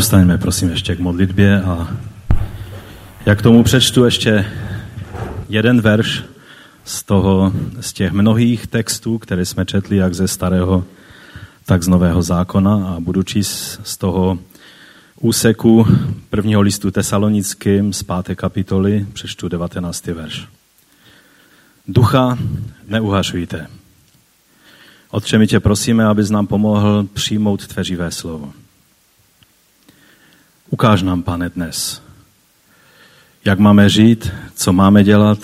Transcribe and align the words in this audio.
Povstaňme, 0.00 0.38
prosím, 0.38 0.70
ještě 0.70 0.96
k 0.96 1.00
modlitbě 1.00 1.62
a 1.62 1.96
jak 3.26 3.38
k 3.38 3.42
tomu 3.42 3.62
přečtu 3.62 4.04
ještě 4.04 4.46
jeden 5.48 5.80
verš 5.80 6.24
z, 6.84 7.02
toho, 7.02 7.52
z 7.80 7.92
těch 7.92 8.12
mnohých 8.12 8.66
textů, 8.66 9.18
které 9.18 9.44
jsme 9.46 9.66
četli 9.66 9.96
jak 9.96 10.14
ze 10.14 10.28
starého, 10.28 10.84
tak 11.64 11.82
z 11.82 11.88
nového 11.88 12.22
zákona 12.22 12.88
a 12.88 13.00
budu 13.00 13.22
číst 13.22 13.80
z 13.82 13.96
toho 13.96 14.38
úseku 15.20 15.86
prvního 16.30 16.60
listu 16.60 16.90
tesalonickým 16.90 17.92
z 17.92 18.02
páté 18.02 18.34
kapitoly, 18.34 19.06
přečtu 19.12 19.48
19. 19.48 20.06
verš. 20.06 20.48
Ducha 21.88 22.38
neuhažujte. 22.88 23.66
Otče, 25.10 25.38
my 25.38 25.46
tě 25.46 25.60
prosíme, 25.60 26.06
abys 26.06 26.30
nám 26.30 26.46
pomohl 26.46 27.06
přijmout 27.14 27.66
tvé 27.66 27.84
živé 27.84 28.10
slovo. 28.10 28.52
Ukáž 30.70 31.02
nám, 31.02 31.22
pane, 31.22 31.48
dnes, 31.48 32.02
jak 33.44 33.58
máme 33.58 33.88
žít, 33.88 34.32
co 34.54 34.72
máme 34.72 35.04
dělat 35.04 35.38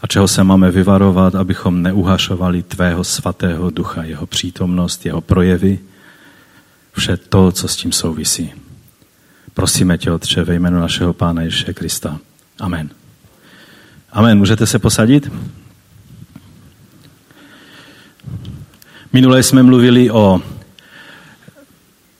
a 0.00 0.06
čeho 0.06 0.28
se 0.28 0.44
máme 0.44 0.70
vyvarovat, 0.70 1.34
abychom 1.34 1.82
neuhašovali 1.82 2.62
tvého 2.62 3.04
svatého 3.04 3.70
ducha, 3.70 4.02
jeho 4.02 4.26
přítomnost, 4.26 5.06
jeho 5.06 5.20
projevy, 5.20 5.78
vše 6.92 7.16
to, 7.16 7.52
co 7.52 7.68
s 7.68 7.76
tím 7.76 7.92
souvisí. 7.92 8.52
Prosíme 9.54 9.98
tě, 9.98 10.10
Otče, 10.10 10.44
ve 10.44 10.54
jménu 10.54 10.80
našeho 10.80 11.12
Pána 11.12 11.42
Ježíše 11.42 11.74
Krista. 11.74 12.18
Amen. 12.58 12.90
Amen. 14.12 14.38
Můžete 14.38 14.66
se 14.66 14.78
posadit? 14.78 15.32
Minule 19.12 19.42
jsme 19.42 19.62
mluvili 19.62 20.10
o 20.10 20.40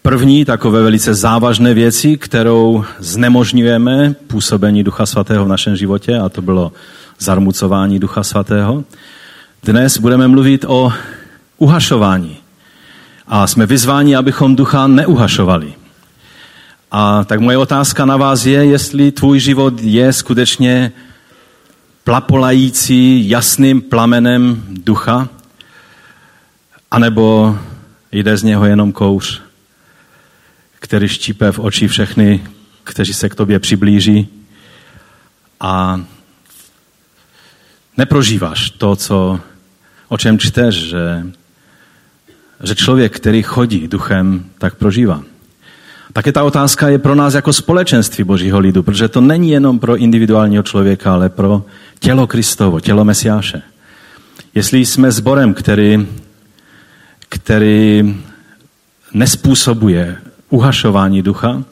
první 0.02 0.44
takové 0.44 0.82
velice 0.82 1.14
závažné 1.14 1.74
věci, 1.74 2.16
kterou 2.16 2.84
znemožňujeme 2.98 4.14
působení 4.26 4.84
Ducha 4.84 5.06
Svatého 5.06 5.44
v 5.44 5.48
našem 5.48 5.76
životě, 5.76 6.18
a 6.18 6.28
to 6.28 6.42
bylo 6.42 6.72
zarmucování 7.18 7.98
Ducha 7.98 8.22
Svatého. 8.22 8.84
Dnes 9.62 9.98
budeme 9.98 10.28
mluvit 10.28 10.64
o 10.68 10.92
uhašování. 11.58 12.36
A 13.26 13.46
jsme 13.46 13.66
vyzváni, 13.66 14.16
abychom 14.16 14.56
ducha 14.56 14.86
neuhašovali. 14.86 15.74
A 16.90 17.24
tak 17.24 17.40
moje 17.40 17.58
otázka 17.58 18.04
na 18.04 18.16
vás 18.16 18.46
je, 18.46 18.64
jestli 18.64 19.12
tvůj 19.12 19.40
život 19.40 19.74
je 19.80 20.12
skutečně 20.12 20.92
plapolající 22.04 23.28
jasným 23.28 23.82
plamenem 23.82 24.62
ducha, 24.68 25.28
anebo 26.90 27.56
jde 28.12 28.36
z 28.36 28.42
něho 28.42 28.64
jenom 28.64 28.92
kouř, 28.92 29.42
který 30.80 31.08
štípe 31.08 31.52
v 31.52 31.58
oči 31.58 31.88
všechny, 31.88 32.44
kteří 32.84 33.14
se 33.14 33.28
k 33.28 33.34
tobě 33.34 33.58
přiblíží 33.58 34.28
a 35.60 36.00
neprožíváš 37.96 38.70
to, 38.70 38.96
co, 38.96 39.40
o 40.08 40.18
čem 40.18 40.38
čteš, 40.38 40.74
že, 40.74 41.26
že 42.62 42.74
člověk, 42.74 43.16
který 43.16 43.42
chodí 43.42 43.88
duchem, 43.88 44.44
tak 44.58 44.74
prožívá. 44.74 45.22
Také 46.12 46.32
ta 46.32 46.42
otázka 46.42 46.88
je 46.88 46.98
pro 46.98 47.14
nás 47.14 47.34
jako 47.34 47.52
společenství 47.52 48.24
Božího 48.24 48.58
lidu, 48.58 48.82
protože 48.82 49.08
to 49.08 49.20
není 49.20 49.50
jenom 49.50 49.78
pro 49.78 49.96
individuálního 49.96 50.62
člověka, 50.62 51.12
ale 51.12 51.28
pro 51.28 51.64
tělo 51.98 52.26
Kristovo, 52.26 52.80
tělo 52.80 53.04
Mesiáše. 53.04 53.62
Jestli 54.54 54.86
jsme 54.86 55.12
sborem, 55.12 55.54
který, 55.54 56.08
který 57.28 58.16
nespůsobuje 59.12 60.16
uhašování 60.50 61.22
ducha, 61.22 61.62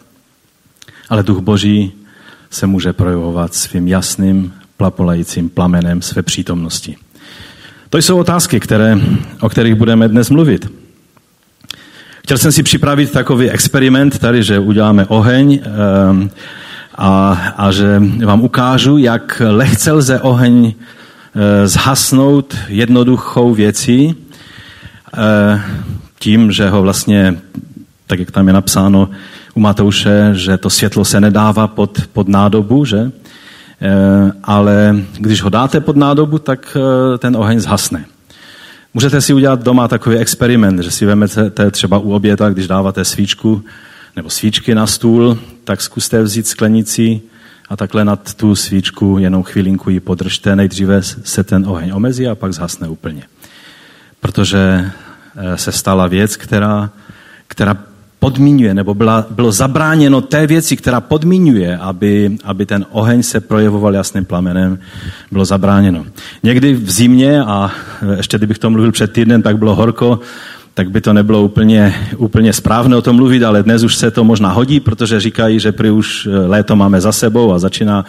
ale 1.09 1.23
duch 1.23 1.39
Boží 1.39 1.93
se 2.51 2.67
může 2.67 2.93
projevovat 2.93 3.55
svým 3.55 3.89
jasným, 3.89 4.53
plapolajícím 4.77 5.49
plamenem 5.49 6.03
své 6.03 6.23
přítomnosti. 6.23 6.97
To 7.91 7.99
jsou 7.99 8.19
otázky, 8.19 8.61
které, 8.61 8.99
o 9.41 9.49
kterých 9.49 9.75
budeme 9.75 10.09
dnes 10.09 10.31
mluvit. 10.31 10.73
Chtěl 12.23 12.39
jsem 12.39 12.53
si 12.53 12.63
připravit 12.63 13.13
takový 13.13 13.51
experiment 13.51 14.19
tady, 14.19 14.43
že 14.43 14.59
uděláme 14.59 15.07
oheň 15.07 15.61
ehm, 15.65 16.31
a, 16.95 17.33
a 17.57 17.71
že 17.71 18.03
vám 18.25 18.41
ukážu, 18.41 18.99
jak 18.99 19.43
lehce 19.47 19.93
lze 19.93 20.21
oheň 20.21 20.73
eh, 20.75 21.69
zhasnout 21.69 22.57
jednoduchou 22.69 23.55
věcí, 23.55 24.15
eh, 25.15 25.63
tím, 26.19 26.53
že 26.53 26.69
ho 26.69 26.83
vlastně, 26.83 27.41
tak 28.09 28.19
jak 28.19 28.31
tam 28.31 28.47
je 28.47 28.53
napsáno 28.53 29.11
u 29.55 29.61
Matouše, 29.61 30.31
že 30.33 30.59
to 30.59 30.71
světlo 30.71 31.05
se 31.05 31.21
nedává 31.21 31.67
pod, 31.67 31.99
pod 32.13 32.29
nádobu, 32.29 32.85
že? 32.85 32.99
Eh, 33.81 34.33
ale 34.45 34.97
když 35.19 35.43
ho 35.43 35.51
dáte 35.51 35.81
pod 35.81 35.97
nádobu, 35.97 36.39
tak 36.39 36.77
ten 37.19 37.37
oheň 37.37 37.61
zhasne. 37.61 38.05
Můžete 38.95 39.21
si 39.21 39.35
udělat 39.35 39.63
doma 39.63 39.89
takový 39.89 40.17
experiment, 40.17 40.81
že 40.83 40.91
si 40.91 41.07
vezmete 41.07 41.71
třeba 41.71 41.99
u 41.99 42.13
oběda, 42.13 42.51
když 42.51 42.67
dáváte 42.67 43.05
svíčku 43.05 43.65
nebo 44.17 44.31
svíčky 44.31 44.75
na 44.75 44.87
stůl, 44.87 45.39
tak 45.65 45.81
zkuste 45.81 46.23
vzít 46.23 46.47
sklenici 46.47 47.21
a 47.69 47.77
takhle 47.77 48.05
nad 48.05 48.35
tu 48.35 48.55
svíčku 48.55 49.19
jenom 49.19 49.43
chvilinku 49.43 49.91
ji 49.91 50.01
podržte. 50.01 50.57
Nejdříve 50.57 51.03
se 51.03 51.45
ten 51.45 51.67
oheň 51.67 51.91
omezí 51.95 52.29
a 52.29 52.35
pak 52.35 52.53
zhasne 52.53 52.89
úplně. 52.89 53.23
Protože 54.21 54.91
eh, 55.37 55.57
se 55.57 55.73
stala 55.73 56.07
věc, 56.07 56.37
která, 56.37 56.91
která 57.49 57.77
podmínuje, 58.19 58.75
nebo 58.75 58.95
byla, 58.95 59.27
bylo 59.31 59.53
zabráněno 59.53 60.21
té 60.21 60.47
věci, 60.47 60.77
která 60.77 61.01
podmínuje, 61.01 61.79
aby, 61.79 62.39
aby 62.45 62.67
ten 62.67 62.87
oheň 62.91 63.23
se 63.23 63.41
projevoval 63.41 63.95
jasným 63.95 64.25
plamenem, 64.25 64.79
bylo 65.33 65.45
zabráněno. 65.45 66.07
Někdy 66.43 66.75
v 66.75 66.91
zimě, 66.91 67.43
a 67.43 67.71
ještě 68.17 68.39
kdybych 68.39 68.59
to 68.59 68.71
mluvil 68.71 68.93
před 68.93 69.13
týdnem, 69.13 69.43
tak 69.43 69.59
bylo 69.59 69.75
horko, 69.75 70.21
tak 70.75 70.91
by 70.91 71.01
to 71.01 71.13
nebylo 71.13 71.43
úplně, 71.43 71.95
úplně 72.17 72.53
správné 72.53 72.97
o 72.97 73.03
tom 73.03 73.17
mluvit, 73.17 73.43
ale 73.43 73.63
dnes 73.63 73.83
už 73.83 73.97
se 73.97 74.11
to 74.11 74.25
možná 74.25 74.53
hodí, 74.53 74.81
protože 74.81 75.21
říkají, 75.21 75.61
že 75.61 75.73
prý 75.73 75.91
už 75.91 76.29
léto 76.47 76.77
máme 76.77 77.01
za 77.01 77.13
sebou 77.13 77.53
a 77.53 77.59
začíná, 77.59 78.05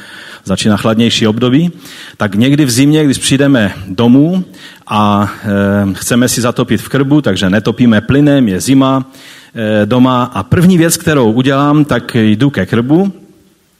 začíná 0.45 0.77
chladnější 0.77 1.27
období. 1.27 1.71
Tak 2.17 2.35
někdy 2.35 2.65
v 2.65 2.71
zimě, 2.71 3.05
když 3.05 3.17
přijdeme 3.17 3.73
domů 3.87 4.45
a 4.87 5.31
e, 5.43 5.93
chceme 5.93 6.29
si 6.29 6.41
zatopit 6.41 6.81
v 6.81 6.89
krbu, 6.89 7.21
takže 7.21 7.49
netopíme 7.49 8.01
plynem, 8.01 8.47
je 8.47 8.61
zima, 8.61 9.05
Eh, 9.05 9.38
doma 9.85 10.23
a 10.23 10.43
první 10.43 10.77
věc, 10.77 10.97
kterou 10.97 11.31
udělám, 11.31 11.85
tak 11.85 12.15
jdu 12.15 12.49
ke 12.49 12.65
krbu, 12.65 13.13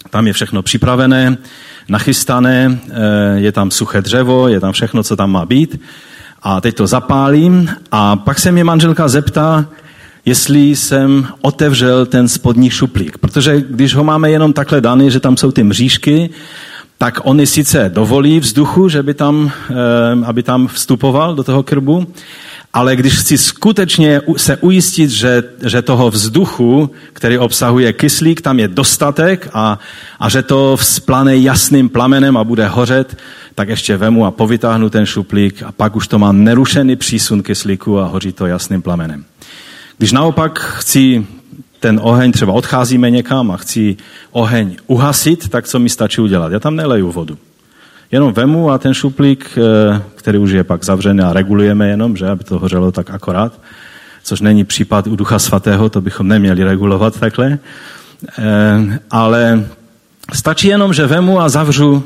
tam 0.10 0.28
je 0.28 0.34
všechno 0.34 0.62
připravené, 0.62 1.38
nachystané, 1.90 2.80
eh, 2.90 2.94
je 3.36 3.52
tam 3.52 3.72
suché 3.72 4.02
dřevo, 4.02 4.48
je 4.48 4.60
tam 4.60 4.72
všechno, 4.74 5.04
co 5.04 5.16
tam 5.16 5.32
má 5.32 5.46
být. 5.46 5.82
A 6.44 6.62
teď 6.62 6.76
to 6.76 6.88
zapálím 6.88 7.70
a 7.92 8.16
pak 8.16 8.40
se 8.40 8.52
mě 8.52 8.64
manželka 8.64 9.08
zeptá, 9.08 9.66
jestli 10.26 10.76
jsem 10.76 11.28
otevřel 11.42 12.06
ten 12.06 12.28
spodní 12.28 12.70
šuplík. 12.70 13.18
Protože 13.18 13.64
když 13.70 13.96
ho 13.96 14.04
máme 14.04 14.32
jenom 14.32 14.54
takhle 14.54 14.82
daný, 14.82 15.12
že 15.12 15.20
tam 15.20 15.38
jsou 15.38 15.52
ty 15.52 15.64
mřížky, 15.64 16.30
tak 16.98 17.20
oni 17.24 17.48
sice 17.48 17.92
dovolí 17.94 18.40
vzduchu, 18.40 18.90
že 18.90 19.04
by 19.04 19.14
tam, 19.14 19.52
eh, 19.70 20.26
aby 20.26 20.44
tam 20.44 20.68
vstupoval 20.68 21.36
do 21.36 21.44
toho 21.44 21.64
krbu, 21.64 22.08
ale 22.74 22.96
když 22.96 23.20
chci 23.20 23.38
skutečně 23.38 24.22
se 24.38 24.58
ujistit, 24.58 25.10
že, 25.10 25.44
že 25.66 25.82
toho 25.82 26.10
vzduchu, 26.10 26.92
který 27.14 27.38
obsahuje 27.38 27.94
kyslík, 27.94 28.42
tam 28.42 28.60
je 28.60 28.68
dostatek 28.68 29.50
a, 29.54 29.80
a 30.20 30.30
že 30.30 30.44
to 30.44 30.78
vzplane 30.78 31.38
jasným 31.38 31.90
plamenem 31.90 32.38
a 32.38 32.44
bude 32.44 32.68
hořet, 32.68 33.18
tak 33.56 33.70
ještě 33.70 33.98
vemu 33.98 34.26
a 34.26 34.32
povytáhnu 34.32 34.90
ten 34.90 35.06
šuplík 35.06 35.64
a 35.64 35.72
pak 35.72 35.96
už 35.96 36.08
to 36.08 36.20
má 36.20 36.32
nerušený 36.32 36.96
přísun 36.96 37.44
kyslíku 37.44 38.00
a 38.00 38.06
hoří 38.06 38.32
to 38.32 38.46
jasným 38.46 38.82
plamenem. 38.82 39.26
Když 39.98 40.12
naopak 40.12 40.60
chci 40.60 41.28
ten 41.80 42.00
oheň, 42.04 42.32
třeba 42.32 42.54
odcházíme 42.54 43.10
někam 43.10 43.52
a 43.52 43.58
chci 43.58 43.98
oheň 44.32 44.76
uhasit, 44.88 45.50
tak 45.50 45.68
co 45.68 45.80
mi 45.80 45.90
stačí 45.90 46.22
udělat? 46.22 46.52
Já 46.52 46.60
tam 46.60 46.76
neleju 46.76 47.12
vodu. 47.12 47.38
Jenom 48.12 48.34
vemu 48.34 48.72
a 48.72 48.78
ten 48.78 48.94
šuplík, 48.94 49.58
eh, 49.58 50.02
který 50.16 50.38
už 50.38 50.52
je 50.52 50.64
pak 50.64 50.86
zavřený 50.86 51.22
a 51.22 51.34
regulujeme 51.34 51.88
jenom, 51.90 52.18
že 52.18 52.30
aby 52.30 52.44
to 52.44 52.60
hořelo 52.60 52.92
tak 52.92 53.10
akorát, 53.10 53.62
což 54.24 54.42
není 54.42 54.64
případ 54.64 55.08
u 55.08 55.16
Ducha 55.16 55.40
Svatého, 55.40 55.90
to 55.90 56.02
bychom 56.02 56.28
neměli 56.28 56.64
regulovat 56.64 57.20
takhle, 57.20 57.60
eh, 58.40 59.00
ale 59.12 59.68
stačí 60.34 60.68
jenom, 60.68 60.94
že 60.94 61.08
vemu 61.08 61.40
a 61.40 61.50
zavřu, 61.50 62.04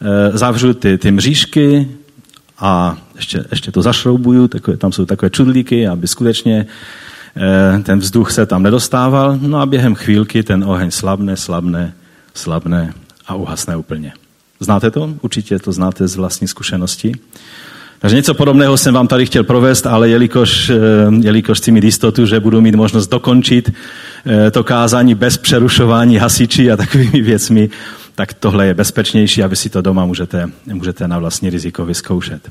eh, 0.00 0.38
zavřu 0.38 0.74
ty, 0.74 0.98
ty 0.98 1.10
mřížky 1.10 1.88
a 2.58 2.96
ještě, 3.16 3.44
ještě 3.50 3.72
to 3.72 3.82
zašroubuju, 3.82 4.48
takové, 4.48 4.76
tam 4.76 4.92
jsou 4.92 5.04
takové 5.04 5.30
čudlíky, 5.30 5.88
aby 5.88 6.08
skutečně 6.08 6.66
ten 7.82 7.98
vzduch 7.98 8.32
se 8.32 8.46
tam 8.46 8.62
nedostával, 8.62 9.38
no 9.40 9.60
a 9.60 9.66
během 9.66 9.94
chvílky 9.94 10.42
ten 10.42 10.64
oheň 10.64 10.90
slabne, 10.90 11.36
slabne, 11.36 11.92
slabne 12.34 12.92
a 13.26 13.34
uhasne 13.34 13.76
úplně. 13.76 14.12
Znáte 14.60 14.90
to? 14.90 15.14
Určitě 15.20 15.58
to 15.58 15.72
znáte 15.72 16.08
z 16.08 16.16
vlastní 16.16 16.48
zkušenosti. 16.48 17.14
Takže 17.98 18.16
něco 18.16 18.34
podobného 18.34 18.76
jsem 18.76 18.94
vám 18.94 19.08
tady 19.08 19.26
chtěl 19.26 19.44
provést, 19.44 19.86
ale 19.86 20.08
jelikož, 20.08 20.70
eh, 20.70 20.76
jelikož 21.20 21.58
chci 21.58 21.72
mít 21.72 21.84
jistotu, 21.84 22.26
že 22.26 22.40
budu 22.40 22.60
mít 22.60 22.74
možnost 22.74 23.08
dokončit 23.08 23.72
eh, 24.26 24.50
to 24.50 24.64
kázání 24.64 25.14
bez 25.14 25.36
přerušování 25.36 26.16
hasiči 26.16 26.70
a 26.70 26.76
takovými 26.76 27.22
věcmi, 27.22 27.70
tak 28.14 28.34
tohle 28.34 28.66
je 28.66 28.74
bezpečnější 28.74 29.42
a 29.42 29.46
vy 29.46 29.56
si 29.56 29.70
to 29.70 29.82
doma 29.82 30.04
můžete, 30.04 30.50
můžete 30.66 31.08
na 31.08 31.18
vlastní 31.18 31.50
riziko 31.50 31.86
vyzkoušet. 31.86 32.50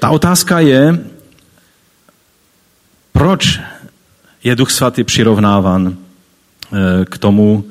Ta 0.00 0.10
otázka 0.10 0.60
je, 0.60 0.98
proč 3.12 3.60
je 4.44 4.56
Duch 4.56 4.70
Svatý 4.70 5.04
přirovnáván 5.04 5.96
eh, 5.96 7.04
k 7.04 7.18
tomu, 7.18 7.64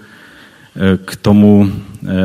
k 1.06 1.16
tomu 1.16 1.72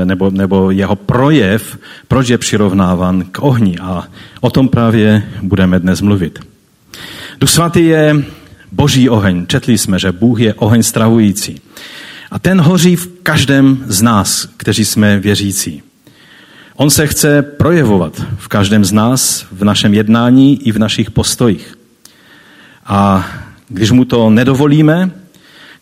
nebo, 0.05 0.31
nebo 0.31 0.70
jeho 0.70 0.97
projev, 0.97 1.79
proč 2.08 2.29
je 2.29 2.38
přirovnáván 2.38 3.25
k 3.32 3.43
ohni. 3.43 3.79
A 3.79 4.05
o 4.41 4.50
tom 4.50 4.69
právě 4.69 5.23
budeme 5.43 5.81
dnes 5.81 6.00
mluvit. 6.00 6.38
Duch 7.41 7.50
Svatý 7.50 7.87
je 7.87 8.25
boží 8.73 9.08
oheň. 9.08 9.47
Četli 9.47 9.79
jsme, 9.79 9.99
že 9.99 10.12
Bůh 10.12 10.41
je 10.41 10.55
oheň 10.55 10.82
strahující. 10.82 11.61
A 12.31 12.38
ten 12.38 12.61
hoří 12.61 12.97
v 12.97 13.08
každém 13.23 13.85
z 13.87 14.02
nás, 14.02 14.49
kteří 14.56 14.85
jsme 14.85 15.19
věřící. 15.19 15.82
On 16.76 16.91
se 16.91 17.06
chce 17.06 17.43
projevovat 17.43 18.23
v 18.37 18.49
každém 18.49 18.85
z 18.85 18.93
nás, 18.93 19.47
v 19.52 19.64
našem 19.64 19.94
jednání 19.94 20.67
i 20.69 20.73
v 20.73 20.79
našich 20.79 21.11
postojích. 21.11 21.79
A 22.87 23.26
když 23.69 23.91
mu 23.91 24.05
to 24.05 24.31
nedovolíme, 24.31 25.11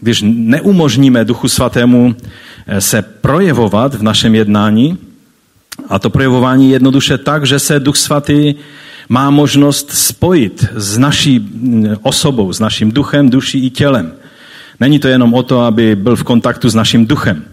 když 0.00 0.24
neumožníme 0.26 1.24
Duchu 1.24 1.48
Svatému 1.48 2.16
eh, 2.16 2.57
se 2.78 3.02
projevovat 3.02 3.94
v 3.94 4.02
našem 4.02 4.34
jednání, 4.34 4.98
a 5.88 5.98
to 5.98 6.10
projevování 6.10 6.70
jednoduše 6.70 7.18
tak, 7.18 7.46
že 7.46 7.58
se 7.58 7.80
Duch 7.80 7.96
Svatý 7.96 8.54
má 9.08 9.30
možnost 9.30 9.90
spojit 9.90 10.66
s 10.74 10.98
naší 10.98 11.38
mm, 11.38 11.96
osobou, 12.02 12.52
s 12.52 12.60
naším 12.60 12.92
duchem, 12.92 13.30
duší 13.30 13.66
i 13.66 13.70
tělem. 13.70 14.12
Není 14.80 14.98
to 14.98 15.08
jenom 15.08 15.34
o 15.34 15.42
to, 15.42 15.60
aby 15.60 15.96
byl 15.96 16.16
v 16.16 16.22
kontaktu 16.22 16.68
s 16.68 16.74
naším 16.74 17.06
duchem, 17.06 17.44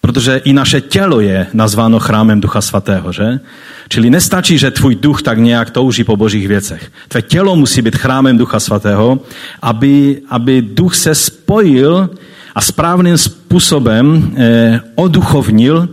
protože 0.00 0.36
i 0.36 0.52
naše 0.52 0.80
tělo 0.80 1.20
je 1.20 1.46
nazváno 1.52 1.98
chrámem 1.98 2.40
Ducha 2.40 2.60
Svatého, 2.60 3.12
že? 3.12 3.40
Čili 3.88 4.10
nestačí, 4.10 4.58
že 4.58 4.70
tvůj 4.70 4.94
duch 4.94 5.22
tak 5.22 5.38
nějak 5.38 5.70
touží 5.70 6.04
po 6.04 6.16
božích 6.16 6.48
věcech. 6.48 6.92
Tvé 7.08 7.22
tělo 7.22 7.56
musí 7.56 7.82
být 7.82 7.96
chrámem 7.96 8.38
Ducha 8.38 8.60
Svatého, 8.60 9.20
aby, 9.62 10.22
aby 10.28 10.62
duch 10.62 10.94
se 10.94 11.14
spojil 11.14 12.10
a 12.54 12.60
správným 12.60 13.18
způsobem 13.18 14.34
eh, 14.36 14.80
oduchovnil 14.94 15.88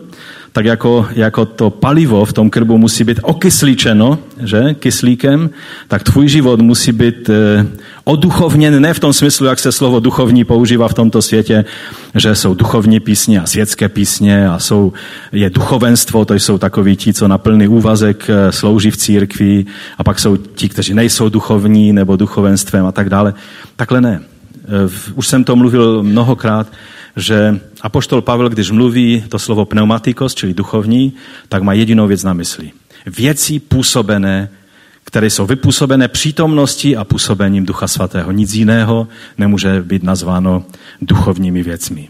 tak 0.51 0.65
jako, 0.65 1.07
jako 1.15 1.45
to 1.45 1.69
palivo 1.69 2.25
v 2.25 2.33
tom 2.33 2.49
krbu 2.49 2.77
musí 2.77 3.03
být 3.03 3.19
okysličeno, 3.23 4.19
že, 4.43 4.73
kyslíkem, 4.73 5.49
tak 5.87 6.03
tvůj 6.03 6.27
život 6.27 6.61
musí 6.61 6.91
být 6.91 7.29
eh, 7.29 7.65
oduchovněn, 8.03 8.81
ne 8.81 8.93
v 8.93 8.99
tom 8.99 9.13
smyslu, 9.13 9.45
jak 9.45 9.59
se 9.59 9.71
slovo 9.71 9.99
duchovní 9.99 10.43
používá 10.43 10.87
v 10.87 10.93
tomto 10.93 11.21
světě, 11.21 11.65
že 12.15 12.35
jsou 12.35 12.53
duchovní 12.53 12.99
písně 12.99 13.41
a 13.41 13.45
světské 13.45 13.89
písně 13.89 14.47
a 14.49 14.59
jsou, 14.59 14.93
je 15.31 15.49
duchovenstvo, 15.49 16.25
to 16.25 16.33
jsou 16.33 16.57
takoví 16.57 16.95
ti, 16.95 17.13
co 17.13 17.27
na 17.27 17.37
plný 17.37 17.67
úvazek 17.67 18.29
eh, 18.29 18.51
slouží 18.51 18.91
v 18.91 18.97
církvi 18.97 19.65
a 19.97 20.03
pak 20.03 20.19
jsou 20.19 20.37
ti, 20.37 20.69
kteří 20.69 20.93
nejsou 20.93 21.29
duchovní 21.29 21.93
nebo 21.93 22.15
duchovenstvem 22.15 22.85
a 22.85 22.91
tak 22.91 23.09
dále. 23.09 23.33
Takhle 23.75 24.01
ne. 24.01 24.28
Eh, 24.69 25.11
už 25.15 25.27
jsem 25.27 25.43
to 25.43 25.55
mluvil 25.55 26.03
mnohokrát 26.03 26.67
že 27.15 27.59
apoštol 27.81 28.21
Pavel, 28.21 28.49
když 28.49 28.71
mluví 28.71 29.23
to 29.29 29.39
slovo 29.39 29.65
pneumatikos, 29.65 30.35
čili 30.35 30.53
duchovní, 30.53 31.13
tak 31.49 31.63
má 31.63 31.73
jedinou 31.73 32.07
věc 32.07 32.23
na 32.23 32.33
mysli. 32.33 32.71
Věci 33.05 33.59
působené, 33.59 34.49
které 35.03 35.29
jsou 35.29 35.45
vypůsobené 35.45 36.07
přítomností 36.07 36.97
a 36.97 37.03
působením 37.03 37.65
Ducha 37.65 37.87
Svatého. 37.87 38.31
Nic 38.31 38.53
jiného 38.53 39.07
nemůže 39.37 39.81
být 39.81 40.03
nazváno 40.03 40.65
duchovními 41.01 41.63
věcmi 41.63 42.09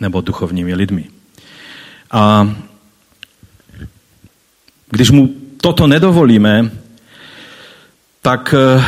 nebo 0.00 0.20
duchovními 0.20 0.74
lidmi. 0.74 1.04
A 2.10 2.54
když 4.90 5.10
mu 5.10 5.30
toto 5.60 5.86
nedovolíme, 5.86 6.70
tak 8.22 8.54
eh, 8.54 8.84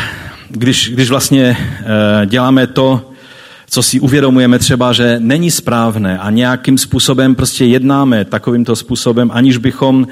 když, 0.48 0.90
když 0.94 1.10
vlastně 1.10 1.56
eh, 1.60 2.26
děláme 2.26 2.66
to, 2.66 3.10
co 3.70 3.82
si 3.82 4.00
uvědomujeme 4.00 4.58
třeba, 4.58 4.92
že 4.92 5.16
není 5.18 5.50
správné 5.50 6.18
a 6.18 6.30
nějakým 6.30 6.78
způsobem 6.78 7.34
prostě 7.34 7.64
jednáme 7.64 8.24
takovýmto 8.24 8.76
způsobem, 8.76 9.30
aniž 9.34 9.56
bychom 9.56 10.06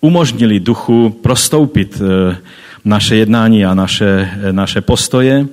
umožnili 0.00 0.60
duchu 0.60 1.18
prostoupit 1.22 2.02
eh, 2.02 2.36
naše 2.84 3.16
jednání 3.16 3.64
a 3.64 3.74
naše, 3.74 4.30
eh, 4.42 4.52
naše 4.52 4.80
postoje, 4.80 5.46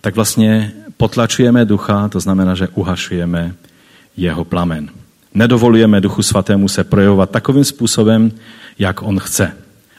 tak 0.00 0.14
vlastně 0.14 0.72
potlačujeme 0.96 1.64
ducha, 1.64 2.08
to 2.08 2.20
znamená, 2.20 2.54
že 2.54 2.68
uhašujeme 2.74 3.54
jeho 4.16 4.44
plamen. 4.44 4.88
Nedovolujeme 5.34 6.00
duchu 6.00 6.22
svatému 6.22 6.68
se 6.68 6.84
projevovat 6.84 7.30
takovým 7.30 7.64
způsobem, 7.64 8.32
jak 8.78 9.02
on 9.02 9.18
chce. 9.18 9.52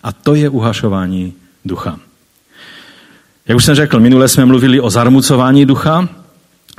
A 0.03 0.11
to 0.11 0.35
je 0.35 0.49
uhašování 0.49 1.33
ducha. 1.65 1.99
Jak 3.49 3.55
už 3.55 3.65
jsem 3.65 3.75
řekl, 3.75 3.99
minule 3.99 4.27
jsme 4.27 4.45
mluvili 4.45 4.79
o 4.79 4.89
zarmucování 4.89 5.65
ducha, 5.65 6.09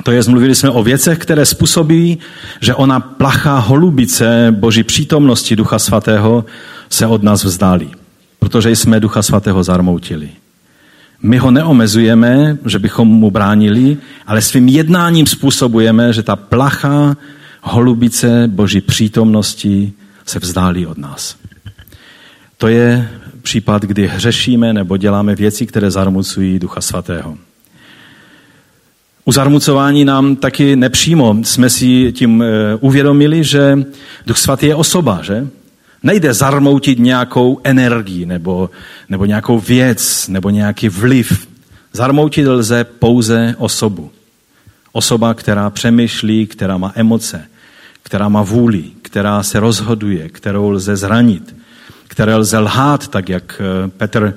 to 0.03 0.11
je, 0.11 0.21
mluvili 0.29 0.55
jsme 0.55 0.69
o 0.69 0.83
věcech, 0.83 1.17
které 1.17 1.45
způsobí, 1.45 2.17
že 2.61 2.75
ona 2.75 2.99
plachá 2.99 3.59
holubice 3.59 4.47
Boží 4.51 4.83
přítomnosti 4.83 5.55
Ducha 5.55 5.79
Svatého 5.79 6.45
se 6.89 7.07
od 7.07 7.23
nás 7.23 7.43
vzdálí, 7.43 7.91
protože 8.39 8.71
jsme 8.71 8.99
Ducha 8.99 9.21
Svatého 9.21 9.63
zarmoutili. 9.63 10.29
My 11.23 11.37
ho 11.37 11.51
neomezujeme, 11.51 12.57
že 12.65 12.79
bychom 12.79 13.07
mu 13.07 13.31
bránili, 13.31 13.97
ale 14.27 14.41
svým 14.41 14.67
jednáním 14.67 15.27
způsobujeme, 15.27 16.13
že 16.13 16.23
ta 16.23 16.35
plachá 16.35 17.17
holubice 17.61 18.43
Boží 18.47 18.81
přítomnosti 18.81 19.93
se 20.25 20.39
vzdálí 20.39 20.85
od 20.85 20.97
nás. 20.97 21.35
To 22.57 22.67
je 22.67 23.09
případ, 23.41 23.81
kdy 23.81 24.07
hřešíme 24.07 24.73
nebo 24.73 24.97
děláme 24.97 25.35
věci, 25.35 25.65
které 25.65 25.91
zarmucují 25.91 26.59
Ducha 26.59 26.81
Svatého. 26.81 27.37
U 29.25 29.31
zarmucování 29.31 30.05
nám 30.05 30.35
taky 30.35 30.75
nepřímo 30.75 31.35
jsme 31.43 31.69
si 31.69 32.11
tím 32.11 32.41
eh, 32.41 32.75
uvědomili, 32.79 33.43
že 33.43 33.83
Duch 34.25 34.37
Svatý 34.37 34.65
je 34.65 34.75
osoba, 34.75 35.19
že? 35.21 35.47
Nejde 36.03 36.33
zarmoutit 36.33 36.99
nějakou 36.99 37.59
energii 37.63 38.25
nebo, 38.25 38.69
nebo 39.09 39.25
nějakou 39.25 39.59
věc 39.59 40.27
nebo 40.27 40.49
nějaký 40.49 40.89
vliv. 40.89 41.47
Zarmoutit 41.93 42.47
lze 42.47 42.83
pouze 42.83 43.55
osobu. 43.57 44.11
Osoba, 44.91 45.33
která 45.33 45.69
přemýšlí, 45.69 46.47
která 46.47 46.77
má 46.77 46.91
emoce, 46.95 47.45
která 48.03 48.29
má 48.29 48.41
vůli, 48.41 48.83
která 49.01 49.43
se 49.43 49.59
rozhoduje, 49.59 50.29
kterou 50.29 50.69
lze 50.69 50.95
zranit, 50.95 51.55
které 52.11 52.35
lze 52.35 52.59
lhát, 52.59 53.07
tak 53.07 53.29
jak 53.29 53.61
eh, 53.61 53.87
Petr 53.87 54.33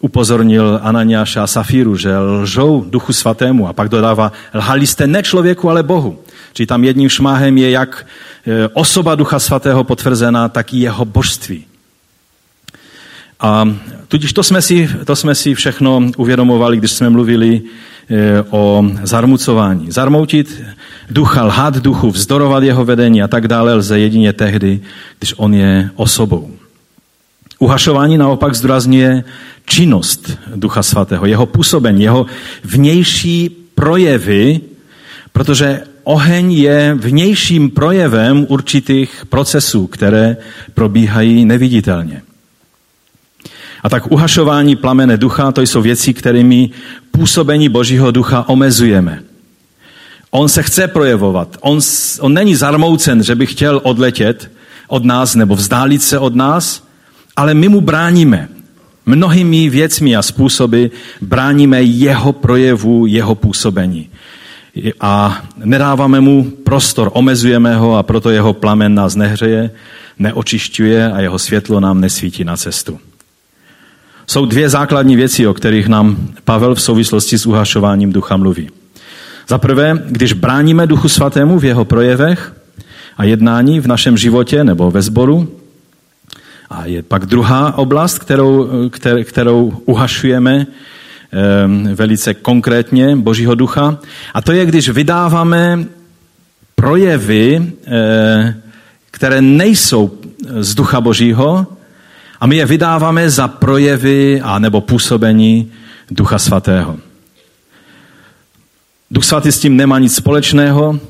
upozornil 0.00 0.78
Ananiáša 0.82 1.42
a 1.42 1.46
Safíru, 1.46 1.96
že 1.96 2.18
lžou 2.18 2.84
duchu 2.86 3.12
svatému 3.12 3.68
a 3.68 3.72
pak 3.72 3.88
dodává, 3.88 4.32
lhali 4.54 4.86
jste 4.86 5.06
ne 5.06 5.22
člověku, 5.22 5.70
ale 5.70 5.82
Bohu. 5.82 6.18
Či 6.52 6.66
tam 6.66 6.84
jedním 6.84 7.08
šmáhem 7.08 7.58
je 7.58 7.70
jak 7.70 8.06
e, 8.46 8.68
osoba 8.68 9.14
ducha 9.14 9.38
svatého 9.38 9.84
potvrzená, 9.84 10.48
tak 10.48 10.74
i 10.74 10.86
jeho 10.86 11.04
božství. 11.04 11.64
A 13.40 13.68
tudíž 14.08 14.32
to 14.32 14.42
jsme, 14.42 14.62
si, 14.62 14.88
to 15.04 15.16
jsme 15.16 15.34
si 15.34 15.54
všechno 15.54 16.02
uvědomovali, 16.16 16.76
když 16.76 16.92
jsme 16.92 17.10
mluvili 17.10 17.62
e, 18.08 18.42
o 18.50 18.84
zarmucování. 19.02 19.90
Zarmoutit 19.90 20.62
ducha, 21.10 21.44
lhát 21.44 21.74
duchu, 21.76 22.10
vzdorovat 22.10 22.62
jeho 22.62 22.84
vedení 22.84 23.22
a 23.22 23.28
tak 23.28 23.48
dále 23.48 23.74
lze 23.74 23.98
jedině 23.98 24.32
tehdy, 24.32 24.80
když 25.18 25.34
on 25.36 25.54
je 25.54 25.90
osobou. 25.96 26.55
Uhašování 27.58 28.18
naopak 28.18 28.54
zdůrazňuje 28.54 29.24
činnost 29.66 30.38
Ducha 30.56 30.82
Svatého, 30.82 31.26
jeho 31.26 31.46
působení, 31.46 32.02
jeho 32.02 32.26
vnější 32.64 33.50
projevy, 33.74 34.60
protože 35.32 35.82
oheň 36.04 36.52
je 36.52 36.94
vnějším 37.00 37.70
projevem 37.70 38.46
určitých 38.48 39.26
procesů, 39.28 39.86
které 39.86 40.36
probíhají 40.74 41.44
neviditelně. 41.44 42.22
A 43.82 43.88
tak 43.88 44.12
uhašování 44.12 44.76
plamene 44.76 45.16
ducha, 45.16 45.52
to 45.52 45.62
jsou 45.62 45.82
věci, 45.82 46.14
kterými 46.14 46.70
působení 47.10 47.68
Božího 47.68 48.10
ducha 48.10 48.48
omezujeme. 48.48 49.22
On 50.30 50.48
se 50.48 50.62
chce 50.62 50.88
projevovat. 50.88 51.56
On, 51.60 51.78
on 52.20 52.34
není 52.34 52.54
zarmoucen, 52.54 53.22
že 53.22 53.34
by 53.34 53.46
chtěl 53.46 53.80
odletět 53.84 54.50
od 54.88 55.04
nás 55.04 55.34
nebo 55.34 55.56
vzdálit 55.56 56.02
se 56.02 56.18
od 56.18 56.34
nás, 56.34 56.85
ale 57.36 57.54
my 57.54 57.68
mu 57.68 57.80
bráníme. 57.80 58.48
Mnohými 59.06 59.68
věcmi 59.68 60.16
a 60.16 60.22
způsoby 60.22 60.86
bráníme 61.20 61.82
jeho 61.82 62.32
projevu, 62.32 63.06
jeho 63.06 63.34
působení. 63.34 64.08
A 65.00 65.42
nedáváme 65.56 66.20
mu 66.20 66.44
prostor, 66.44 67.10
omezujeme 67.12 67.76
ho 67.76 67.96
a 67.96 68.02
proto 68.02 68.30
jeho 68.30 68.52
plamen 68.52 68.94
nás 68.94 69.16
nehřeje, 69.16 69.70
neočišťuje 70.18 71.12
a 71.12 71.20
jeho 71.20 71.38
světlo 71.38 71.80
nám 71.80 72.00
nesvítí 72.00 72.44
na 72.44 72.56
cestu. 72.56 72.98
Jsou 74.26 74.46
dvě 74.46 74.68
základní 74.68 75.16
věci, 75.16 75.46
o 75.46 75.54
kterých 75.54 75.88
nám 75.88 76.16
Pavel 76.44 76.74
v 76.74 76.82
souvislosti 76.82 77.38
s 77.38 77.46
uhašováním 77.46 78.12
ducha 78.12 78.36
mluví. 78.36 78.70
Za 79.48 79.58
prvé, 79.58 80.02
když 80.06 80.32
bráníme 80.32 80.86
Duchu 80.86 81.08
Svatému 81.08 81.58
v 81.58 81.64
jeho 81.64 81.84
projevech 81.84 82.56
a 83.16 83.24
jednání 83.24 83.80
v 83.80 83.86
našem 83.86 84.16
životě 84.16 84.64
nebo 84.64 84.90
ve 84.90 85.02
sboru. 85.02 85.55
A 86.70 86.86
je 86.86 87.02
pak 87.02 87.26
druhá 87.26 87.78
oblast, 87.78 88.18
kterou, 88.18 88.68
kterou 89.24 89.82
uhašujeme 89.84 90.66
ehm, 91.32 91.94
velice 91.94 92.34
konkrétně 92.34 93.16
Božího 93.16 93.54
ducha. 93.54 93.98
A 94.34 94.42
to 94.42 94.52
je, 94.52 94.66
když 94.66 94.88
vydáváme 94.88 95.84
projevy, 96.74 97.72
eh, 97.86 98.56
které 99.10 99.40
nejsou 99.42 100.18
z 100.60 100.74
ducha 100.74 101.00
Božího, 101.00 101.66
a 102.40 102.46
my 102.46 102.56
je 102.56 102.66
vydáváme 102.66 103.30
za 103.30 103.48
projevy 103.48 104.40
a 104.40 104.58
nebo 104.58 104.80
působení 104.80 105.72
Ducha 106.10 106.38
Svatého. 106.38 106.96
Duch 109.10 109.24
Svatý 109.24 109.52
s 109.52 109.58
tím 109.58 109.76
nemá 109.76 109.98
nic 109.98 110.14
společného 110.14 111.00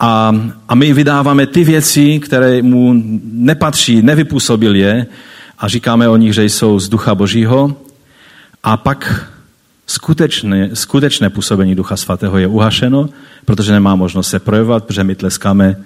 a, 0.00 0.32
a 0.68 0.74
my 0.74 0.92
vydáváme 0.92 1.46
ty 1.46 1.64
věci, 1.64 2.18
které 2.18 2.62
mu 2.62 2.94
nepatří, 3.24 4.02
nevypůsobil 4.02 4.74
je 4.74 5.06
a 5.58 5.68
říkáme 5.68 6.08
o 6.08 6.16
nich, 6.16 6.34
že 6.34 6.44
jsou 6.44 6.80
z 6.80 6.88
Ducha 6.88 7.14
Božího 7.14 7.76
a 8.62 8.76
pak 8.76 9.30
skutečné, 9.86 10.70
skutečné 10.76 11.30
působení 11.30 11.74
Ducha 11.74 11.96
Svatého 11.96 12.38
je 12.38 12.46
uhašeno, 12.46 13.08
protože 13.44 13.72
nemá 13.72 13.94
možnost 13.94 14.28
se 14.28 14.38
projevovat, 14.38 14.84
protože 14.84 15.04
my 15.04 15.14
tleskáme 15.14 15.76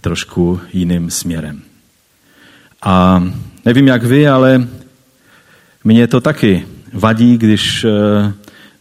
trošku 0.00 0.60
jiným 0.72 1.10
směrem. 1.10 1.62
A 2.82 3.24
nevím 3.64 3.88
jak 3.88 4.04
vy, 4.04 4.28
ale 4.28 4.68
mně 5.84 6.06
to 6.06 6.20
taky 6.20 6.66
vadí, 6.92 7.38
když 7.38 7.84
eh, 7.84 8.32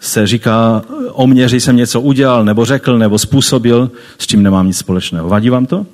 se 0.03 0.27
říká 0.27 0.81
o 1.11 1.27
mě, 1.27 1.49
že 1.49 1.57
jsem 1.57 1.75
něco 1.75 2.01
udělal, 2.01 2.45
nebo 2.45 2.65
řekl, 2.65 2.97
nebo 2.97 3.19
způsobil, 3.19 3.91
s 4.17 4.27
čím 4.27 4.43
nemám 4.43 4.67
nic 4.67 4.77
společného. 4.77 5.29
Vadí 5.29 5.49
vám 5.49 5.65
to? 5.65 5.85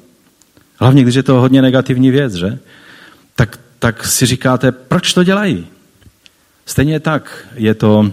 Hlavně, 0.77 1.03
když 1.03 1.15
je 1.15 1.23
to 1.23 1.33
hodně 1.33 1.61
negativní 1.61 2.11
věc, 2.11 2.33
že? 2.33 2.59
Tak, 3.35 3.59
tak 3.79 4.07
si 4.07 4.25
říkáte, 4.25 4.71
proč 4.71 5.13
to 5.13 5.23
dělají? 5.23 5.67
Stejně 6.65 6.99
tak 6.99 7.47
je 7.55 7.73
to, 7.73 8.11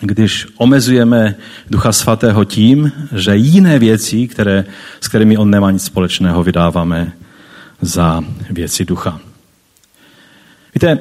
když 0.00 0.46
omezujeme 0.56 1.34
Ducha 1.70 1.92
Svatého 1.92 2.44
tím, 2.44 2.92
že 3.14 3.36
jiné 3.36 3.78
věci, 3.78 4.28
které, 4.28 4.64
s 5.00 5.08
kterými 5.08 5.36
on 5.36 5.50
nemá 5.50 5.70
nic 5.70 5.84
společného, 5.84 6.42
vydáváme 6.42 7.12
za 7.80 8.24
věci 8.50 8.84
ducha. 8.84 9.20
Víte, 10.74 10.98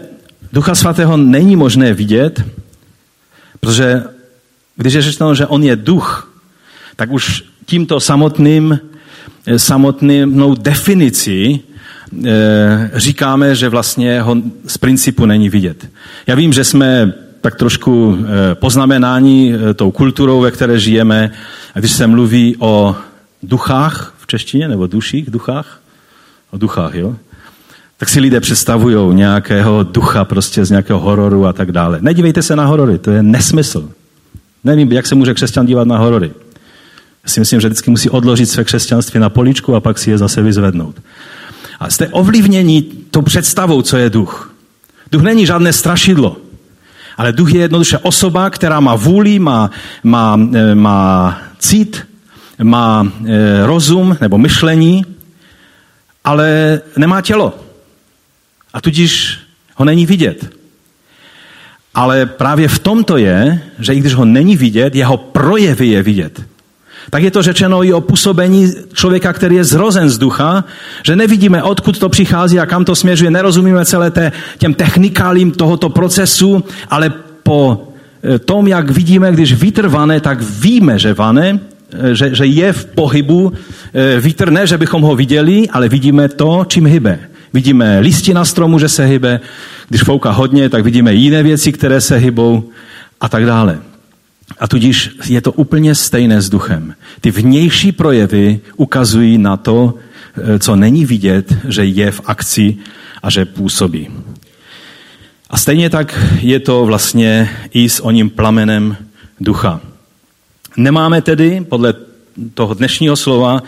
Ducha 0.54 0.76
Svatého 0.76 1.18
není 1.18 1.56
možné 1.56 1.94
vidět, 1.94 2.44
protože 3.60 4.04
když 4.76 4.94
je 4.94 5.02
řečeno, 5.02 5.36
že 5.36 5.46
on 5.46 5.64
je 5.64 5.76
duch, 5.76 6.32
tak 6.96 7.12
už 7.12 7.44
tímto 7.66 8.00
samotným, 8.00 8.80
samotnou 9.58 10.56
definicí 10.56 11.60
e, 12.26 12.92
říkáme, 12.94 13.56
že 13.56 13.70
vlastně 13.70 14.22
ho 14.22 14.38
z 14.68 14.78
principu 14.78 15.26
není 15.26 15.50
vidět. 15.50 15.90
Já 16.28 16.36
vím, 16.36 16.54
že 16.54 16.64
jsme 16.64 17.14
tak 17.42 17.56
trošku 17.56 18.18
e, 18.18 18.56
poznamenání 18.56 19.54
tou 19.76 19.92
kulturou, 19.92 20.42
ve 20.42 20.52
které 20.52 20.80
žijeme, 20.80 21.32
když 21.74 21.92
se 21.92 22.08
mluví 22.08 22.56
o 22.60 22.96
duchách 23.44 24.14
v 24.18 24.28
češtině, 24.28 24.68
nebo 24.68 24.88
duších, 24.88 25.30
duchách, 25.30 25.80
o 26.52 26.58
duchách, 26.58 26.96
jo? 26.96 27.16
tak 27.98 28.10
si 28.10 28.20
lidé 28.20 28.40
představují 28.40 29.16
nějakého 29.16 29.84
ducha 29.84 30.26
prostě 30.26 30.66
z 30.66 30.70
nějakého 30.70 31.00
hororu 31.00 31.46
a 31.46 31.54
tak 31.54 31.72
dále. 31.72 31.98
Nedívejte 32.02 32.42
se 32.42 32.56
na 32.56 32.66
horory, 32.66 32.98
to 32.98 33.12
je 33.12 33.24
nesmysl. 33.24 33.90
Nevím, 34.66 34.92
jak 34.92 35.08
se 35.08 35.16
může 35.16 35.34
křesťan 35.34 35.66
dívat 35.66 35.88
na 35.88 35.98
horory. 35.98 36.32
Já 37.24 37.30
si 37.30 37.40
myslím, 37.40 37.62
že 37.62 37.68
vždycky 37.68 37.92
musí 37.92 38.10
odložit 38.10 38.46
své 38.46 38.64
křesťanství 38.64 39.20
na 39.20 39.30
poličku 39.30 39.76
a 39.76 39.80
pak 39.80 39.98
si 39.98 40.10
je 40.10 40.18
zase 40.18 40.42
vyzvednout. 40.42 40.96
A 41.80 41.90
jste 41.90 42.08
ovlivněni 42.08 42.82
tou 43.12 43.22
představou, 43.22 43.82
co 43.82 43.98
je 43.98 44.10
duch. 44.10 44.54
Duch 45.12 45.22
není 45.22 45.46
žádné 45.46 45.74
strašidlo, 45.74 46.38
ale 47.18 47.34
duch 47.34 47.54
je 47.54 47.62
jednoduše 47.62 47.98
osoba, 47.98 48.50
která 48.50 48.80
má 48.80 48.96
vůli, 48.96 49.40
má, 49.40 49.72
má, 50.04 50.40
eh, 50.54 50.76
má 50.76 51.38
cít, 51.60 52.08
má 52.64 53.08
e, 53.26 53.66
rozum 53.66 54.18
nebo 54.22 54.38
myšlení, 54.38 55.06
ale 56.24 56.82
nemá 56.98 57.22
tělo. 57.22 57.60
A 58.74 58.82
tudíž 58.82 59.40
ho 59.76 59.86
není 59.86 60.06
vidět. 60.06 60.56
Ale 61.96 62.26
právě 62.26 62.68
v 62.68 62.80
tomto 62.80 63.18
je, 63.18 63.62
že 63.80 63.94
i 63.94 64.00
když 64.00 64.14
ho 64.14 64.26
není 64.26 64.58
vidět, 64.58 64.96
jeho 64.96 65.18
projevy 65.18 65.88
je 65.88 66.04
vidět. 66.04 66.42
Tak 67.10 67.24
je 67.24 67.32
to 67.32 67.42
řečeno 67.42 67.84
i 67.84 67.94
o 67.94 68.02
působení 68.02 68.72
člověka, 68.94 69.34
který 69.34 69.56
je 69.56 69.64
zrozen 69.64 70.10
z 70.10 70.18
ducha, 70.18 70.64
že 71.04 71.16
nevidíme, 71.16 71.64
odkud 71.64 72.00
to 72.00 72.10
přichází 72.10 72.60
a 72.60 72.66
kam 72.66 72.86
to 72.86 72.96
směřuje, 72.96 73.32
nerozumíme 73.32 73.86
celé 73.86 74.12
té, 74.12 74.32
těm 74.58 74.74
technikálím 74.74 75.52
tohoto 75.52 75.90
procesu, 75.90 76.64
ale 76.90 77.14
po 77.44 77.88
eh, 78.24 78.40
tom, 78.40 78.68
jak 78.68 78.90
vidíme, 78.90 79.32
když 79.32 79.54
vítr 79.54 79.88
vane, 79.88 80.20
tak 80.20 80.42
víme, 80.42 81.00
že 81.00 81.14
vane, 81.14 81.60
eh, 81.94 82.16
že, 82.16 82.36
že 82.36 82.46
je 82.46 82.74
v 82.74 82.86
pohybu 82.86 83.54
eh, 83.94 84.20
vítr, 84.20 84.52
ne, 84.52 84.68
že 84.68 84.78
bychom 84.78 85.02
ho 85.02 85.16
viděli, 85.16 85.70
ale 85.70 85.90
vidíme 85.90 86.30
to, 86.30 86.66
čím 86.68 86.86
hybe. 86.86 87.20
Vidíme 87.54 88.00
listi 88.00 88.34
na 88.34 88.46
stromu, 88.46 88.80
že 88.80 88.90
se 88.90 89.06
hybe. 89.06 89.40
Když 89.90 90.04
fouká 90.04 90.32
hodně, 90.32 90.70
tak 90.70 90.84
vidíme 90.84 91.14
jiné 91.14 91.44
věci, 91.44 91.72
které 91.72 92.02
se 92.02 92.18
hybou 92.18 92.70
a 93.22 93.30
tak 93.30 93.46
dále. 93.46 93.80
A 94.60 94.68
tudíž 94.68 95.12
je 95.26 95.42
to 95.42 95.52
úplně 95.52 95.96
stejné 95.96 96.42
s 96.42 96.50
duchem. 96.50 96.96
Ty 97.22 97.32
vnější 97.32 97.92
projevy 97.92 98.60
ukazují 98.76 99.38
na 99.38 99.58
to, 99.58 99.94
eh, 100.38 100.60
co 100.60 100.76
není 100.76 101.06
vidět, 101.06 101.54
že 101.68 101.86
je 101.86 102.12
v 102.12 102.22
akci 102.26 102.78
a 103.24 103.30
že 103.30 103.46
působí. 103.46 104.08
A 105.50 105.58
stejně 105.58 105.90
tak 105.90 106.20
je 106.42 106.60
to 106.60 106.86
vlastně 106.86 107.50
i 107.74 107.90
s 107.90 108.00
oním 108.00 108.30
plamenem 108.30 108.98
ducha. 109.40 109.82
Nemáme 110.78 111.22
tedy, 111.22 111.66
podle 111.70 111.94
toho 112.54 112.74
dnešního 112.74 113.16
slova, 113.16 113.64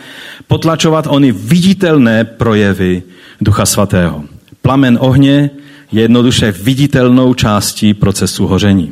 potlačovat 0.48 1.08
ony 1.08 1.32
viditelné 1.32 2.24
projevy 2.24 3.04
Ducha 3.42 3.66
Svatého. 3.66 4.24
Plamen 4.62 4.98
ohně 5.02 5.50
je 5.92 6.02
jednoduše 6.02 6.52
viditelnou 6.52 7.34
částí 7.34 7.94
procesu 7.94 8.48
hoření. 8.48 8.92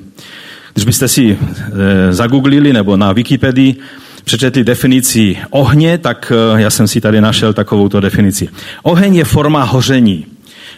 Když 0.74 0.86
byste 0.86 1.08
si 1.08 1.32
e, 1.32 1.38
zagooglili 2.14 2.74
nebo 2.74 2.98
na 2.98 3.12
Wikipedii 3.12 3.76
přečetli 4.24 4.64
definici 4.64 5.38
ohně, 5.50 5.98
tak 5.98 6.32
e, 6.36 6.62
já 6.62 6.70
jsem 6.70 6.88
si 6.88 7.02
tady 7.02 7.22
našel 7.22 7.54
takovouto 7.54 8.00
definici. 8.00 8.50
Oheň 8.84 9.16
je 9.16 9.24
forma 9.24 9.64
hoření. 9.64 10.26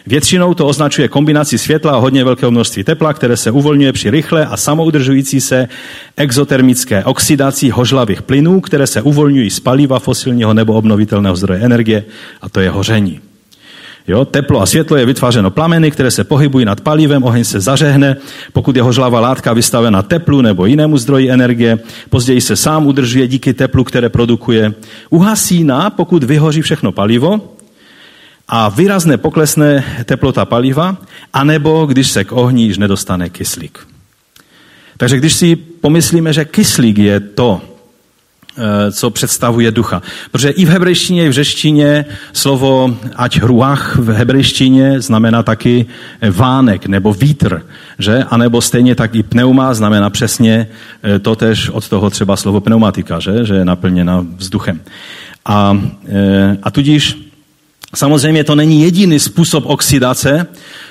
Většinou 0.06 0.54
to 0.54 0.66
označuje 0.66 1.08
kombinaci 1.08 1.58
světla 1.58 1.92
a 1.92 1.96
hodně 1.96 2.24
velkého 2.24 2.50
množství 2.50 2.84
tepla, 2.84 3.12
které 3.12 3.36
se 3.36 3.50
uvolňuje 3.50 3.92
při 3.92 4.10
rychle 4.10 4.46
a 4.46 4.56
samoudržující 4.56 5.40
se 5.40 5.68
exotermické 6.16 7.04
oxidaci 7.04 7.70
hožlavých 7.70 8.22
plynů, 8.22 8.60
které 8.60 8.86
se 8.86 9.02
uvolňují 9.02 9.50
z 9.50 9.60
paliva 9.60 9.98
fosilního 9.98 10.54
nebo 10.54 10.74
obnovitelného 10.74 11.36
zdroje 11.36 11.60
energie, 11.60 12.04
a 12.42 12.48
to 12.48 12.60
je 12.60 12.70
hoření. 12.70 13.20
Jo, 14.08 14.24
teplo 14.24 14.60
a 14.60 14.66
světlo 14.66 14.96
je 14.96 15.06
vytvářeno 15.06 15.50
plameny, 15.50 15.90
které 15.90 16.10
se 16.10 16.24
pohybují 16.24 16.64
nad 16.64 16.80
palivem, 16.80 17.22
oheň 17.24 17.44
se 17.44 17.60
zařehne, 17.60 18.16
pokud 18.52 18.76
je 18.76 18.82
hožlavá 18.82 19.20
látka 19.20 19.52
vystavena 19.52 20.02
teplu 20.02 20.40
nebo 20.40 20.66
jinému 20.66 20.98
zdroji 20.98 21.30
energie, 21.30 21.78
později 22.10 22.40
se 22.40 22.56
sám 22.56 22.86
udržuje 22.86 23.28
díky 23.28 23.54
teplu, 23.54 23.84
které 23.84 24.08
produkuje. 24.08 24.74
Uhasíná, 25.10 25.90
pokud 25.90 26.24
vyhoří 26.24 26.62
všechno 26.62 26.92
palivo 26.92 27.56
a 28.48 28.68
výrazně 28.68 29.16
poklesne 29.16 29.84
teplota 30.04 30.44
paliva, 30.44 30.96
anebo 31.32 31.86
když 31.86 32.10
se 32.10 32.24
k 32.24 32.32
ohni 32.32 32.64
již 32.64 32.78
nedostane 32.78 33.28
kyslík. 33.28 33.78
Takže 34.96 35.16
když 35.16 35.34
si 35.34 35.56
pomyslíme, 35.56 36.32
že 36.32 36.44
kyslík 36.44 36.98
je 36.98 37.20
to, 37.20 37.60
co 38.92 39.10
představuje 39.10 39.70
ducha. 39.70 40.02
Protože 40.30 40.50
i 40.50 40.64
v 40.64 40.68
hebrejštině, 40.68 41.26
i 41.26 41.28
v 41.28 41.32
řeštině 41.32 42.04
slovo 42.32 42.96
ať 43.16 43.40
hruach 43.40 43.96
v 43.96 44.08
hebrejštině 44.10 45.00
znamená 45.00 45.42
taky 45.42 45.86
vánek 46.30 46.86
nebo 46.86 47.12
vítr, 47.12 47.62
že? 47.98 48.24
A 48.30 48.36
nebo 48.36 48.60
stejně 48.60 48.94
tak 48.94 49.14
i 49.14 49.22
pneuma 49.22 49.74
znamená 49.74 50.10
přesně 50.10 50.66
eh, 51.02 51.18
totež 51.18 51.68
od 51.68 51.88
toho 51.88 52.10
třeba 52.10 52.36
slovo 52.36 52.60
pneumatika, 52.60 53.20
že? 53.20 53.44
Že 53.44 53.54
je 53.54 53.64
naplněna 53.64 54.26
vzduchem. 54.36 54.80
A, 55.44 55.78
eh, 56.08 56.56
a 56.62 56.70
tudíž 56.70 57.28
Samozřejmě 57.94 58.44
to 58.44 58.54
není 58.54 58.82
jediný 58.82 59.20
způsob 59.20 59.66
oxidace, 59.66 60.46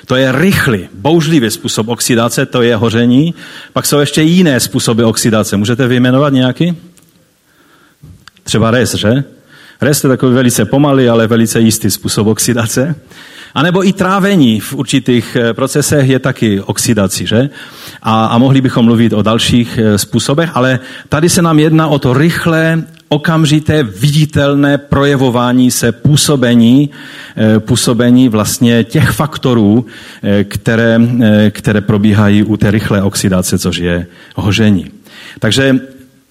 to 0.06 0.16
je 0.16 0.32
rychlý, 0.32 0.88
bouřlivý 0.94 1.50
způsob 1.50 1.88
oxidace, 1.88 2.46
to 2.46 2.62
je 2.62 2.76
hoření. 2.76 3.34
Pak 3.72 3.86
jsou 3.86 3.98
ještě 3.98 4.22
jiné 4.22 4.60
způsoby 4.60 5.02
oxidace. 5.02 5.56
Můžete 5.56 5.86
vyjmenovat 5.86 6.32
nějaký? 6.32 6.76
Třeba 8.48 8.70
res, 8.70 8.94
že? 8.94 9.24
Res 9.80 10.04
je 10.04 10.08
takový 10.08 10.34
velice 10.34 10.64
pomalý, 10.64 11.08
ale 11.08 11.26
velice 11.26 11.60
jistý 11.60 11.90
způsob 11.90 12.26
oxidace. 12.26 12.94
A 13.54 13.62
nebo 13.62 13.86
i 13.88 13.92
trávení 13.92 14.60
v 14.60 14.74
určitých 14.74 15.36
eh, 15.36 15.54
procesech 15.54 16.08
je 16.08 16.18
taky 16.18 16.60
oxidací, 16.60 17.26
že? 17.26 17.50
A, 18.02 18.26
a 18.26 18.38
mohli 18.38 18.60
bychom 18.60 18.84
mluvit 18.84 19.12
o 19.12 19.22
dalších 19.22 19.78
eh, 19.78 19.98
způsobech, 19.98 20.50
ale 20.54 20.80
tady 21.08 21.28
se 21.28 21.42
nám 21.42 21.58
jedná 21.58 21.88
o 21.88 21.98
to 21.98 22.14
rychlé, 22.14 22.82
okamžité, 23.08 23.82
viditelné 23.82 24.78
projevování 24.78 25.70
se 25.70 25.92
působení, 25.92 26.90
eh, 27.36 27.60
působení 27.60 28.28
vlastně 28.28 28.84
těch 28.84 29.10
faktorů, 29.10 29.86
které, 30.44 31.00
které 31.50 31.80
probíhají 31.80 32.42
u 32.42 32.56
té 32.56 32.70
rychlé 32.70 33.02
oxidace, 33.02 33.58
což 33.58 33.76
je 33.76 34.06
hoření. 34.36 34.90
Takže 35.38 35.80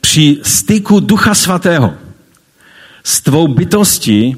při 0.01 0.37
styku 0.41 0.99
Ducha 0.99 1.35
Svatého 1.35 2.06
s 3.07 3.21
tvou 3.21 3.47
bytostí 3.47 4.35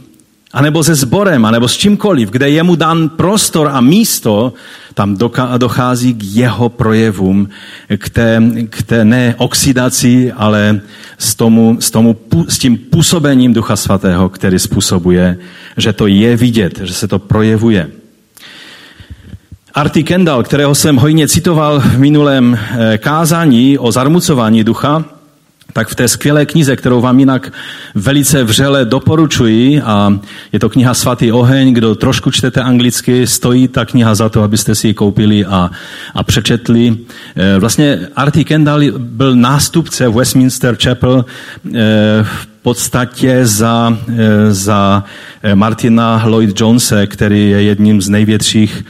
anebo 0.53 0.83
se 0.83 0.95
sborem, 0.95 1.45
anebo 1.45 1.67
s 1.67 1.77
čímkoliv, 1.77 2.29
kde 2.29 2.49
je 2.49 2.63
mu 2.63 2.75
dan 2.75 3.09
prostor 3.09 3.69
a 3.73 3.81
místo, 3.81 4.53
tam 4.93 5.17
dochází 5.57 6.13
k 6.13 6.23
jeho 6.23 6.69
projevům, 6.69 7.49
k 7.97 8.09
té, 8.09 8.41
k 8.69 8.83
té 8.83 9.05
ne 9.05 9.35
oxidaci, 9.37 10.31
ale 10.31 10.81
s, 11.17 11.35
tomu, 11.35 11.77
s, 11.79 11.91
tomu, 11.91 12.17
s 12.47 12.57
tím 12.57 12.77
působením 12.77 13.53
Ducha 13.53 13.75
Svatého, 13.75 14.29
který 14.29 14.59
způsobuje, 14.59 15.37
že 15.77 15.93
to 15.93 16.07
je 16.07 16.37
vidět, 16.37 16.79
že 16.83 16.93
se 16.93 17.07
to 17.07 17.19
projevuje. 17.19 17.89
Artie 19.73 20.03
Kendall, 20.03 20.43
kterého 20.43 20.75
jsem 20.75 20.95
hojně 20.95 21.27
citoval 21.27 21.79
v 21.79 21.97
minulém 21.97 22.57
eh, 22.57 22.97
kázání 22.97 23.77
o 23.77 23.91
zarmucování 23.91 24.63
ducha, 24.63 25.18
tak 25.73 25.87
v 25.87 25.95
té 25.95 26.07
skvělé 26.07 26.45
knize, 26.45 26.75
kterou 26.75 27.01
vám 27.01 27.19
jinak 27.19 27.53
velice 27.95 28.43
vřele 28.43 28.85
doporučuji, 28.85 29.81
a 29.81 30.19
je 30.53 30.59
to 30.59 30.69
kniha 30.69 30.93
Svatý 30.93 31.31
oheň, 31.31 31.73
kdo 31.73 31.95
trošku 31.95 32.31
čtete 32.31 32.61
anglicky, 32.61 33.27
stojí 33.27 33.67
ta 33.67 33.85
kniha 33.85 34.15
za 34.15 34.29
to, 34.29 34.43
abyste 34.43 34.75
si 34.75 34.87
ji 34.87 34.93
koupili 34.93 35.45
a, 35.45 35.71
a 36.13 36.23
přečetli. 36.23 36.97
E, 37.35 37.59
vlastně 37.59 37.99
Artie 38.15 38.43
Kendall 38.43 38.81
byl 38.97 39.35
nástupce 39.35 40.09
Westminster 40.09 40.75
Chapel 40.83 41.25
e, 41.25 41.71
v 42.23 42.47
podstatě 42.61 43.45
za, 43.45 43.97
e, 44.17 44.53
za 44.53 45.03
Martina 45.55 46.23
Lloyd 46.25 46.61
Jonese, 46.61 47.07
který 47.07 47.49
je 47.49 47.63
jedním 47.63 48.01
z 48.01 48.09
největších 48.09 48.85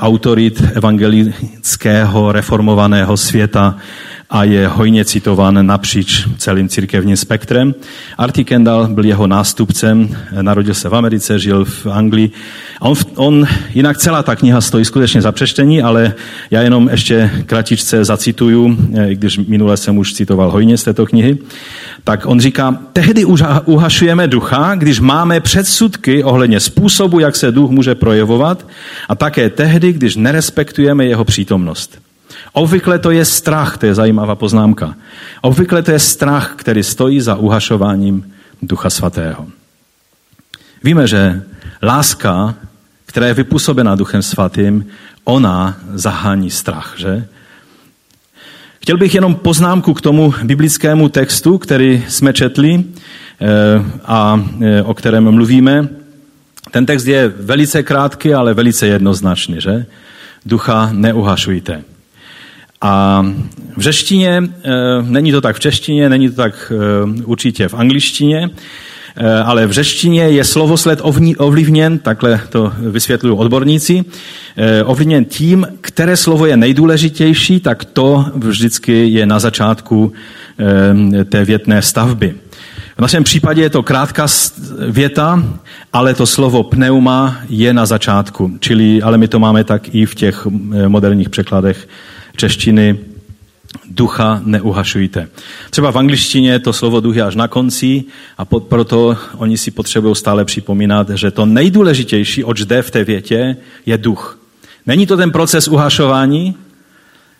autorit 0.00 0.62
evangelického 0.74 2.32
reformovaného 2.32 3.16
světa 3.16 3.76
a 4.30 4.44
je 4.44 4.68
hojně 4.68 5.04
citován 5.04 5.66
napříč 5.66 6.26
celým 6.38 6.68
církevním 6.68 7.16
spektrem. 7.16 7.74
Artie 8.18 8.44
Kendall 8.44 8.88
byl 8.88 9.04
jeho 9.04 9.26
nástupcem, 9.26 10.16
narodil 10.42 10.74
se 10.74 10.88
v 10.88 10.94
Americe, 10.94 11.38
žil 11.38 11.64
v 11.64 11.86
Anglii. 11.86 12.30
On, 12.80 12.94
on, 13.14 13.46
jinak 13.74 13.98
celá 13.98 14.22
ta 14.22 14.36
kniha 14.36 14.60
stojí 14.60 14.84
skutečně 14.84 15.22
za 15.22 15.32
přečtení, 15.32 15.82
ale 15.82 16.14
já 16.50 16.62
jenom 16.62 16.88
ještě 16.88 17.30
kratičce 17.46 18.04
zacituju, 18.04 18.76
i 19.08 19.16
když 19.16 19.38
minule 19.38 19.76
jsem 19.76 19.98
už 19.98 20.12
citoval 20.12 20.50
hojně 20.50 20.76
z 20.76 20.84
této 20.84 21.06
knihy. 21.06 21.38
Tak 22.04 22.26
on 22.26 22.40
říká, 22.40 22.78
tehdy 22.92 23.24
uhašujeme 23.64 24.28
ducha, 24.28 24.74
když 24.74 25.00
máme 25.00 25.40
předsudky 25.40 26.24
ohledně 26.24 26.60
způsobu, 26.60 27.18
jak 27.18 27.36
se 27.36 27.52
duch 27.52 27.70
může 27.70 27.94
projevovat 27.94 28.66
a 29.08 29.14
také 29.14 29.50
tehdy, 29.50 29.92
když 29.92 30.16
nerespektujeme 30.16 31.04
jeho 31.04 31.24
přítomnost. 31.24 32.09
Obvykle 32.52 32.98
to 32.98 33.10
je 33.10 33.24
strach, 33.24 33.78
to 33.78 33.86
je 33.86 33.94
zajímavá 33.94 34.34
poznámka. 34.34 34.94
Obvykle 35.40 35.82
to 35.82 35.90
je 35.90 35.98
strach, 35.98 36.52
který 36.56 36.82
stojí 36.82 37.20
za 37.20 37.34
uhašováním 37.34 38.32
Ducha 38.62 38.90
Svatého. 38.90 39.46
Víme, 40.84 41.06
že 41.06 41.42
láska, 41.82 42.54
která 43.06 43.26
je 43.26 43.34
vypůsobena 43.34 43.94
Duchem 43.94 44.22
Svatým, 44.22 44.86
ona 45.24 45.76
zahání 45.94 46.50
strach, 46.50 46.94
že? 46.96 47.26
Chtěl 48.82 48.96
bych 48.96 49.14
jenom 49.14 49.34
poznámku 49.34 49.94
k 49.94 50.00
tomu 50.00 50.34
biblickému 50.44 51.08
textu, 51.08 51.58
který 51.58 52.04
jsme 52.08 52.32
četli 52.32 52.84
eh, 52.84 53.46
a 54.04 54.44
eh, 54.60 54.82
o 54.82 54.94
kterém 54.94 55.30
mluvíme. 55.30 55.88
Ten 56.70 56.86
text 56.86 57.06
je 57.06 57.28
velice 57.28 57.82
krátký, 57.82 58.34
ale 58.34 58.54
velice 58.54 58.86
jednoznačný, 58.86 59.60
že? 59.60 59.86
Ducha 60.46 60.88
neuhašujte. 60.92 61.84
A 62.80 63.26
v 63.76 63.80
řeštině, 63.80 64.42
eh, 64.64 64.70
není 65.02 65.32
to 65.32 65.40
tak 65.40 65.56
v 65.56 65.60
češtině, 65.60 66.08
není 66.08 66.28
to 66.30 66.36
tak 66.36 66.72
eh, 66.74 67.22
určitě 67.24 67.68
v 67.68 67.74
angličtině, 67.74 68.50
eh, 69.16 69.38
ale 69.38 69.66
v 69.66 69.72
řeštině 69.72 70.22
je 70.22 70.44
slovosled 70.44 71.00
ovlivněn, 71.38 71.98
takhle 71.98 72.40
to 72.48 72.72
vysvětlují 72.78 73.36
odborníci, 73.36 74.04
ovlivněn 74.84 75.24
tím, 75.24 75.66
které 75.80 76.16
slovo 76.16 76.46
je 76.46 76.56
nejdůležitější, 76.56 77.60
tak 77.60 77.84
to 77.84 78.24
vždycky 78.34 79.08
je 79.08 79.26
na 79.26 79.38
začátku 79.38 80.12
té 81.28 81.44
větné 81.44 81.82
stavby. 81.82 82.34
V 82.96 83.00
našem 83.00 83.24
případě 83.24 83.62
je 83.62 83.70
to 83.70 83.82
krátká 83.82 84.26
věta, 84.88 85.44
ale 85.92 86.14
to 86.14 86.26
slovo 86.26 86.62
pneuma 86.62 87.36
je 87.48 87.72
na 87.72 87.86
začátku, 87.86 88.56
čili, 88.60 89.02
ale 89.02 89.18
my 89.18 89.28
to 89.28 89.38
máme 89.38 89.64
tak 89.64 89.94
i 89.94 90.06
v 90.06 90.14
těch 90.14 90.46
moderních 90.88 91.28
překladech 91.28 91.88
češtiny 92.36 92.98
ducha 93.90 94.40
neuhašujte. 94.44 95.28
Třeba 95.70 95.92
v 95.92 95.98
angličtině 95.98 96.58
to 96.58 96.72
slovo 96.72 97.00
duch 97.00 97.16
je 97.16 97.22
až 97.22 97.34
na 97.34 97.48
konci 97.48 98.04
a 98.38 98.44
proto 98.44 99.16
oni 99.36 99.58
si 99.58 99.70
potřebují 99.70 100.16
stále 100.16 100.44
připomínat, 100.44 101.10
že 101.10 101.30
to 101.30 101.46
nejdůležitější, 101.46 102.44
oč 102.44 102.60
jde 102.60 102.82
v 102.82 102.90
té 102.90 103.04
větě, 103.04 103.56
je 103.86 103.98
duch. 103.98 104.38
Není 104.86 105.06
to 105.06 105.16
ten 105.16 105.30
proces 105.30 105.68
uhašování, 105.68 106.54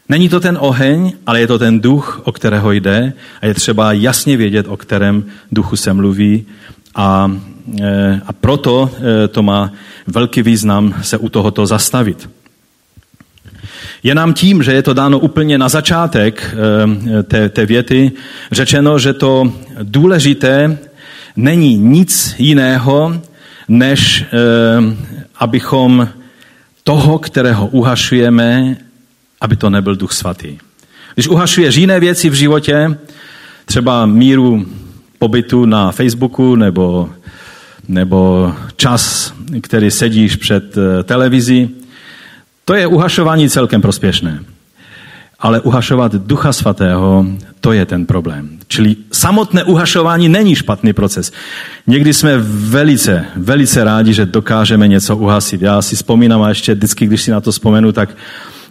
není 0.08 0.28
to 0.28 0.40
ten 0.40 0.58
oheň, 0.60 1.12
ale 1.26 1.40
je 1.40 1.46
to 1.46 1.58
ten 1.58 1.80
duch, 1.80 2.20
o 2.24 2.32
kterého 2.32 2.72
jde 2.72 3.12
a 3.40 3.46
je 3.46 3.54
třeba 3.54 3.92
jasně 3.92 4.36
vědět, 4.36 4.66
o 4.68 4.76
kterém 4.76 5.24
duchu 5.52 5.76
se 5.76 5.92
mluví 5.92 6.46
a, 6.94 7.32
e, 7.80 8.20
a 8.26 8.32
proto 8.32 8.90
e, 9.24 9.28
to 9.28 9.42
má 9.42 9.72
velký 10.06 10.42
význam 10.42 10.94
se 11.02 11.18
u 11.18 11.28
tohoto 11.28 11.66
zastavit. 11.66 12.28
Je 14.02 14.14
nám 14.14 14.34
tím, 14.34 14.62
že 14.62 14.72
je 14.72 14.82
to 14.82 14.94
dáno 14.94 15.18
úplně 15.18 15.58
na 15.58 15.68
začátek 15.68 16.54
eh, 16.54 17.22
té, 17.22 17.48
té 17.48 17.66
věty, 17.66 18.12
řečeno, 18.52 18.98
že 18.98 19.12
to 19.12 19.52
důležité 19.82 20.78
není 21.36 21.76
nic 21.76 22.34
jiného, 22.38 23.22
než 23.68 24.24
eh, 24.24 24.96
abychom 25.36 26.08
toho, 26.84 27.18
kterého 27.18 27.66
uhašujeme, 27.66 28.76
aby 29.40 29.56
to 29.56 29.70
nebyl 29.70 29.96
Duch 29.96 30.12
Svatý. 30.12 30.58
Když 31.14 31.28
uhašuješ 31.28 31.76
jiné 31.76 32.00
věci 32.00 32.30
v 32.30 32.34
životě, 32.34 32.98
třeba 33.64 34.06
míru 34.06 34.66
pobytu 35.18 35.64
na 35.64 35.92
Facebooku 35.92 36.56
nebo, 36.56 37.10
nebo 37.88 38.52
čas, 38.76 39.34
který 39.60 39.90
sedíš 39.90 40.36
před 40.36 40.76
eh, 40.78 41.02
televizí, 41.02 41.79
to 42.70 42.74
je 42.74 42.86
uhašování 42.86 43.50
celkem 43.50 43.82
prospěšné. 43.82 44.40
Ale 45.38 45.60
uhašovat 45.60 46.14
Ducha 46.14 46.52
Svatého, 46.52 47.26
to 47.60 47.72
je 47.72 47.86
ten 47.86 48.06
problém. 48.06 48.48
Čili 48.68 48.96
samotné 49.12 49.64
uhašování 49.64 50.28
není 50.28 50.54
špatný 50.54 50.92
proces. 50.92 51.32
Někdy 51.86 52.14
jsme 52.14 52.38
velice, 52.38 53.24
velice 53.36 53.84
rádi, 53.84 54.14
že 54.14 54.26
dokážeme 54.26 54.88
něco 54.88 55.16
uhasit. 55.16 55.62
Já 55.62 55.82
si 55.82 55.96
vzpomínám 55.96 56.42
a 56.42 56.48
ještě 56.48 56.74
vždycky, 56.74 57.06
když 57.06 57.22
si 57.22 57.30
na 57.30 57.40
to 57.40 57.52
vzpomenu, 57.52 57.92
tak, 57.92 58.16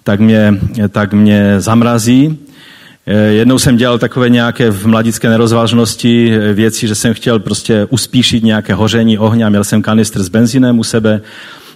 tak, 0.03 0.19
mě, 0.19 0.59
tak 0.89 1.13
mě 1.13 1.55
zamrazí. 1.61 2.39
Jednou 3.29 3.59
jsem 3.59 3.77
dělal 3.77 3.99
takové 3.99 4.29
nějaké 4.29 4.71
v 4.71 4.87
mladické 4.87 5.29
nerozvážnosti 5.29 6.37
věci, 6.53 6.87
že 6.87 6.95
jsem 6.95 7.13
chtěl 7.13 7.39
prostě 7.39 7.87
uspíšit 7.89 8.43
nějaké 8.43 8.73
hoření 8.73 9.17
ohně. 9.17 9.49
Měl 9.49 9.63
jsem 9.63 9.81
kanistr 9.81 10.23
s 10.23 10.29
benzínem 10.29 10.79
u 10.79 10.83
sebe 10.83 11.21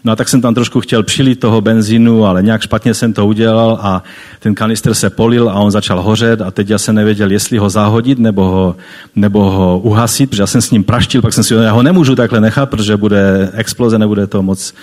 No 0.05 0.11
a 0.11 0.15
tak 0.15 0.29
jsem 0.29 0.41
tam 0.41 0.53
trošku 0.53 0.81
chtěl 0.81 1.03
přilít 1.03 1.39
toho 1.39 1.61
benzínu, 1.61 2.25
ale 2.25 2.43
nějak 2.43 2.61
špatně 2.61 2.93
jsem 2.93 3.13
to 3.13 3.27
udělal 3.27 3.79
a 3.81 4.03
ten 4.39 4.55
kanister 4.55 4.93
se 4.93 5.09
polil 5.09 5.49
a 5.49 5.53
on 5.53 5.71
začal 5.71 6.01
hořet 6.01 6.41
a 6.41 6.51
teď 6.51 6.69
já 6.69 6.77
jsem 6.77 6.95
nevěděl, 6.95 7.31
jestli 7.31 7.57
ho 7.57 7.69
zahodit 7.69 8.19
nebo 8.19 8.43
ho, 8.43 8.75
nebo 9.15 9.51
ho 9.51 9.79
uhasit, 9.79 10.29
protože 10.29 10.41
já 10.41 10.47
jsem 10.47 10.61
s 10.61 10.71
ním 10.71 10.83
praštil, 10.83 11.21
pak 11.21 11.33
jsem 11.33 11.43
si 11.43 11.53
já 11.53 11.71
ho 11.71 11.83
nemůžu 11.83 12.15
takhle 12.15 12.41
nechat, 12.41 12.69
protože 12.69 12.97
bude 12.97 13.49
exploze, 13.53 13.99
nebude 13.99 14.27
to 14.27 14.43
moc, 14.43 14.73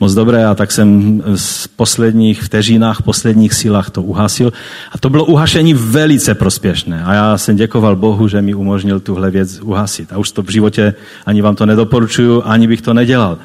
moc 0.00 0.14
dobré 0.14 0.46
a 0.46 0.54
tak 0.54 0.72
jsem 0.72 1.22
z 1.34 1.66
posledních 1.66 2.42
vteřinách, 2.42 3.02
posledních 3.02 3.54
silách 3.54 3.90
to 3.90 4.02
uhasil. 4.02 4.52
A 4.92 4.98
to 4.98 5.10
bylo 5.10 5.24
uhašení 5.24 5.74
velice 5.74 6.34
prospěšné 6.34 7.04
a 7.04 7.14
já 7.14 7.38
jsem 7.38 7.56
děkoval 7.56 7.96
Bohu, 7.96 8.28
že 8.28 8.42
mi 8.42 8.54
umožnil 8.54 9.00
tuhle 9.00 9.30
věc 9.30 9.60
uhasit. 9.60 10.12
A 10.12 10.18
už 10.18 10.30
to 10.30 10.42
v 10.42 10.50
životě 10.50 10.94
ani 11.26 11.42
vám 11.42 11.56
to 11.56 11.66
nedoporučuju, 11.66 12.42
ani 12.44 12.68
bych 12.68 12.82
to 12.82 12.94
nedělal 12.94 13.38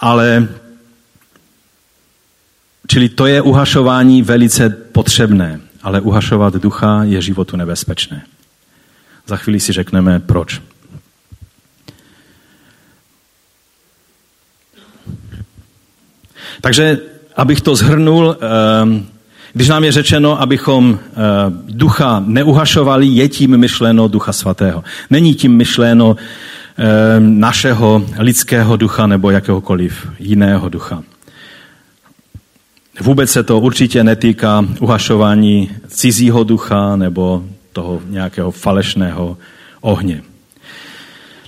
ale 0.00 0.48
čili 2.88 3.08
to 3.08 3.26
je 3.26 3.42
uhašování 3.42 4.22
velice 4.22 4.70
potřebné, 4.70 5.60
ale 5.82 6.00
uhašovat 6.00 6.54
ducha 6.54 7.04
je 7.04 7.22
životu 7.22 7.56
nebezpečné. 7.56 8.22
Za 9.26 9.36
chvíli 9.36 9.60
si 9.60 9.72
řekneme 9.72 10.20
proč. 10.20 10.60
Takže, 16.60 16.98
abych 17.36 17.60
to 17.60 17.76
zhrnul, 17.76 18.36
ehm, 18.40 19.06
když 19.52 19.68
nám 19.68 19.84
je 19.84 19.92
řečeno, 19.92 20.40
abychom 20.40 20.98
eh, 20.98 21.16
ducha 21.68 22.22
neuhašovali, 22.26 23.06
je 23.06 23.28
tím 23.28 23.56
myšleno 23.56 24.08
ducha 24.08 24.32
svatého. 24.32 24.84
Není 25.10 25.34
tím 25.34 25.56
myšleno 25.56 26.16
ehm, 26.16 26.26
našeho 27.18 28.06
lidského 28.18 28.76
ducha 28.76 29.06
nebo 29.06 29.30
jakéhokoliv 29.30 30.08
jiného 30.18 30.68
ducha. 30.68 31.02
Vůbec 33.00 33.30
se 33.30 33.42
to 33.42 33.60
určitě 33.60 34.04
netýká 34.04 34.64
uhašování 34.80 35.70
cizího 35.88 36.44
ducha 36.44 36.96
nebo 36.96 37.44
toho 37.72 38.00
nějakého 38.08 38.50
falešného 38.50 39.38
ohně. 39.80 40.22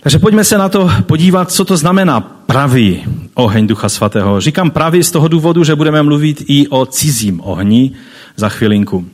Takže 0.03 0.19
pojďme 0.19 0.45
se 0.45 0.59
na 0.59 0.69
to 0.69 0.91
podívat, 1.07 1.53
co 1.53 1.65
to 1.65 1.77
znamená 1.77 2.21
pravý 2.21 3.05
oheň 3.35 3.67
Ducha 3.67 3.89
Svatého. 3.89 4.41
Říkám 4.41 4.71
pravý 4.71 5.03
z 5.03 5.11
toho 5.11 5.29
důvodu, 5.29 5.65
že 5.65 5.75
budeme 5.75 6.03
mluvit 6.03 6.45
i 6.47 6.69
o 6.69 6.87
cizím 6.87 7.41
ohni 7.45 7.93
za 8.37 8.49
chvilinku. 8.49 9.07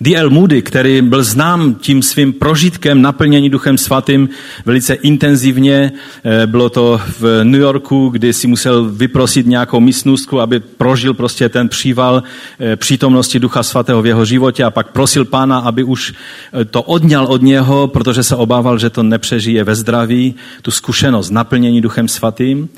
D.L. 0.00 0.30
Moody, 0.30 0.62
který 0.62 1.02
byl 1.02 1.22
znám 1.22 1.74
tím 1.74 2.02
svým 2.02 2.32
prožitkem 2.32 3.02
naplnění 3.02 3.50
Duchem 3.50 3.78
Svatým 3.78 4.28
velice 4.64 4.94
intenzivně, 4.94 5.92
eh, 6.24 6.46
bylo 6.46 6.70
to 6.70 7.00
v 7.20 7.44
New 7.44 7.60
Yorku, 7.60 8.08
kdy 8.08 8.32
si 8.32 8.46
musel 8.46 8.84
vyprosit 8.84 9.46
nějakou 9.46 9.80
místnostku, 9.80 10.40
aby 10.40 10.60
prožil 10.60 11.14
prostě 11.14 11.48
ten 11.48 11.68
příval 11.68 12.22
eh, 12.60 12.76
přítomnosti 12.76 13.40
Ducha 13.40 13.62
Svatého 13.62 14.02
v 14.02 14.06
jeho 14.06 14.24
životě 14.24 14.64
a 14.64 14.70
pak 14.70 14.92
prosil 14.92 15.24
pána, 15.24 15.58
aby 15.58 15.84
už 15.84 16.14
eh, 16.52 16.64
to 16.64 16.82
odňal 16.82 17.26
od 17.26 17.42
něho, 17.42 17.88
protože 17.88 18.22
se 18.22 18.36
obával, 18.36 18.78
že 18.78 18.90
to 18.90 19.02
nepřežije 19.02 19.64
ve 19.64 19.74
zdraví, 19.74 20.34
tu 20.62 20.70
zkušenost 20.70 21.30
naplnění 21.30 21.80
Duchem 21.80 22.08
Svatým, 22.08 22.68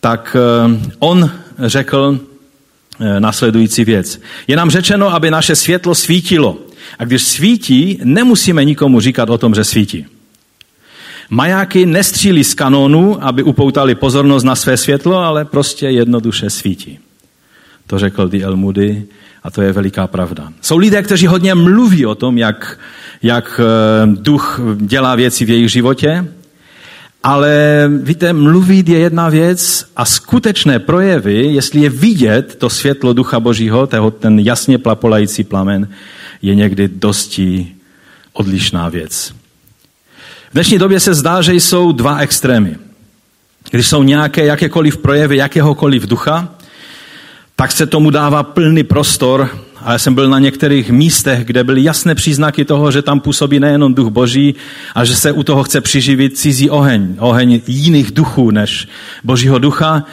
tak 0.00 0.36
on 0.98 1.30
řekl, 1.58 2.20
následující 3.18 3.84
věc. 3.84 4.20
Je 4.48 4.56
nám 4.56 4.70
řečeno, 4.70 5.14
aby 5.14 5.30
naše 5.30 5.56
světlo 5.56 5.94
svítilo. 5.94 6.58
A 6.98 7.04
když 7.04 7.22
svítí, 7.22 7.98
nemusíme 8.04 8.64
nikomu 8.64 9.00
říkat 9.00 9.30
o 9.30 9.38
tom, 9.38 9.54
že 9.54 9.64
svítí. 9.64 10.06
Majáky 11.30 11.86
nestřílí 11.86 12.44
z 12.44 12.54
kanónu, 12.54 13.24
aby 13.24 13.42
upoutali 13.42 13.94
pozornost 13.94 14.44
na 14.44 14.56
své 14.56 14.76
světlo, 14.76 15.18
ale 15.18 15.44
prostě 15.44 15.86
jednoduše 15.86 16.50
svítí. 16.50 16.98
To 17.86 17.98
řekl 17.98 18.28
D.L. 18.28 18.56
Moody 18.56 19.04
a 19.42 19.50
to 19.50 19.62
je 19.62 19.72
veliká 19.72 20.06
pravda. 20.06 20.52
Jsou 20.60 20.76
lidé, 20.76 21.02
kteří 21.02 21.26
hodně 21.26 21.54
mluví 21.54 22.06
o 22.06 22.14
tom, 22.14 22.38
jak, 22.38 22.78
jak 23.22 23.60
eh, 23.60 24.06
duch 24.06 24.60
dělá 24.76 25.14
věci 25.14 25.44
v 25.44 25.50
jejich 25.50 25.72
životě, 25.72 26.26
ale 27.22 27.84
víte, 28.02 28.32
mluvit 28.32 28.88
je 28.88 28.98
jedna 28.98 29.28
věc 29.28 29.86
a 29.96 30.04
skutečné 30.04 30.78
projevy, 30.78 31.46
jestli 31.46 31.80
je 31.80 31.90
vidět 31.90 32.56
to 32.56 32.70
světlo 32.70 33.12
Ducha 33.12 33.40
Božího, 33.40 33.88
ten 34.18 34.38
jasně 34.38 34.78
plapolající 34.78 35.44
plamen, 35.44 35.88
je 36.42 36.54
někdy 36.54 36.88
dosti 36.88 37.74
odlišná 38.32 38.88
věc. 38.88 39.34
V 40.50 40.52
dnešní 40.52 40.78
době 40.78 41.00
se 41.00 41.14
zdá, 41.14 41.42
že 41.42 41.54
jsou 41.54 41.92
dva 41.92 42.18
extrémy. 42.18 42.76
Když 43.70 43.88
jsou 43.88 44.02
nějaké 44.02 44.44
jakékoliv 44.44 44.96
projevy 44.96 45.36
jakéhokoliv 45.36 46.06
ducha, 46.06 46.48
tak 47.56 47.72
se 47.72 47.86
tomu 47.86 48.10
dává 48.10 48.42
plný 48.42 48.84
prostor 48.84 49.50
a 49.82 49.92
já 49.92 49.98
jsem 49.98 50.14
byl 50.14 50.28
na 50.28 50.38
některých 50.38 50.90
místech, 50.90 51.44
kde 51.44 51.64
byly 51.64 51.84
jasné 51.84 52.14
příznaky 52.14 52.64
toho, 52.64 52.90
že 52.90 53.02
tam 53.02 53.20
působí 53.20 53.60
nejenom 53.60 53.94
duch 53.94 54.08
boží 54.08 54.54
a 54.94 55.04
že 55.04 55.16
se 55.16 55.32
u 55.32 55.42
toho 55.42 55.62
chce 55.62 55.80
přiživit 55.80 56.38
cizí 56.38 56.70
oheň, 56.70 57.16
oheň 57.18 57.60
jiných 57.66 58.12
duchů 58.12 58.50
než 58.50 58.88
božího 59.24 59.58
ducha. 59.58 60.04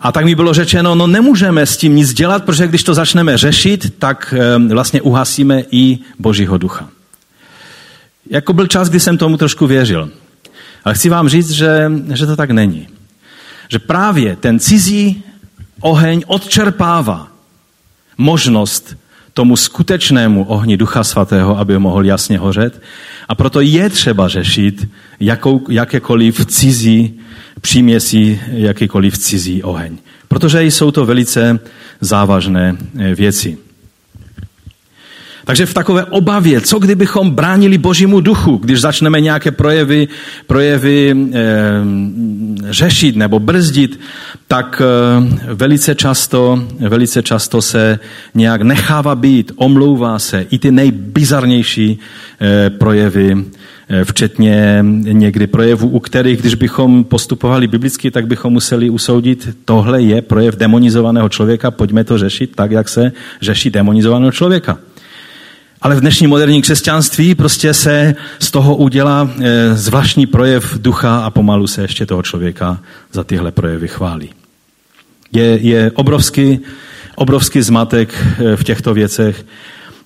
A 0.00 0.12
tak 0.12 0.24
mi 0.24 0.34
bylo 0.34 0.54
řečeno, 0.54 0.94
no 0.94 1.06
nemůžeme 1.06 1.66
s 1.66 1.76
tím 1.76 1.96
nic 1.96 2.14
dělat, 2.14 2.44
protože 2.44 2.66
když 2.66 2.82
to 2.82 2.94
začneme 2.94 3.36
řešit, 3.36 3.94
tak 3.98 4.34
vlastně 4.68 5.02
uhasíme 5.02 5.62
i 5.70 5.98
božího 6.18 6.58
ducha. 6.58 6.88
Jako 8.30 8.52
byl 8.52 8.66
čas, 8.66 8.88
kdy 8.88 9.00
jsem 9.00 9.18
tomu 9.18 9.36
trošku 9.36 9.66
věřil. 9.66 10.10
Ale 10.84 10.94
chci 10.94 11.08
vám 11.08 11.28
říct, 11.28 11.50
že, 11.50 11.92
že 12.14 12.26
to 12.26 12.36
tak 12.36 12.50
není. 12.50 12.88
Že 13.68 13.78
právě 13.78 14.36
ten 14.36 14.58
cizí 14.58 15.22
oheň 15.80 16.22
odčerpává 16.26 17.28
možnost 18.18 18.96
tomu 19.38 19.56
skutečnému 19.56 20.44
ohni 20.44 20.76
Ducha 20.76 21.04
Svatého, 21.04 21.58
aby 21.58 21.78
mohl 21.78 22.04
jasně 22.04 22.38
hořet. 22.38 22.82
A 23.28 23.34
proto 23.34 23.60
je 23.60 23.90
třeba 23.90 24.28
řešit 24.28 24.88
jakou, 25.20 25.70
jakékoliv 25.70 26.46
cizí 26.46 27.20
příměsí, 27.60 28.40
jakýkoliv 28.50 29.18
cizí 29.18 29.62
oheň. 29.62 29.98
Protože 30.28 30.62
jsou 30.62 30.90
to 30.90 31.06
velice 31.06 31.58
závažné 32.00 32.76
eh, 32.98 33.14
věci. 33.14 33.67
Takže 35.48 35.66
v 35.66 35.74
takové 35.74 36.04
obavě, 36.04 36.60
co 36.60 36.78
kdybychom 36.78 37.30
bránili 37.30 37.78
Božímu 37.78 38.20
duchu, 38.20 38.56
když 38.56 38.80
začneme 38.80 39.20
nějaké 39.20 39.50
projevy, 39.50 40.08
projevy 40.46 41.16
e, 41.32 41.48
řešit 42.70 43.16
nebo 43.16 43.38
brzdit, 43.38 44.00
tak 44.48 44.82
e, 44.84 45.54
velice 45.54 45.94
často, 45.94 46.64
velice 46.78 47.22
často 47.22 47.62
se 47.62 47.98
nějak 48.34 48.62
nechává 48.62 49.14
být, 49.14 49.52
omlouvá 49.56 50.18
se 50.18 50.46
i 50.50 50.58
ty 50.58 50.70
nejbizarnější 50.70 51.98
e, 52.40 52.70
projevy, 52.70 53.36
e, 53.88 54.04
včetně 54.04 54.84
někdy 55.02 55.46
projevů, 55.46 55.88
u 55.88 56.00
kterých, 56.00 56.40
když 56.40 56.54
bychom 56.54 57.04
postupovali 57.04 57.66
biblicky, 57.66 58.10
tak 58.10 58.26
bychom 58.26 58.52
museli 58.52 58.90
usoudit, 58.90 59.48
tohle 59.64 60.02
je 60.02 60.22
projev 60.22 60.56
demonizovaného 60.56 61.28
člověka, 61.28 61.70
pojďme 61.70 62.04
to 62.04 62.18
řešit 62.18 62.52
tak, 62.54 62.70
jak 62.70 62.88
se 62.88 63.12
řeší 63.40 63.70
demonizovaného 63.70 64.32
člověka. 64.32 64.78
Ale 65.82 65.96
v 65.96 66.00
dnešní 66.00 66.26
moderní 66.26 66.62
křesťanství 66.62 67.34
prostě 67.34 67.74
se 67.74 68.14
z 68.38 68.50
toho 68.50 68.76
udělá 68.76 69.30
eh, 69.40 69.74
zvláštní 69.74 70.26
projev 70.26 70.78
ducha 70.78 71.18
a 71.18 71.30
pomalu 71.30 71.66
se 71.66 71.82
ještě 71.82 72.06
toho 72.06 72.22
člověka 72.22 72.80
za 73.12 73.24
tyhle 73.24 73.52
projevy 73.52 73.88
chválí. 73.88 74.30
Je, 75.32 75.44
je 75.44 75.90
obrovský, 75.94 76.60
obrovský 77.14 77.62
zmatek 77.62 78.14
eh, 78.14 78.56
v 78.56 78.64
těchto 78.64 78.94
věcech. 78.94 79.46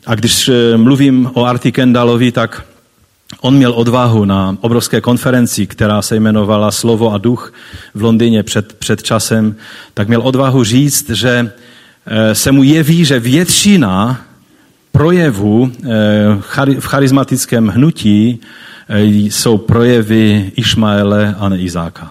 A 0.06 0.14
když 0.14 0.48
eh, 0.48 0.76
mluvím 0.76 1.30
o 1.34 1.44
Arti 1.44 1.72
Kendalovi, 1.72 2.32
tak 2.32 2.64
on 3.40 3.54
měl 3.54 3.72
odvahu 3.72 4.24
na 4.24 4.56
obrovské 4.60 5.00
konferenci, 5.00 5.66
která 5.66 6.02
se 6.02 6.16
jmenovala 6.16 6.70
Slovo 6.70 7.12
a 7.12 7.18
duch 7.18 7.52
v 7.94 8.02
Londýně 8.02 8.42
před, 8.42 8.72
před 8.72 9.02
časem, 9.02 9.56
tak 9.94 10.08
měl 10.08 10.20
odvahu 10.22 10.64
říct, 10.64 11.10
že 11.10 11.52
se 12.32 12.52
mu 12.52 12.62
jeví, 12.62 13.04
že 13.04 13.20
většina 13.20 14.20
projevů 14.92 15.72
eh, 15.72 15.88
v 16.80 16.86
charismatickém 16.86 17.68
hnutí 17.68 18.40
eh, 18.88 19.04
jsou 19.04 19.58
projevy 19.58 20.52
Išmaele 20.56 21.34
a 21.38 21.48
ne 21.48 21.58
Izáka. 21.58 22.10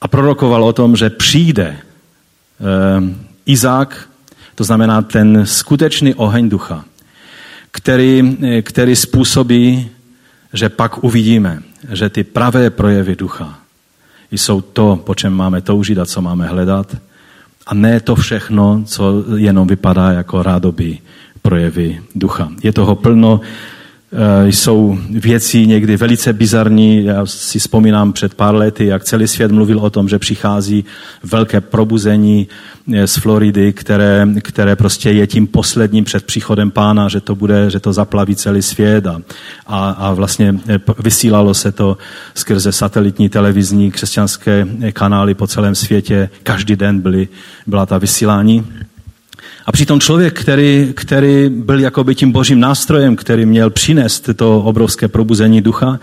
A 0.00 0.08
prorokoval 0.08 0.64
o 0.64 0.72
tom, 0.72 0.96
že 0.96 1.10
přijde 1.10 1.76
eh, 1.76 1.78
Izák, 3.46 4.08
to 4.54 4.64
znamená 4.64 5.02
ten 5.02 5.46
skutečný 5.46 6.14
oheň 6.14 6.48
ducha, 6.48 6.84
který, 7.70 8.38
který 8.62 8.96
způsobí, 8.96 9.90
že 10.52 10.68
pak 10.68 11.04
uvidíme, 11.04 11.62
že 11.92 12.08
ty 12.08 12.24
pravé 12.24 12.70
projevy 12.70 13.16
ducha 13.16 13.58
jsou 14.30 14.60
to, 14.60 14.96
po 15.04 15.14
čem 15.14 15.32
máme 15.32 15.60
toužit 15.60 15.98
a 15.98 16.06
co 16.06 16.22
máme 16.22 16.46
hledat, 16.46 16.96
a 17.66 17.74
ne 17.74 18.00
to 18.00 18.16
všechno, 18.16 18.82
co 18.86 19.24
jenom 19.36 19.68
vypadá 19.68 20.12
jako 20.12 20.42
rádoby 20.42 20.98
projevy 21.46 22.02
ducha. 22.14 22.48
Je 22.62 22.72
toho 22.72 22.94
plno, 22.94 23.40
eh, 23.40 24.48
jsou 24.48 24.98
věci 25.10 25.66
někdy 25.66 25.96
velice 25.96 26.32
bizarní. 26.32 27.04
Já 27.04 27.26
si 27.26 27.58
vzpomínám 27.58 28.12
před 28.12 28.34
pár 28.34 28.54
lety, 28.54 28.86
jak 28.86 29.04
celý 29.04 29.28
svět 29.28 29.52
mluvil 29.52 29.78
o 29.78 29.90
tom, 29.90 30.08
že 30.08 30.18
přichází 30.18 30.84
velké 31.22 31.60
probuzení 31.60 32.48
eh, 32.94 33.06
z 33.06 33.16
Floridy, 33.16 33.72
které, 33.72 34.26
které 34.42 34.76
prostě 34.76 35.10
je 35.10 35.26
tím 35.26 35.46
posledním 35.46 36.04
před 36.04 36.24
příchodem 36.26 36.70
pána, 36.70 37.08
že 37.08 37.20
to 37.20 37.34
bude, 37.34 37.70
že 37.70 37.80
to 37.80 37.92
zaplaví 37.92 38.34
celý 38.34 38.62
svět 38.62 39.06
a, 39.06 39.22
a, 39.66 39.90
a 39.90 40.14
vlastně 40.14 40.54
eh, 40.68 40.78
vysílalo 40.98 41.54
se 41.54 41.72
to 41.72 41.96
skrze 42.34 42.72
satelitní 42.72 43.28
televizní 43.28 43.90
křesťanské 43.90 44.66
kanály 44.92 45.34
po 45.34 45.46
celém 45.46 45.74
světě. 45.74 46.28
Každý 46.42 46.76
den 46.76 47.00
byly, 47.00 47.28
byla 47.66 47.86
ta 47.86 47.98
vysílání. 47.98 48.66
A 49.66 49.72
přitom 49.72 50.00
člověk, 50.00 50.40
který, 50.40 50.92
který 50.94 51.48
byl 51.48 51.80
jakoby 51.80 52.14
tím 52.14 52.32
božím 52.32 52.60
nástrojem, 52.60 53.16
který 53.16 53.46
měl 53.46 53.70
přinést 53.70 54.30
to 54.36 54.60
obrovské 54.60 55.08
probuzení 55.08 55.60
ducha, 55.60 55.98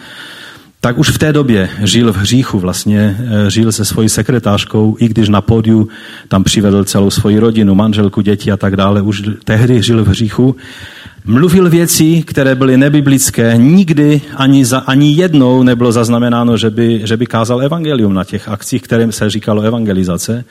tak 0.82 0.98
už 0.98 1.10
v 1.10 1.18
té 1.18 1.34
době 1.34 1.70
žil 1.84 2.14
v 2.14 2.18
hříchu 2.18 2.60
vlastně, 2.60 3.18
eh, 3.20 3.50
žil 3.50 3.72
se 3.72 3.86
svojí 3.86 4.10
sekretářkou, 4.10 4.96
i 5.00 5.08
když 5.08 5.30
na 5.30 5.42
pódiu 5.42 5.88
tam 6.28 6.44
přivedl 6.44 6.84
celou 6.84 7.10
svoji 7.10 7.40
rodinu, 7.40 7.76
manželku, 7.76 8.22
děti 8.22 8.52
a 8.52 8.58
tak 8.58 8.76
dále, 8.76 9.02
už 9.02 9.24
tehdy 9.44 9.82
žil 9.84 10.04
v 10.04 10.08
hříchu. 10.08 10.56
Mluvil 11.26 11.70
věci, 11.70 12.24
které 12.28 12.56
byly 12.56 12.78
nebiblické, 12.78 13.54
nikdy 13.58 14.22
ani, 14.36 14.66
za, 14.66 14.80
ani 14.80 15.14
jednou 15.14 15.64
nebylo 15.64 15.92
zaznamenáno, 15.92 16.58
že 16.58 16.70
by, 16.70 17.02
že 17.04 17.18
by 17.18 17.26
kázal 17.26 17.62
evangelium 17.62 18.14
na 18.14 18.24
těch 18.24 18.50
akcích, 18.50 18.82
kterým 18.82 19.12
se 19.12 19.30
říkalo 19.30 19.62
evangelizace. 19.62 20.46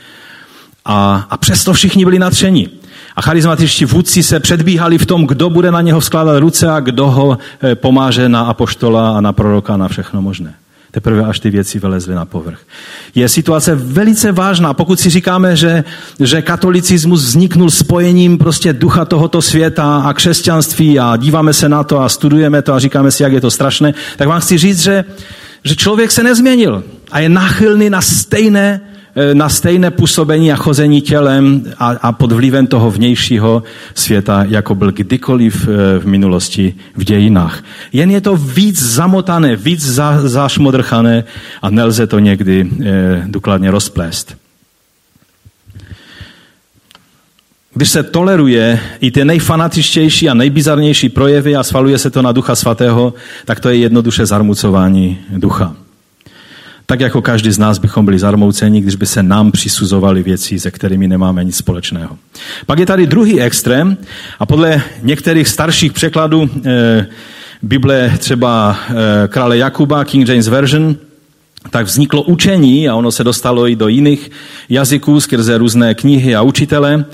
A, 0.85 1.27
a 1.31 1.37
přesto 1.37 1.73
všichni 1.73 2.05
byli 2.05 2.19
natření. 2.19 2.82
A 3.17 3.23
charizmatičtí 3.23 3.85
vůdci 3.85 4.23
se 4.23 4.41
předbíhali 4.41 4.99
v 4.99 5.07
tom, 5.07 5.27
kdo 5.27 5.51
bude 5.51 5.71
na 5.71 5.81
něho 5.81 6.01
skládat 6.01 6.39
ruce 6.39 6.71
a 6.71 6.81
kdo 6.81 7.11
ho 7.11 7.39
eh, 7.63 7.75
pomáže 7.75 8.29
na 8.29 8.41
apoštola 8.41 9.17
a 9.17 9.21
na 9.21 9.33
proroka 9.33 9.75
a 9.75 9.77
na 9.77 9.89
všechno 9.89 10.23
možné. 10.23 10.55
Teprve 10.91 11.25
až 11.25 11.41
ty 11.41 11.51
věci 11.51 11.79
vylezly 11.79 12.15
na 12.15 12.25
povrch. 12.25 12.61
Je 13.15 13.29
situace 13.29 13.75
velice 13.75 14.33
vážná. 14.33 14.75
Pokud 14.75 15.01
si 15.01 15.11
říkáme, 15.11 15.57
že, 15.57 15.85
že 16.21 16.43
katolicismus 16.43 17.25
vzniknul 17.25 17.71
spojením 17.71 18.39
prostě 18.39 18.73
ducha 18.73 19.05
tohoto 19.05 19.43
světa 19.43 19.97
a 19.97 20.13
křesťanství 20.13 20.99
a 20.99 21.17
díváme 21.17 21.53
se 21.53 21.69
na 21.69 21.85
to 21.85 22.01
a 22.01 22.09
studujeme 22.09 22.63
to 22.63 22.75
a 22.75 22.79
říkáme 22.79 23.11
si, 23.11 23.23
jak 23.23 23.33
je 23.33 23.41
to 23.41 23.51
strašné, 23.51 23.95
tak 24.17 24.29
vám 24.29 24.41
chci 24.41 24.59
říct, 24.59 24.83
že, 24.83 25.05
že 25.65 25.77
člověk 25.77 26.11
se 26.11 26.23
nezměnil 26.23 26.85
a 27.11 27.21
je 27.21 27.29
náchylný 27.29 27.91
na 27.91 28.01
stejné 28.01 28.81
na 29.33 29.49
stejné 29.49 29.91
působení 29.91 30.53
a 30.53 30.57
chození 30.57 31.01
tělem 31.01 31.65
a, 31.79 31.89
a 31.89 32.13
pod 32.13 32.33
vlivem 32.33 32.67
toho 32.67 32.91
vnějšího 32.91 33.63
světa, 33.95 34.45
jako 34.49 34.75
byl 34.75 34.93
kdykoliv 34.93 35.69
eh, 35.69 35.99
v 35.99 36.07
minulosti 36.07 36.75
v 36.97 37.05
dějinách. 37.05 37.65
Jen 37.93 38.11
je 38.11 38.21
to 38.21 38.37
víc 38.37 38.83
zamotané, 38.83 39.57
víc 39.57 39.87
za, 39.87 40.29
zašmodrchané 40.29 41.25
a 41.63 41.71
nelze 41.71 42.07
to 42.07 42.19
někdy 42.19 42.71
eh, 42.85 43.25
důkladně 43.27 43.71
rozplést. 43.71 44.37
Když 47.75 47.91
se 47.91 48.03
toleruje 48.03 48.81
i 49.01 49.11
ty 49.11 49.25
nejfanatičtější 49.25 50.29
a 50.29 50.35
nejbizarnější 50.35 51.09
projevy 51.09 51.57
a 51.57 51.63
svaluje 51.63 51.99
se 51.99 52.11
to 52.11 52.23
na 52.23 52.33
Ducha 52.33 52.55
Svatého, 52.55 53.15
tak 53.45 53.61
to 53.61 53.69
je 53.69 53.77
jednoduše 53.77 54.27
zarmucování 54.27 55.19
ducha. 55.31 55.82
Tak 56.93 57.01
jako 57.01 57.23
každý 57.23 57.51
z 57.51 57.59
nás 57.59 57.79
bychom 57.79 58.05
byli 58.05 58.19
zarmouceni, 58.19 58.81
když 58.81 58.95
by 58.97 59.07
se 59.07 59.23
nám 59.23 59.53
přisuzovali 59.53 60.23
věci, 60.23 60.61
se 60.61 60.71
kterými 60.71 61.09
nemáme 61.09 61.45
nic 61.45 61.57
společného. 61.57 62.19
Pak 62.67 62.79
je 62.79 62.87
tady 62.87 63.07
druhý 63.07 63.41
extrém 63.41 63.97
a 64.39 64.47
podle 64.47 64.83
některých 65.03 65.49
starších 65.49 65.93
překladů 65.93 66.51
e, 66.65 67.07
Bible 67.63 68.13
třeba 68.19 68.79
e, 69.25 69.29
krále 69.29 69.59
Jakuba, 69.59 70.05
King 70.05 70.29
James 70.29 70.49
Version, 70.49 70.97
tak 71.71 71.87
vzniklo 71.87 72.23
učení 72.23 72.89
a 72.89 72.95
ono 72.95 73.13
se 73.13 73.25
dostalo 73.25 73.69
i 73.69 73.77
do 73.77 73.89
jiných 73.89 74.31
jazyků 74.69 75.21
skrze 75.21 75.59
různé 75.59 75.95
knihy 75.95 76.37
a 76.37 76.43
učitele, 76.43 77.05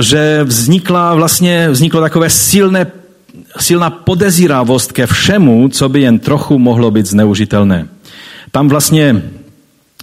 že 0.00 0.44
vznikla 0.44 1.14
vlastně, 1.14 1.70
vzniklo 1.70 2.00
takové 2.00 2.30
silné, 2.30 2.86
silná 3.60 3.90
podezíravost 3.90 4.92
ke 4.92 5.06
všemu, 5.06 5.68
co 5.68 5.88
by 5.88 6.00
jen 6.00 6.18
trochu 6.18 6.58
mohlo 6.58 6.90
být 6.90 7.06
zneužitelné. 7.06 7.88
Tam 8.50 8.68
vlastně 8.68 9.22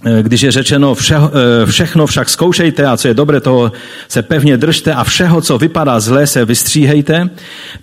eh, 0.04 0.22
když 0.22 0.42
je 0.42 0.50
řečeno 0.50 0.94
vše, 0.94 1.16
eh, 1.16 1.66
všechno 1.66 2.06
však 2.06 2.28
zkoušejte 2.28 2.86
a 2.86 2.96
co 2.96 3.08
je 3.08 3.14
dobré, 3.14 3.40
toho 3.40 3.72
se 4.08 4.22
pevně 4.22 4.56
držte 4.56 4.94
a 4.94 5.04
všeho, 5.04 5.40
co 5.40 5.58
vypadá 5.58 6.00
zlé, 6.00 6.26
se 6.26 6.44
vystříhejte, 6.44 7.30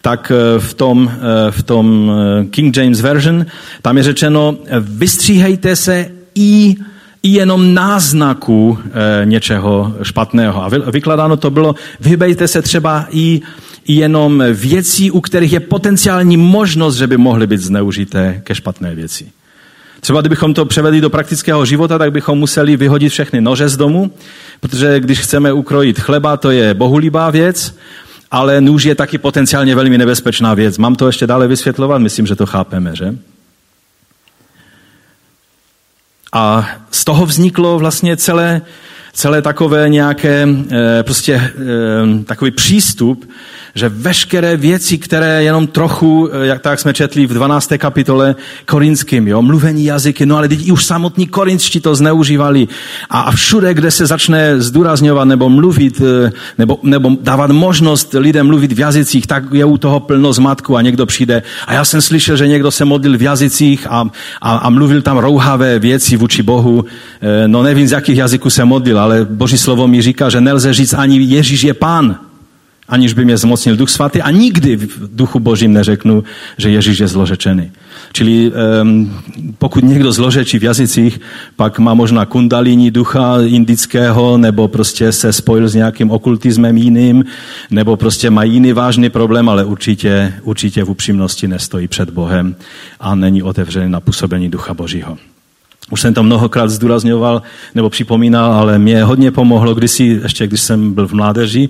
tak 0.02 0.32
eh, 0.32 0.60
v 0.60 0.74
tom, 0.74 1.12
v 1.50 1.64
tom 1.64 2.12
King 2.50 2.78
James 2.78 3.02
Version 3.02 3.46
tam 3.82 3.98
je 3.98 4.04
řečeno 4.04 4.58
vystříhejte 4.80 5.76
se 5.76 6.10
i 6.36 6.76
i 7.26 7.30
jenom 7.30 7.74
náznaku 7.74 8.80
něčeho 9.24 9.96
špatného. 10.04 10.64
A 10.64 10.70
vykladáno 10.92 11.38
to 11.38 11.50
bylo, 11.50 11.76
vyhybejte 12.00 12.48
se 12.48 12.62
třeba 12.62 13.08
i, 13.12 13.42
i 13.86 13.94
jenom 13.94 14.44
věcí, 14.54 15.12
u 15.12 15.22
kterých 15.22 15.54
je 15.54 15.60
potenciální 15.60 16.38
možnost, 16.38 16.96
že 16.96 17.08
by 17.08 17.18
mohly 17.18 17.48
být 17.48 17.62
zneužité 17.62 18.42
ke 18.44 18.56
špatné 18.56 18.96
věci. 18.96 19.26
Třeba 20.04 20.22
kdybychom 20.22 20.54
to 20.54 20.66
převedli 20.66 21.02
do 21.02 21.10
praktického 21.10 21.66
života, 21.66 21.98
tak 21.98 22.12
bychom 22.12 22.40
museli 22.40 22.78
vyhodit 22.78 23.12
všechny 23.12 23.42
nože 23.42 23.70
z 23.70 23.78
domu, 23.78 24.12
protože 24.60 25.00
když 25.00 25.20
chceme 25.20 25.54
ukrojit 25.54 26.00
chleba, 26.00 26.38
to 26.38 26.52
je 26.52 26.74
bohulibá 26.74 27.30
věc, 27.30 27.76
ale 28.32 28.62
nůž 28.62 28.84
je 28.84 28.96
taky 28.96 29.18
potenciálně 29.18 29.76
velmi 29.76 29.98
nebezpečná 29.98 30.54
věc. 30.54 30.78
Mám 30.78 30.96
to 30.96 31.08
ještě 31.08 31.28
dále 31.28 31.48
vysvětlovat? 31.48 31.98
Myslím, 31.98 32.26
že 32.28 32.36
to 32.36 32.46
chápeme, 32.46 32.96
že? 32.96 33.16
A 36.34 36.70
z 36.92 37.06
toho 37.06 37.26
vzniklo 37.26 37.80
vlastně 37.80 38.18
celé, 38.18 38.62
celé 39.14 39.42
takové 39.42 39.90
nějaké, 39.90 40.48
eh, 40.72 41.04
prostě 41.04 41.34
eh, 41.34 42.24
takový 42.26 42.52
přístup, 42.52 43.30
že 43.76 43.90
veškeré 43.90 44.58
věci, 44.58 44.98
které 44.98 45.44
jenom 45.44 45.68
trochu, 45.68 46.30
eh, 46.32 46.48
jak 46.48 46.62
tak 46.62 46.80
jsme 46.80 46.94
četli 46.94 47.26
v 47.26 47.34
12. 47.34 47.78
kapitole 47.78 48.36
korinským, 48.66 49.28
jo, 49.28 49.42
mluvení 49.42 49.86
jazyky, 49.86 50.26
no 50.26 50.38
ale 50.38 50.48
i 50.48 50.72
už 50.72 50.86
samotní 50.86 51.28
korinčtí 51.28 51.80
to 51.80 51.96
zneužívali 51.96 52.68
a, 53.10 53.22
a 53.22 53.32
všude, 53.32 53.74
kde 53.74 53.92
se 53.92 54.06
začne 54.06 54.62
zdůrazňovat 54.62 55.28
nebo 55.28 55.50
mluvit, 55.50 56.02
nebo, 56.58 56.80
nebo 56.84 57.12
dávat 57.22 57.52
možnost 57.52 58.14
lidem 58.14 58.48
mluvit 58.48 58.72
v 58.72 58.80
jazycích, 58.80 59.28
tak 59.28 59.44
je 59.52 59.66
u 59.66 59.78
toho 59.78 60.00
plno 60.00 60.34
zmatku 60.34 60.78
a 60.78 60.82
někdo 60.82 61.06
přijde. 61.06 61.44
A 61.68 61.74
já 61.74 61.86
jsem 61.86 62.02
slyšel, 62.02 62.38
že 62.38 62.48
někdo 62.48 62.72
se 62.72 62.86
modlil 62.86 63.18
v 63.18 63.22
jazycích 63.22 63.88
a, 63.90 64.10
a, 64.42 64.58
a 64.58 64.70
mluvil 64.70 65.02
tam 65.02 65.18
rouhavé 65.18 65.80
věci 65.80 66.18
vůči 66.18 66.44
Bohu. 66.44 66.86
No 67.48 67.64
nevím, 67.64 67.88
z 67.88 67.92
jakých 67.92 68.18
jazyků 68.18 68.50
se 68.50 68.66
modlil, 68.66 69.03
ale 69.04 69.26
Boží 69.30 69.58
slovo 69.58 69.88
mi 69.88 70.02
říká, 70.02 70.30
že 70.30 70.42
nelze 70.42 70.74
říct 70.74 70.94
ani 70.94 71.20
Ježíš 71.22 71.64
je 71.64 71.74
pán 71.74 72.16
aniž 72.88 73.14
by 73.14 73.26
mě 73.26 73.38
zmocnil 73.38 73.76
Duch 73.76 73.90
Svatý 73.90 74.22
a 74.22 74.32
nikdy 74.32 74.76
v 74.76 75.16
Duchu 75.16 75.40
Božím 75.40 75.74
neřeknu, 75.74 76.24
že 76.58 76.70
Ježíš 76.70 77.00
je 77.00 77.08
zlořečený. 77.08 77.72
Čili 78.14 78.52
um, 78.52 79.14
pokud 79.58 79.84
někdo 79.84 80.12
zlořečí 80.12 80.60
v 80.60 80.64
jazycích, 80.64 81.22
pak 81.56 81.80
má 81.80 81.94
možná 81.94 82.26
kundalíní 82.26 82.92
ducha 82.92 83.42
indického, 83.42 84.38
nebo 84.38 84.68
prostě 84.68 85.12
se 85.12 85.34
spojil 85.34 85.70
s 85.70 85.76
nějakým 85.76 86.12
okultismem 86.12 86.78
jiným, 86.78 87.26
nebo 87.72 87.98
prostě 87.98 88.30
má 88.30 88.44
jiný 88.44 88.74
vážný 88.74 89.10
problém, 89.10 89.50
ale 89.50 89.66
určitě, 89.66 90.34
určitě 90.44 90.84
v 90.84 90.90
upřímnosti 90.90 91.48
nestojí 91.48 91.88
před 91.88 92.10
Bohem 92.10 92.56
a 93.00 93.16
není 93.16 93.44
otevřený 93.44 93.92
na 93.92 94.00
působení 94.00 94.50
Ducha 94.50 94.74
Božího. 94.74 95.18
Už 95.94 96.02
jsem 96.02 96.14
to 96.14 96.24
mnohokrát 96.24 96.70
zdůrazňoval 96.70 97.42
nebo 97.76 97.90
připomínal, 97.90 98.54
ale 98.54 98.80
mě 98.80 99.04
hodně 99.04 99.32
pomohlo 99.32 99.76
kdysi, 99.76 100.04
ještě 100.24 100.48
když 100.48 100.62
jsem 100.62 100.94
byl 100.94 101.08
v 101.08 101.14
mládeži, 101.14 101.70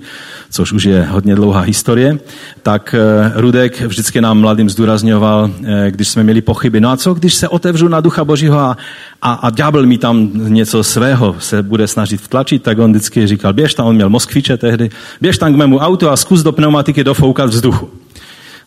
což 0.50 0.72
už 0.72 0.84
je 0.84 1.02
hodně 1.02 1.34
dlouhá 1.34 1.60
historie, 1.60 2.18
tak 2.62 2.94
eh, 2.94 3.32
Rudek 3.34 3.80
vždycky 3.80 4.20
nám 4.20 4.40
mladým 4.40 4.70
zdůrazňoval, 4.70 5.50
eh, 5.64 5.90
když 5.90 6.08
jsme 6.08 6.22
měli 6.22 6.40
pochyby. 6.40 6.80
No 6.80 6.90
a 6.90 6.96
co, 6.96 7.14
když 7.14 7.34
se 7.34 7.48
otevřu 7.48 7.88
na 7.88 8.00
Ducha 8.00 8.24
Božího 8.24 8.58
a, 8.58 8.76
a, 9.22 9.32
a 9.32 9.50
ďábel 9.50 9.86
mi 9.86 9.98
tam 9.98 10.30
něco 10.34 10.84
svého 10.84 11.36
se 11.38 11.62
bude 11.62 11.88
snažit 11.88 12.20
vtlačit, 12.20 12.62
tak 12.62 12.78
on 12.78 12.90
vždycky 12.90 13.26
říkal, 13.26 13.52
běž 13.52 13.74
tam, 13.74 13.86
on 13.86 13.94
měl 13.94 14.08
Moskviče 14.08 14.56
tehdy, 14.56 14.90
běž 15.20 15.38
tam 15.38 15.52
k 15.54 15.56
mému 15.56 15.78
autu 15.78 16.08
a 16.10 16.16
zkus 16.16 16.42
do 16.42 16.52
pneumatiky 16.52 17.04
dofoukat 17.04 17.50
vzduchu. 17.50 17.90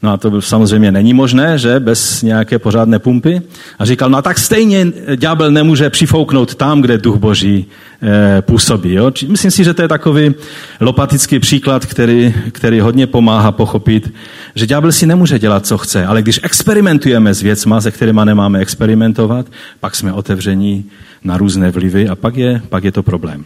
No 0.04 0.12
a 0.12 0.18
to 0.18 0.42
samozřejmě 0.42 0.92
není 0.92 1.14
možné, 1.14 1.58
že 1.58 1.80
bez 1.80 2.22
nějaké 2.22 2.60
pořádné 2.60 3.00
pumpy. 3.00 3.42
A 3.80 3.86
říkal, 3.86 4.10
no 4.10 4.18
a 4.18 4.22
tak 4.22 4.38
stejně 4.38 4.86
ďábel 5.16 5.52
nemůže 5.52 5.90
přifouknout 5.90 6.56
tam, 6.56 6.82
kde 6.82 6.98
duch 6.98 7.18
boží 7.18 7.66
e, 8.02 8.42
působí. 8.42 8.94
Jo? 8.94 9.12
Myslím 9.28 9.52
si, 9.52 9.64
že 9.64 9.74
to 9.74 9.82
je 9.82 9.88
takový 9.88 10.36
lopatický 10.80 11.40
příklad, 11.40 11.86
který, 11.86 12.34
který 12.52 12.80
hodně 12.80 13.08
pomáhá 13.08 13.52
pochopit, 13.52 14.14
že 14.56 14.68
ďábel 14.68 14.92
si 14.92 15.06
nemůže 15.06 15.40
dělat, 15.40 15.66
co 15.66 15.78
chce, 15.78 16.06
ale 16.06 16.22
když 16.22 16.40
experimentujeme 16.44 17.34
s 17.34 17.42
věcma, 17.42 17.82
se 17.82 17.92
kterými 17.92 18.22
nemáme 18.24 18.60
experimentovat, 18.60 19.46
pak 19.80 19.96
jsme 19.96 20.14
otevření 20.14 20.86
na 21.24 21.38
různé 21.38 21.72
vlivy 21.72 22.10
a 22.10 22.16
pak 22.16 22.38
je, 22.38 22.62
pak 22.70 22.84
je 22.84 22.92
to 22.92 23.04
problém. 23.04 23.46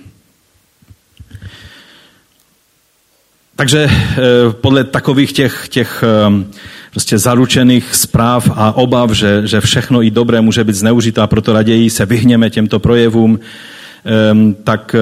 Takže 3.62 3.90
eh, 3.90 4.18
podle 4.62 4.84
takových 4.84 5.34
těch, 5.34 5.70
těch 5.70 6.04
eh, 6.04 6.46
prostě 6.92 7.18
zaručených 7.18 7.96
zpráv 7.96 8.50
a 8.56 8.72
obav, 8.72 9.12
že, 9.12 9.48
že 9.48 9.62
všechno 9.62 10.04
i 10.04 10.12
dobré 10.12 10.42
může 10.42 10.64
být 10.64 10.76
zneužito 10.76 11.22
a 11.22 11.28
proto 11.28 11.54
raději 11.54 11.90
se 11.90 12.06
vyhněme 12.06 12.50
těmto 12.50 12.80
projevům, 12.80 13.40
eh, 13.40 14.54
tak 14.64 14.96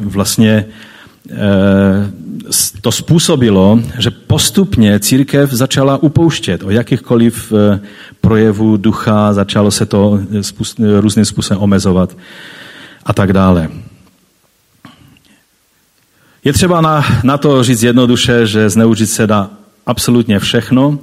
vlastně 0.00 0.64
to 2.80 2.92
způsobilo, 2.92 3.80
že 3.98 4.10
postupně 4.10 5.00
církev 5.00 5.52
začala 5.52 6.02
upouštět 6.02 6.62
o 6.62 6.70
jakýchkoliv 6.70 7.52
projevů 8.20 8.76
ducha, 8.76 9.32
začalo 9.32 9.70
se 9.70 9.86
to 9.86 10.20
různým 11.00 11.24
způsobem 11.24 11.62
omezovat 11.62 12.16
a 13.04 13.12
tak 13.12 13.32
dále. 13.32 13.68
Je 16.46 16.52
třeba 16.52 16.80
na, 16.80 17.04
na 17.22 17.38
to 17.38 17.62
říct 17.62 17.82
jednoduše, 17.82 18.46
že 18.46 18.70
zneužit 18.70 19.06
se 19.06 19.26
dá 19.26 19.50
absolutně 19.86 20.38
všechno 20.38 20.98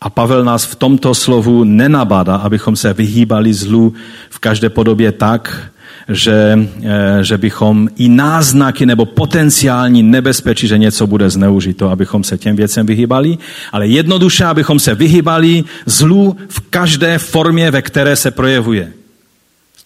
a 0.00 0.10
Pavel 0.10 0.44
nás 0.44 0.64
v 0.64 0.74
tomto 0.74 1.14
slovu 1.14 1.64
nenabádá, 1.64 2.36
abychom 2.36 2.76
se 2.76 2.92
vyhýbali 2.92 3.54
zlu 3.54 3.92
v 4.30 4.38
každé 4.38 4.70
podobě 4.70 5.12
tak, 5.12 5.70
že, 6.08 6.58
eh, 6.82 7.24
že 7.24 7.38
bychom 7.38 7.88
i 7.96 8.08
náznaky 8.08 8.86
nebo 8.86 9.04
potenciální 9.04 10.02
nebezpečí, 10.02 10.68
že 10.68 10.78
něco 10.78 11.06
bude 11.06 11.30
zneužito, 11.30 11.90
abychom 11.90 12.24
se 12.24 12.38
těm 12.38 12.56
věcem 12.56 12.86
vyhýbali, 12.86 13.38
ale 13.72 13.86
jednoduše, 13.86 14.44
abychom 14.44 14.78
se 14.78 14.94
vyhýbali 14.94 15.64
zlu 15.86 16.36
v 16.48 16.60
každé 16.60 17.18
formě, 17.18 17.70
ve 17.70 17.82
které 17.82 18.16
se 18.16 18.30
projevuje. 18.30 19.01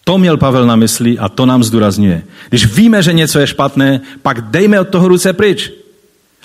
To 0.08 0.18
měl 0.18 0.36
Pavel 0.36 0.66
na 0.66 0.76
mysli 0.76 1.18
a 1.18 1.28
to 1.28 1.46
nám 1.46 1.64
zdůrazňuje. 1.64 2.22
Když 2.48 2.66
víme, 2.66 3.02
že 3.02 3.12
něco 3.12 3.38
je 3.38 3.46
špatné, 3.46 4.00
pak 4.22 4.40
dejme 4.40 4.80
od 4.80 4.88
toho 4.88 5.08
ruce 5.08 5.32
pryč. 5.32 5.72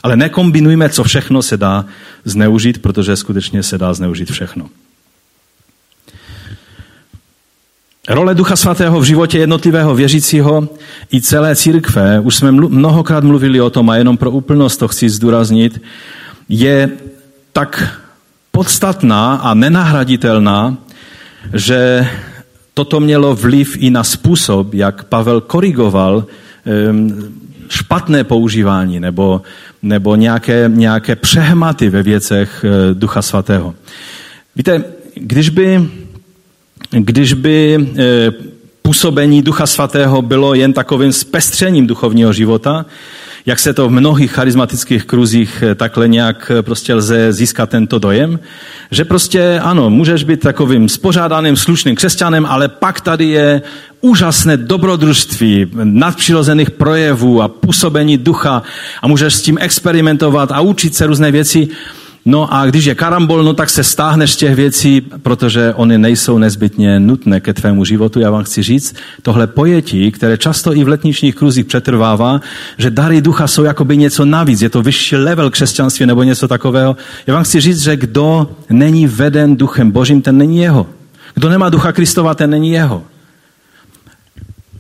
Ale 0.04 0.16
nekombinujme, 0.16 0.90
co 0.90 1.04
všechno 1.04 1.42
se 1.42 1.58
dá 1.58 1.86
zneužít, 2.26 2.82
protože 2.82 3.16
skutečně 3.16 3.64
se 3.64 3.78
dá 3.78 3.94
zneužít 3.94 4.32
všechno. 4.32 4.70
Role 8.10 8.36
Ducha 8.36 8.56
Svatého 8.56 9.00
v 9.00 9.04
životě 9.04 9.38
jednotlivého 9.38 9.96
věřícího 9.96 10.70
i 11.14 11.22
celé 11.22 11.56
církve, 11.56 12.20
už 12.20 12.36
jsme 12.36 12.52
mnohokrát 12.52 13.24
mluvili 13.24 13.62
o 13.62 13.70
tom 13.70 13.90
a 13.90 13.96
jenom 13.96 14.18
pro 14.18 14.32
úplnost 14.32 14.78
to 14.78 14.88
chci 14.88 15.10
zdůraznit, 15.10 15.82
je 16.50 16.90
tak 17.54 18.02
podstatná 18.52 19.36
a 19.36 19.54
nenahraditelná, 19.54 20.78
že 21.54 22.10
toto 22.74 23.00
mělo 23.00 23.36
vliv 23.36 23.78
i 23.80 23.90
na 23.90 24.04
způsob, 24.04 24.74
jak 24.74 25.04
Pavel 25.04 25.42
korigoval 25.42 26.26
špatné 27.70 28.24
používání 28.24 29.00
nebo, 29.00 29.42
nebo 29.82 30.16
nějaké, 30.16 30.72
nějaké 30.74 31.16
přehmaty 31.16 31.90
ve 31.90 32.04
věcech 32.04 32.66
eh, 32.68 32.94
Ducha 32.94 33.22
Svatého. 33.22 33.76
Víte, 34.56 34.84
když 35.16 35.50
by 35.50 35.90
když 36.92 37.34
by 37.34 37.76
e, 37.76 38.32
působení 38.82 39.42
Ducha 39.42 39.68
Svatého 39.68 40.22
bylo 40.22 40.54
jen 40.54 40.74
takovým 40.74 41.14
zpestřením 41.14 41.88
duchovního 41.88 42.34
života, 42.34 42.86
jak 43.46 43.60
se 43.60 43.74
to 43.74 43.88
v 43.88 43.92
mnohých 43.92 44.32
charismatických 44.32 45.06
kruzích 45.06 45.64
e, 45.64 45.76
takhle 45.76 46.08
nějak 46.08 46.52
e, 46.60 46.62
prostě 46.62 46.94
lze 46.94 47.34
získat 47.34 47.70
tento 47.70 48.00
dojem, 48.00 48.40
že 48.92 49.06
prostě 49.06 49.60
ano, 49.64 49.90
můžeš 49.90 50.24
být 50.24 50.40
takovým 50.40 50.90
spořádaným, 50.90 51.56
slušným 51.56 51.96
křesťanem, 51.96 52.46
ale 52.46 52.68
pak 52.68 53.02
tady 53.02 53.26
je 53.26 53.62
úžasné 54.02 54.58
dobrodružství, 54.58 55.68
nadpřirozených 55.74 56.72
projevů 56.72 57.42
a 57.42 57.48
působení 57.48 58.18
ducha 58.18 58.64
a 59.02 59.08
můžeš 59.08 59.34
s 59.34 59.42
tím 59.42 59.58
experimentovat 59.62 60.52
a 60.52 60.62
učit 60.62 60.96
se 60.96 61.08
různé 61.08 61.32
věci. 61.32 61.68
No 62.26 62.54
a 62.54 62.66
když 62.66 62.86
je 62.86 62.96
karambol, 62.96 63.44
no 63.44 63.54
tak 63.54 63.70
se 63.70 63.84
stáhneš 63.84 64.34
z 64.34 64.36
těch 64.36 64.56
věcí, 64.56 65.02
protože 65.02 65.74
oni 65.74 65.98
nejsou 65.98 66.38
nezbytně 66.38 67.00
nutné 67.00 67.40
ke 67.40 67.54
tvému 67.54 67.86
životu. 67.86 68.20
Já 68.20 68.32
vám 68.32 68.44
chci 68.44 68.64
říct, 68.64 68.96
tohle 69.22 69.48
pojetí, 69.48 70.12
které 70.12 70.38
často 70.38 70.76
i 70.76 70.84
v 70.84 70.88
letničních 70.88 71.36
kruzích 71.36 71.66
přetrvává, 71.66 72.42
že 72.78 72.90
dary 72.90 73.22
ducha 73.22 73.48
jsou 73.48 73.64
jakoby 73.64 73.98
něco 73.98 74.26
navíc, 74.26 74.62
je 74.62 74.70
to 74.70 74.82
vyšší 74.82 75.16
level 75.16 75.50
křesťanství 75.50 76.06
nebo 76.06 76.24
něco 76.24 76.48
takového. 76.48 76.98
Já 77.28 77.34
vám 77.34 77.44
chci 77.44 77.62
říct, 77.62 77.82
že 77.82 77.96
kdo 77.96 78.52
není 78.70 79.08
veden 79.08 79.56
duchem 79.56 79.92
božím, 79.92 80.22
ten 80.22 80.38
není 80.38 80.58
jeho. 80.58 80.88
Kdo 81.34 81.50
nemá 81.50 81.70
ducha 81.70 81.92
Kristova, 81.92 82.36
ten 82.36 82.50
není 82.50 82.72
jeho. 82.72 83.04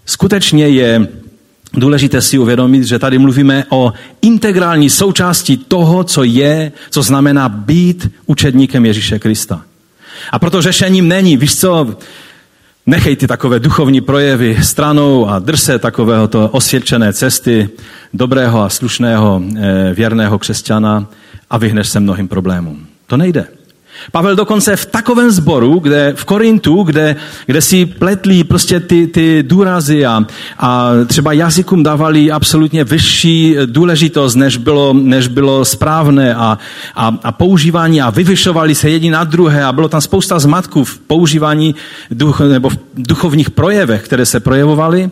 Skutečně 0.05 0.67
je 0.67 1.07
důležité 1.73 2.21
si 2.21 2.37
uvědomit, 2.37 2.83
že 2.83 2.99
tady 2.99 3.17
mluvíme 3.17 3.65
o 3.69 3.93
integrální 4.21 4.89
součásti 4.89 5.57
toho, 5.57 6.03
co 6.03 6.23
je, 6.23 6.71
co 6.89 7.03
znamená 7.03 7.49
být 7.49 8.11
učedníkem 8.25 8.85
Ježíše 8.85 9.19
Krista. 9.19 9.61
A 10.31 10.39
proto 10.39 10.61
řešením 10.61 11.07
není, 11.07 11.37
víš 11.37 11.59
co, 11.59 11.95
nechej 12.85 13.15
ty 13.15 13.27
takové 13.27 13.59
duchovní 13.59 14.01
projevy 14.01 14.57
stranou 14.61 15.27
a 15.27 15.39
drž 15.39 15.59
se 15.59 15.79
takovéhoto 15.79 16.49
osvědčené 16.49 17.13
cesty 17.13 17.69
dobrého 18.13 18.61
a 18.61 18.69
slušného 18.69 19.41
eh, 19.43 19.93
věrného 19.93 20.39
křesťana 20.39 21.05
a 21.49 21.57
vyhneš 21.57 21.89
se 21.89 21.99
mnohým 21.99 22.27
problémům. 22.27 22.87
To 23.07 23.17
nejde. 23.17 23.47
Pavel 24.11 24.35
dokonce 24.35 24.75
v 24.75 24.85
takovém 24.85 25.31
sboru, 25.31 25.79
kde 25.79 26.13
v 26.15 26.25
Korintu, 26.25 26.83
kde, 26.83 27.15
kde 27.45 27.61
si 27.61 27.85
pletli 27.85 28.43
prostě 28.43 28.79
ty, 28.79 29.07
ty 29.07 29.43
důrazy 29.43 30.05
a, 30.05 30.25
a 30.57 30.91
třeba 31.07 31.33
jazykům 31.33 31.83
dávali 31.83 32.31
absolutně 32.31 32.83
vyšší 32.83 33.55
důležitost, 33.65 34.35
než 34.35 34.57
bylo, 34.57 34.93
než 34.93 35.27
bylo 35.27 35.65
správné 35.65 36.35
a, 36.35 36.57
a, 36.95 37.17
a 37.23 37.31
používání 37.31 38.01
a 38.01 38.09
vyvyšovali 38.09 38.75
se 38.75 38.89
jedni 38.89 39.11
na 39.11 39.23
druhé 39.23 39.63
a 39.63 39.71
bylo 39.71 39.89
tam 39.89 40.01
spousta 40.01 40.39
zmatků 40.39 40.83
v 40.83 40.99
používání 40.99 41.75
duch, 42.11 42.39
nebo 42.39 42.69
v 42.69 42.77
duchovních 42.95 43.49
projevech, 43.49 44.03
které 44.03 44.25
se 44.25 44.39
projevovaly. 44.39 45.11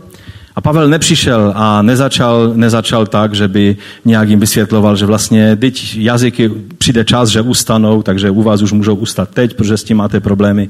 A 0.59 0.61
Pavel 0.61 0.89
nepřišel 0.89 1.53
a 1.55 1.81
nezačal, 1.81 2.51
nezačal 2.55 3.05
tak, 3.05 3.33
že 3.33 3.47
by 3.47 3.77
nějak 4.05 4.29
jim 4.29 4.39
vysvětloval, 4.39 4.95
že 4.95 5.05
vlastně 5.05 5.55
teď 5.55 5.95
jazyky 5.97 6.51
přijde 6.77 7.05
čas, 7.05 7.29
že 7.29 7.41
ustanou, 7.41 8.01
takže 8.01 8.29
u 8.29 8.41
vás 8.43 8.61
už 8.61 8.71
můžou 8.71 8.95
ustat 8.95 9.29
teď, 9.29 9.53
protože 9.53 9.77
s 9.77 9.83
tím 9.83 9.97
máte 9.97 10.19
problémy. 10.19 10.69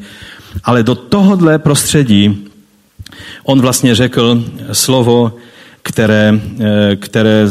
Ale 0.64 0.84
do 0.84 0.96
tohohle 0.96 1.60
prostředí 1.60 2.48
on 3.44 3.62
vlastně 3.62 3.96
řekl 3.96 4.44
slovo, 4.72 5.34
které, 5.82 6.40
eh, 6.60 6.96
které 6.96 7.48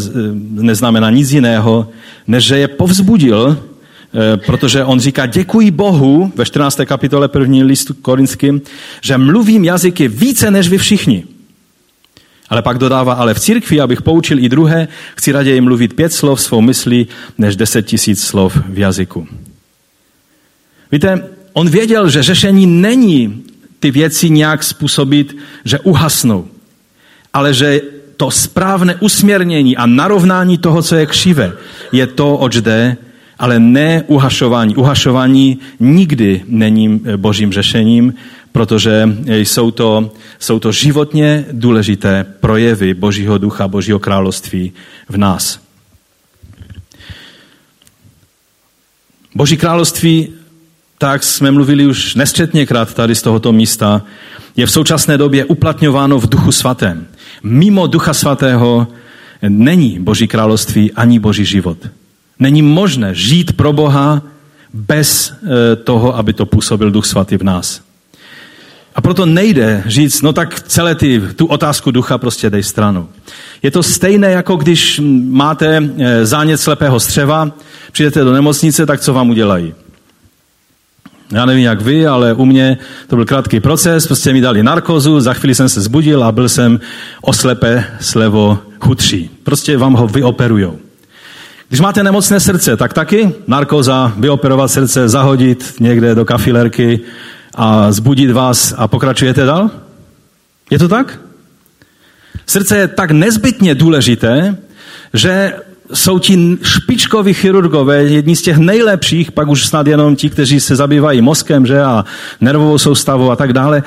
neznamená 0.50 1.10
nic 1.10 1.32
jiného, 1.32 1.88
než 2.26 2.44
že 2.44 2.58
je 2.58 2.68
povzbudil, 2.68 3.58
eh, 3.58 4.36
protože 4.36 4.84
on 4.84 5.00
říká, 5.00 5.26
děkuji 5.26 5.70
Bohu 5.70 6.32
ve 6.36 6.44
14. 6.44 6.86
kapitole 6.86 7.28
první 7.28 7.64
listu 7.64 7.94
korinským, 7.94 8.60
že 9.00 9.18
mluvím 9.18 9.64
jazyky 9.64 10.08
více 10.08 10.50
než 10.50 10.68
vy 10.68 10.78
všichni. 10.78 11.24
Ale 12.50 12.62
pak 12.62 12.78
dodává, 12.78 13.12
ale 13.12 13.34
v 13.34 13.40
církvi, 13.40 13.80
abych 13.80 14.02
poučil 14.02 14.38
i 14.38 14.48
druhé, 14.48 14.88
chci 15.16 15.32
raději 15.32 15.60
mluvit 15.60 15.94
pět 15.94 16.12
slov 16.12 16.40
svou 16.40 16.60
myslí, 16.60 17.06
než 17.38 17.56
deset 17.56 17.86
tisíc 17.86 18.24
slov 18.24 18.58
v 18.68 18.78
jazyku. 18.78 19.28
Víte, 20.92 21.28
on 21.52 21.70
věděl, 21.70 22.10
že 22.10 22.22
řešení 22.22 22.66
není 22.66 23.44
ty 23.80 23.90
věci 23.90 24.30
nějak 24.30 24.64
způsobit, 24.64 25.36
že 25.64 25.78
uhasnou, 25.78 26.48
ale 27.32 27.54
že 27.54 27.80
to 28.16 28.30
správné 28.30 28.94
usměrnění 28.94 29.76
a 29.76 29.86
narovnání 29.86 30.58
toho, 30.58 30.82
co 30.82 30.96
je 30.96 31.06
křivé, 31.06 31.52
je 31.92 32.06
to, 32.06 32.36
oč 32.36 32.56
jde, 32.56 32.96
ale 33.38 33.60
ne 33.60 34.04
uhašování. 34.06 34.76
Uhašování 34.76 35.58
nikdy 35.80 36.42
není 36.46 37.00
božím 37.16 37.52
řešením, 37.52 38.14
protože 38.52 39.08
jsou 39.26 39.70
to, 39.70 40.12
jsou 40.38 40.58
to 40.58 40.72
životně 40.72 41.44
důležité 41.52 42.26
projevy 42.40 42.94
Božího 42.94 43.38
ducha, 43.38 43.68
Božího 43.68 43.98
království 43.98 44.72
v 45.08 45.16
nás. 45.16 45.60
Boží 49.34 49.56
království, 49.56 50.28
tak 50.98 51.22
jsme 51.22 51.50
mluvili 51.50 51.86
už 51.86 52.14
nesčetněkrát 52.14 52.94
tady 52.94 53.14
z 53.14 53.22
tohoto 53.22 53.52
místa, 53.52 54.02
je 54.56 54.66
v 54.66 54.70
současné 54.70 55.18
době 55.18 55.44
uplatňováno 55.44 56.18
v 56.18 56.28
duchu 56.28 56.52
svatém. 56.52 57.06
Mimo 57.42 57.86
ducha 57.86 58.14
svatého 58.14 58.86
není 59.48 59.98
Boží 59.98 60.28
království 60.28 60.92
ani 60.92 61.18
Boží 61.18 61.44
život. 61.44 61.78
Není 62.38 62.62
možné 62.62 63.14
žít 63.14 63.56
pro 63.56 63.72
Boha 63.72 64.22
bez 64.72 65.32
eh, 65.32 65.76
toho, 65.76 66.16
aby 66.16 66.32
to 66.32 66.46
působil 66.46 66.90
duch 66.90 67.06
svatý 67.06 67.36
v 67.36 67.42
nás. 67.42 67.80
A 68.94 69.00
proto 69.00 69.26
nejde 69.26 69.82
říct, 69.86 70.22
no 70.22 70.32
tak 70.32 70.62
celé 70.62 70.94
ty, 70.94 71.22
tu 71.36 71.46
otázku 71.46 71.90
ducha 71.90 72.18
prostě 72.18 72.50
dej 72.50 72.62
stranu. 72.62 73.08
Je 73.62 73.70
to 73.70 73.82
stejné, 73.82 74.30
jako 74.30 74.56
když 74.56 75.00
máte 75.28 75.82
eh, 75.98 76.26
zánět 76.26 76.60
slepého 76.60 77.00
střeva, 77.00 77.50
přijdete 77.92 78.24
do 78.24 78.32
nemocnice, 78.32 78.86
tak 78.86 79.00
co 79.00 79.12
vám 79.12 79.30
udělají? 79.30 79.74
Já 81.32 81.46
nevím, 81.46 81.64
jak 81.64 81.80
vy, 81.80 82.06
ale 82.06 82.34
u 82.34 82.44
mě 82.44 82.78
to 83.06 83.16
byl 83.16 83.24
krátký 83.24 83.60
proces, 83.60 84.06
prostě 84.06 84.32
mi 84.32 84.40
dali 84.40 84.62
narkozu, 84.62 85.20
za 85.20 85.34
chvíli 85.34 85.54
jsem 85.54 85.68
se 85.68 85.80
zbudil 85.80 86.24
a 86.24 86.32
byl 86.32 86.48
jsem 86.48 86.80
oslepe 87.22 87.84
slevo 88.00 88.58
chudší. 88.80 89.30
Prostě 89.42 89.76
vám 89.76 89.92
ho 89.92 90.06
vyoperujou. 90.06 90.78
Když 91.68 91.80
máte 91.80 92.02
nemocné 92.02 92.40
srdce, 92.40 92.76
tak 92.76 92.92
taky 92.92 93.34
narkoza, 93.46 94.12
vyoperovat 94.16 94.70
srdce, 94.70 95.08
zahodit 95.08 95.74
někde 95.80 96.14
do 96.14 96.24
kafilerky, 96.24 97.00
a 97.58 97.92
zbudit 97.92 98.30
vás 98.30 98.74
a 98.76 98.88
pokračujete 98.88 99.44
dál? 99.44 99.70
Je 100.70 100.78
to 100.78 100.88
tak? 100.88 101.20
Srdce 102.46 102.76
je 102.76 102.88
tak 102.88 103.10
nezbytně 103.10 103.74
důležité, 103.74 104.56
že 105.14 105.52
jsou 105.94 106.18
ti 106.18 106.58
špičkoví 106.62 107.34
chirurgové, 107.34 108.02
jedni 108.02 108.36
z 108.36 108.42
těch 108.42 108.56
nejlepších, 108.56 109.32
pak 109.32 109.48
už 109.48 109.66
snad 109.66 109.86
jenom 109.86 110.16
ti, 110.16 110.30
kteří 110.30 110.60
se 110.60 110.76
zabývají 110.76 111.20
mozkem 111.20 111.66
že, 111.66 111.82
a 111.82 112.04
nervovou 112.40 112.78
soustavou 112.78 113.30
a 113.30 113.36
tak 113.36 113.52
dále, 113.52 113.82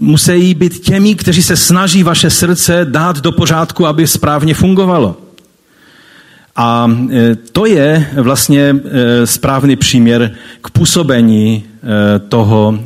musí 0.00 0.54
být 0.54 0.78
těmi, 0.78 1.14
kteří 1.14 1.42
se 1.42 1.56
snaží 1.56 2.02
vaše 2.02 2.30
srdce 2.30 2.86
dát 2.90 3.20
do 3.20 3.32
pořádku, 3.32 3.86
aby 3.86 4.06
správně 4.06 4.54
fungovalo. 4.54 5.25
A 6.56 6.90
e, 7.10 7.36
to 7.36 7.66
je 7.66 8.10
vlastně 8.16 8.76
e, 8.84 9.26
správný 9.26 9.76
příměr 9.76 10.34
k 10.60 10.70
působení 10.70 11.64
e, 11.64 12.18
toho 12.18 12.78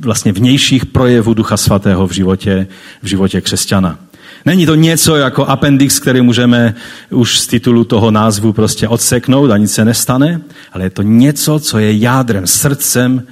vlastně 0.00 0.32
vnějších 0.32 0.86
projevů 0.86 1.34
Ducha 1.34 1.56
Svatého 1.56 2.06
v 2.06 2.12
životě, 2.12 2.66
v 3.02 3.06
životě 3.06 3.40
křesťana. 3.40 3.98
Není 4.44 4.66
to 4.66 4.74
něco 4.74 5.16
jako 5.16 5.44
appendix, 5.44 5.98
který 5.98 6.20
můžeme 6.20 6.74
už 7.10 7.38
z 7.38 7.46
titulu 7.46 7.84
toho 7.84 8.10
názvu 8.10 8.52
prostě 8.52 8.88
odseknout 8.88 9.50
a 9.50 9.56
nic 9.56 9.72
se 9.72 9.84
nestane, 9.84 10.40
ale 10.72 10.84
je 10.84 10.90
to 10.90 11.02
něco, 11.02 11.58
co 11.58 11.78
je 11.78 11.98
jádrem, 11.98 12.46
srdcem 12.46 13.22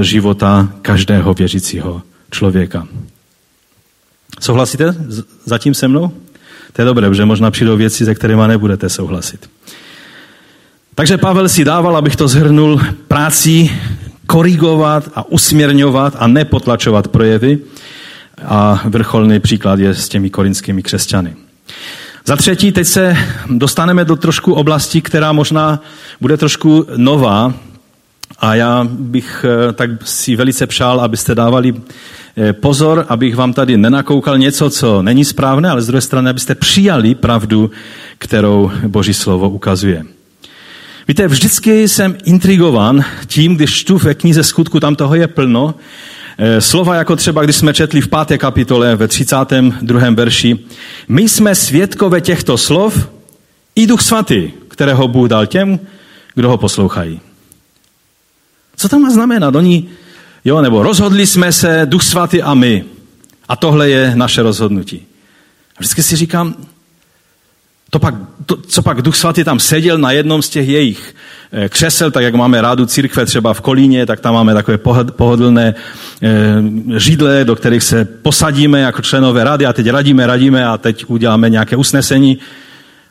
života 0.00 0.68
každého 0.82 1.34
věřícího 1.34 2.02
člověka. 2.30 2.88
Souhlasíte 4.40 4.94
zatím 5.44 5.74
se 5.74 5.88
mnou? 5.88 6.12
To 6.72 6.82
je 6.82 6.86
dobré, 6.86 7.08
protože 7.08 7.24
možná 7.24 7.50
přijdou 7.50 7.76
věci, 7.76 8.04
se 8.04 8.14
kterými 8.14 8.42
nebudete 8.46 8.88
souhlasit. 8.88 9.50
Takže 10.94 11.18
Pavel 11.18 11.48
si 11.48 11.64
dával, 11.64 11.96
abych 11.96 12.16
to 12.16 12.28
zhrnul, 12.28 12.80
práci 13.08 13.70
korigovat 14.26 15.10
a 15.14 15.28
usměrňovat 15.28 16.16
a 16.18 16.26
nepotlačovat 16.26 17.08
projevy. 17.08 17.58
A 18.44 18.82
vrcholný 18.84 19.40
příklad 19.40 19.78
je 19.78 19.94
s 19.94 20.08
těmi 20.08 20.30
korinskými 20.30 20.82
křesťany. 20.82 21.36
Za 22.24 22.36
třetí, 22.36 22.72
teď 22.72 22.86
se 22.86 23.16
dostaneme 23.50 24.04
do 24.04 24.16
trošku 24.16 24.54
oblasti, 24.54 25.00
která 25.00 25.32
možná 25.32 25.80
bude 26.20 26.36
trošku 26.36 26.86
nová. 26.96 27.54
A 28.38 28.54
já 28.54 28.88
bych 28.90 29.44
eh, 29.48 29.72
tak 29.72 29.90
si 30.04 30.36
velice 30.36 30.66
přál, 30.66 31.00
abyste 31.00 31.34
dávali 31.34 31.74
eh, 32.36 32.52
pozor, 32.52 33.06
abych 33.08 33.36
vám 33.36 33.52
tady 33.52 33.76
nenakoukal 33.76 34.38
něco, 34.38 34.70
co 34.70 35.02
není 35.02 35.24
správné, 35.24 35.70
ale 35.70 35.82
z 35.82 35.86
druhé 35.86 36.00
strany, 36.00 36.30
abyste 36.30 36.54
přijali 36.54 37.14
pravdu, 37.14 37.70
kterou 38.18 38.70
Boží 38.86 39.14
slovo 39.14 39.50
ukazuje. 39.50 40.04
Víte, 41.08 41.28
vždycky 41.28 41.88
jsem 41.88 42.16
intrigovan 42.24 43.04
tím, 43.26 43.56
když 43.56 43.74
čtu 43.74 43.98
ve 43.98 44.14
knize 44.14 44.42
skutku, 44.42 44.80
tam 44.80 44.96
toho 44.96 45.14
je 45.14 45.26
plno, 45.26 45.74
eh, 46.38 46.60
Slova 46.60 46.94
jako 46.94 47.16
třeba, 47.16 47.44
když 47.44 47.56
jsme 47.56 47.74
četli 47.74 48.00
v 48.00 48.08
páté 48.08 48.38
kapitole 48.38 48.96
ve 48.96 49.08
32. 49.08 50.14
verši. 50.14 50.58
My 51.08 51.28
jsme 51.28 51.54
svědkové 51.54 52.20
těchto 52.20 52.58
slov 52.58 53.08
i 53.74 53.86
Duch 53.86 54.02
Svatý, 54.02 54.50
kterého 54.68 55.08
Bůh 55.08 55.28
dal 55.28 55.46
těm, 55.46 55.80
kdo 56.34 56.48
ho 56.48 56.58
poslouchají. 56.58 57.20
Co 58.76 58.88
to 58.88 58.98
má 58.98 59.10
znamenat? 59.10 59.54
Oni, 59.54 59.88
jo, 60.44 60.62
nebo 60.62 60.82
rozhodli 60.82 61.26
jsme 61.26 61.52
se, 61.52 61.82
Duch 61.84 62.02
Svatý 62.02 62.42
a 62.42 62.54
my. 62.54 62.84
A 63.48 63.56
tohle 63.56 63.90
je 63.90 64.12
naše 64.16 64.42
rozhodnutí. 64.42 65.06
A 65.76 65.78
vždycky 65.78 66.02
si 66.02 66.16
říkám, 66.16 66.54
to 67.90 67.98
pak, 67.98 68.14
to, 68.46 68.56
co 68.56 68.82
pak 68.82 69.02
Duch 69.02 69.16
Svatý 69.16 69.44
tam 69.44 69.60
seděl 69.60 69.98
na 69.98 70.10
jednom 70.10 70.42
z 70.42 70.48
těch 70.48 70.68
jejich 70.68 71.14
eh, 71.52 71.68
křesel, 71.68 72.10
tak 72.10 72.24
jak 72.24 72.34
máme 72.34 72.60
rádu 72.60 72.86
církve 72.86 73.26
třeba 73.26 73.54
v 73.54 73.60
Kolíně, 73.60 74.06
tak 74.06 74.20
tam 74.20 74.34
máme 74.34 74.54
takové 74.54 74.78
pohodlné 75.16 75.74
eh, 76.22 76.98
židle, 76.98 77.44
do 77.44 77.56
kterých 77.56 77.82
se 77.82 78.04
posadíme 78.04 78.80
jako 78.80 79.02
členové 79.02 79.44
rady 79.44 79.66
a 79.66 79.72
teď 79.72 79.88
radíme, 79.90 80.26
radíme 80.26 80.66
a 80.66 80.78
teď 80.78 81.04
uděláme 81.08 81.50
nějaké 81.50 81.76
usnesení. 81.76 82.38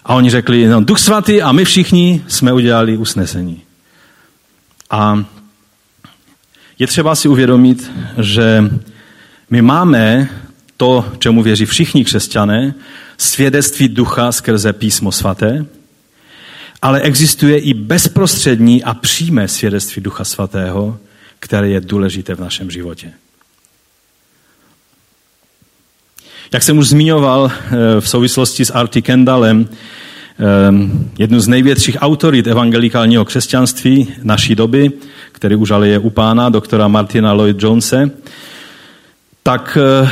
A 0.06 0.16
oni 0.16 0.30
řekli, 0.30 0.68
no, 0.68 0.84
Duch 0.84 1.00
Svatý 1.00 1.42
a 1.42 1.52
my 1.52 1.66
všichni 1.66 2.24
jsme 2.28 2.54
udělali 2.54 2.98
usnesení. 2.98 3.62
A 4.90 5.26
je 6.80 6.88
třeba 6.88 7.16
si 7.16 7.28
uvědomit, 7.28 7.92
že 8.22 8.64
my 9.50 9.62
máme 9.62 10.30
to, 10.78 11.06
čemu 11.20 11.44
věří 11.44 11.66
všichni 11.66 12.06
křesťané, 12.06 12.74
svědectví 13.18 13.90
ducha 13.90 14.32
skrze 14.32 14.74
písmo 14.74 15.12
svaté, 15.12 15.66
ale 16.82 17.02
existuje 17.02 17.60
i 17.60 17.74
bezprostřední 17.74 18.84
a 18.84 18.94
přímé 18.94 19.48
svědectví 19.48 20.02
ducha 20.02 20.24
svatého, 20.24 21.00
které 21.40 21.70
je 21.70 21.82
důležité 21.82 22.36
v 22.36 22.40
našem 22.40 22.72
životě. 22.72 23.14
Jak 26.54 26.64
jsem 26.64 26.78
už 26.78 26.88
zmiňoval 26.88 27.52
eh, 27.52 28.02
v 28.02 28.10
souvislosti 28.10 28.66
s 28.66 28.70
Arty 28.70 29.02
Kendallem, 29.02 29.70
jednu 31.18 31.40
z 31.40 31.48
největších 31.48 31.98
autorit 32.02 32.48
evangelikálního 32.48 33.26
křesťanství 33.26 34.08
naší 34.24 34.56
doby, 34.56 34.92
který 35.32 35.56
už 35.56 35.72
ale 35.72 35.88
je 35.88 36.00
u 36.00 36.10
pána, 36.10 36.50
doktora 36.50 36.88
Martina 36.88 37.34
Lloyd 37.34 37.64
Jonese, 37.64 38.12
tak 39.44 39.78
eh, 39.82 40.10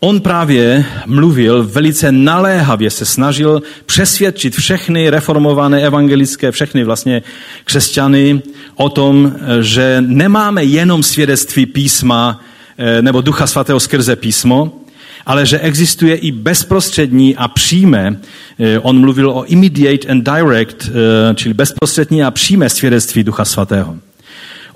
on 0.00 0.20
právě 0.20 0.84
mluvil 1.06 1.64
velice 1.64 2.12
naléhavě, 2.12 2.90
se 2.90 3.04
snažil 3.04 3.62
přesvědčit 3.86 4.54
všechny 4.54 5.10
reformované 5.10 5.82
evangelické, 5.82 6.52
všechny 6.52 6.84
vlastně 6.84 7.22
křesťany 7.64 8.42
o 8.74 8.88
tom, 8.88 9.32
že 9.60 9.96
nemáme 10.06 10.64
jenom 10.64 11.02
svědectví 11.02 11.66
písma 11.66 12.40
eh, 12.78 13.02
nebo 13.02 13.20
ducha 13.20 13.46
svatého 13.46 13.80
skrze 13.80 14.16
písmo, 14.16 14.85
ale 15.26 15.46
že 15.46 15.58
existuje 15.58 16.16
i 16.16 16.32
bezprostřední 16.32 17.36
a 17.36 17.48
přímé, 17.48 18.20
eh, 18.58 18.78
on 18.78 19.00
mluvil 19.00 19.30
o 19.30 19.44
immediate 19.44 20.08
and 20.08 20.22
direct, 20.22 20.90
čili 21.34 21.54
bezprostřední 21.54 22.24
a 22.24 22.30
přímé 22.30 22.70
svědectví 22.70 23.24
ducha 23.24 23.44
svatého. 23.44 23.96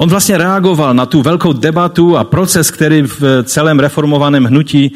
On 0.00 0.08
vlastně 0.08 0.38
reagoval 0.38 0.94
na 0.94 1.06
tu 1.06 1.22
velkou 1.22 1.52
debatu 1.52 2.16
a 2.16 2.24
proces, 2.24 2.70
který 2.70 3.02
v 3.02 3.22
celém 3.44 3.78
reformovaném 3.78 4.44
hnutí 4.44 4.92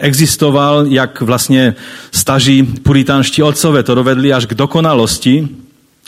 existoval, 0.00 0.86
jak 0.86 1.20
vlastně 1.20 1.74
staží 2.12 2.62
puritánští 2.62 3.42
otcové 3.42 3.82
to 3.82 3.94
dovedli 3.94 4.32
až 4.32 4.46
k 4.46 4.54
dokonalosti, 4.54 5.48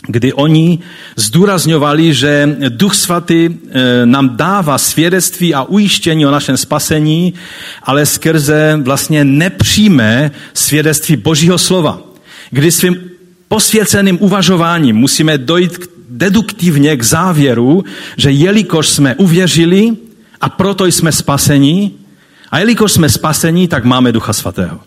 kdy 0.07 0.33
oni 0.33 0.79
zdůrazňovali, 1.15 2.13
že 2.13 2.57
Duch 2.69 2.95
Svatý 2.95 3.49
e, 3.49 4.05
nám 4.05 4.37
dává 4.37 4.77
svědectví 4.77 5.53
a 5.53 5.63
ujištění 5.63 6.25
o 6.25 6.31
našem 6.31 6.57
spasení, 6.57 7.33
ale 7.83 8.05
skrze 8.05 8.79
vlastně 8.83 9.25
nepřímé 9.25 10.31
svědectví 10.53 11.15
Božího 11.15 11.57
slova, 11.57 12.01
kdy 12.51 12.71
svým 12.71 13.09
posvěceným 13.47 14.17
uvažováním 14.21 14.95
musíme 14.95 15.37
dojít 15.37 15.79
deduktivně 16.09 16.97
k 16.97 17.03
závěru, 17.03 17.83
že 18.17 18.31
jelikož 18.31 18.89
jsme 18.89 19.15
uvěřili 19.15 19.95
a 20.41 20.49
proto 20.49 20.85
jsme 20.85 21.11
spasení, 21.11 21.95
a 22.51 22.59
jelikož 22.59 22.91
jsme 22.91 23.09
spasení, 23.09 23.67
tak 23.67 23.83
máme 23.83 24.11
Ducha 24.11 24.33
Svatého. 24.33 24.79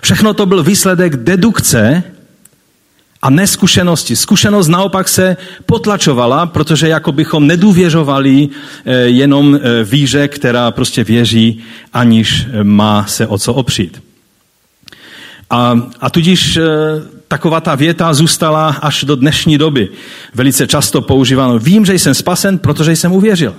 Všechno 0.00 0.34
to 0.34 0.46
byl 0.46 0.62
výsledek 0.62 1.16
dedukce 1.16 2.02
a 3.22 3.30
neskušenosti. 3.30 4.16
Zkušenost 4.16 4.68
naopak 4.68 5.08
se 5.08 5.36
potlačovala, 5.66 6.46
protože 6.46 6.88
jako 6.88 7.12
bychom 7.12 7.46
nedůvěřovali 7.46 8.48
eh, 8.84 8.94
jenom 8.94 9.54
eh, 9.54 9.84
víře, 9.84 10.28
která 10.28 10.70
prostě 10.70 11.04
věří, 11.04 11.60
aniž 11.92 12.46
má 12.62 13.06
se 13.06 13.26
o 13.26 13.38
co 13.38 13.54
opřít. 13.54 14.02
A, 15.50 15.80
a 16.00 16.10
tudíž 16.10 16.56
eh, 16.56 16.62
taková 17.28 17.60
ta 17.60 17.74
věta 17.74 18.14
zůstala 18.14 18.68
až 18.68 19.04
do 19.04 19.16
dnešní 19.16 19.58
doby. 19.58 19.88
Velice 20.34 20.66
často 20.66 21.00
používáno. 21.00 21.58
Vím, 21.58 21.86
že 21.86 21.94
jsem 21.94 22.14
spasen, 22.14 22.58
protože 22.58 22.96
jsem 22.96 23.12
uvěřil. 23.12 23.54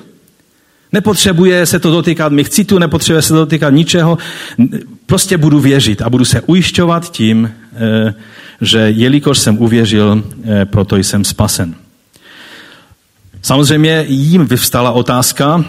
Nepotřebuje 0.94 1.66
se 1.66 1.80
to 1.80 1.92
dotýkat 1.92 2.32
mých 2.32 2.50
citů, 2.50 2.80
nepotřebuje 2.80 3.22
se 3.22 3.34
to 3.34 3.40
dotýkat 3.40 3.70
ničeho. 3.70 4.18
Prostě 5.06 5.38
budu 5.38 5.60
věřit 5.60 6.02
a 6.02 6.10
budu 6.10 6.26
se 6.26 6.42
ujišťovat 6.42 7.12
tím, 7.12 7.52
eh, 7.74 8.14
že 8.62 8.80
jelikož 8.80 9.40
jsem 9.40 9.62
uvěřil, 9.62 10.24
eh, 10.44 10.66
proto 10.66 10.98
jsem 10.98 11.24
spasen. 11.24 11.76
Samozřejmě 13.42 14.06
jim 14.08 14.46
vyvstala 14.46 14.92
otázka, 14.92 15.66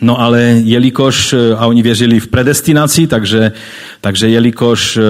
No 0.00 0.20
ale 0.20 0.42
jelikož, 0.42 1.32
eh, 1.32 1.54
a 1.56 1.66
oni 1.66 1.82
věřili 1.82 2.20
v 2.20 2.28
predestinaci, 2.28 3.06
takže, 3.06 3.52
takže 4.00 4.28
jelikož 4.28 4.96
eh, 4.96 5.02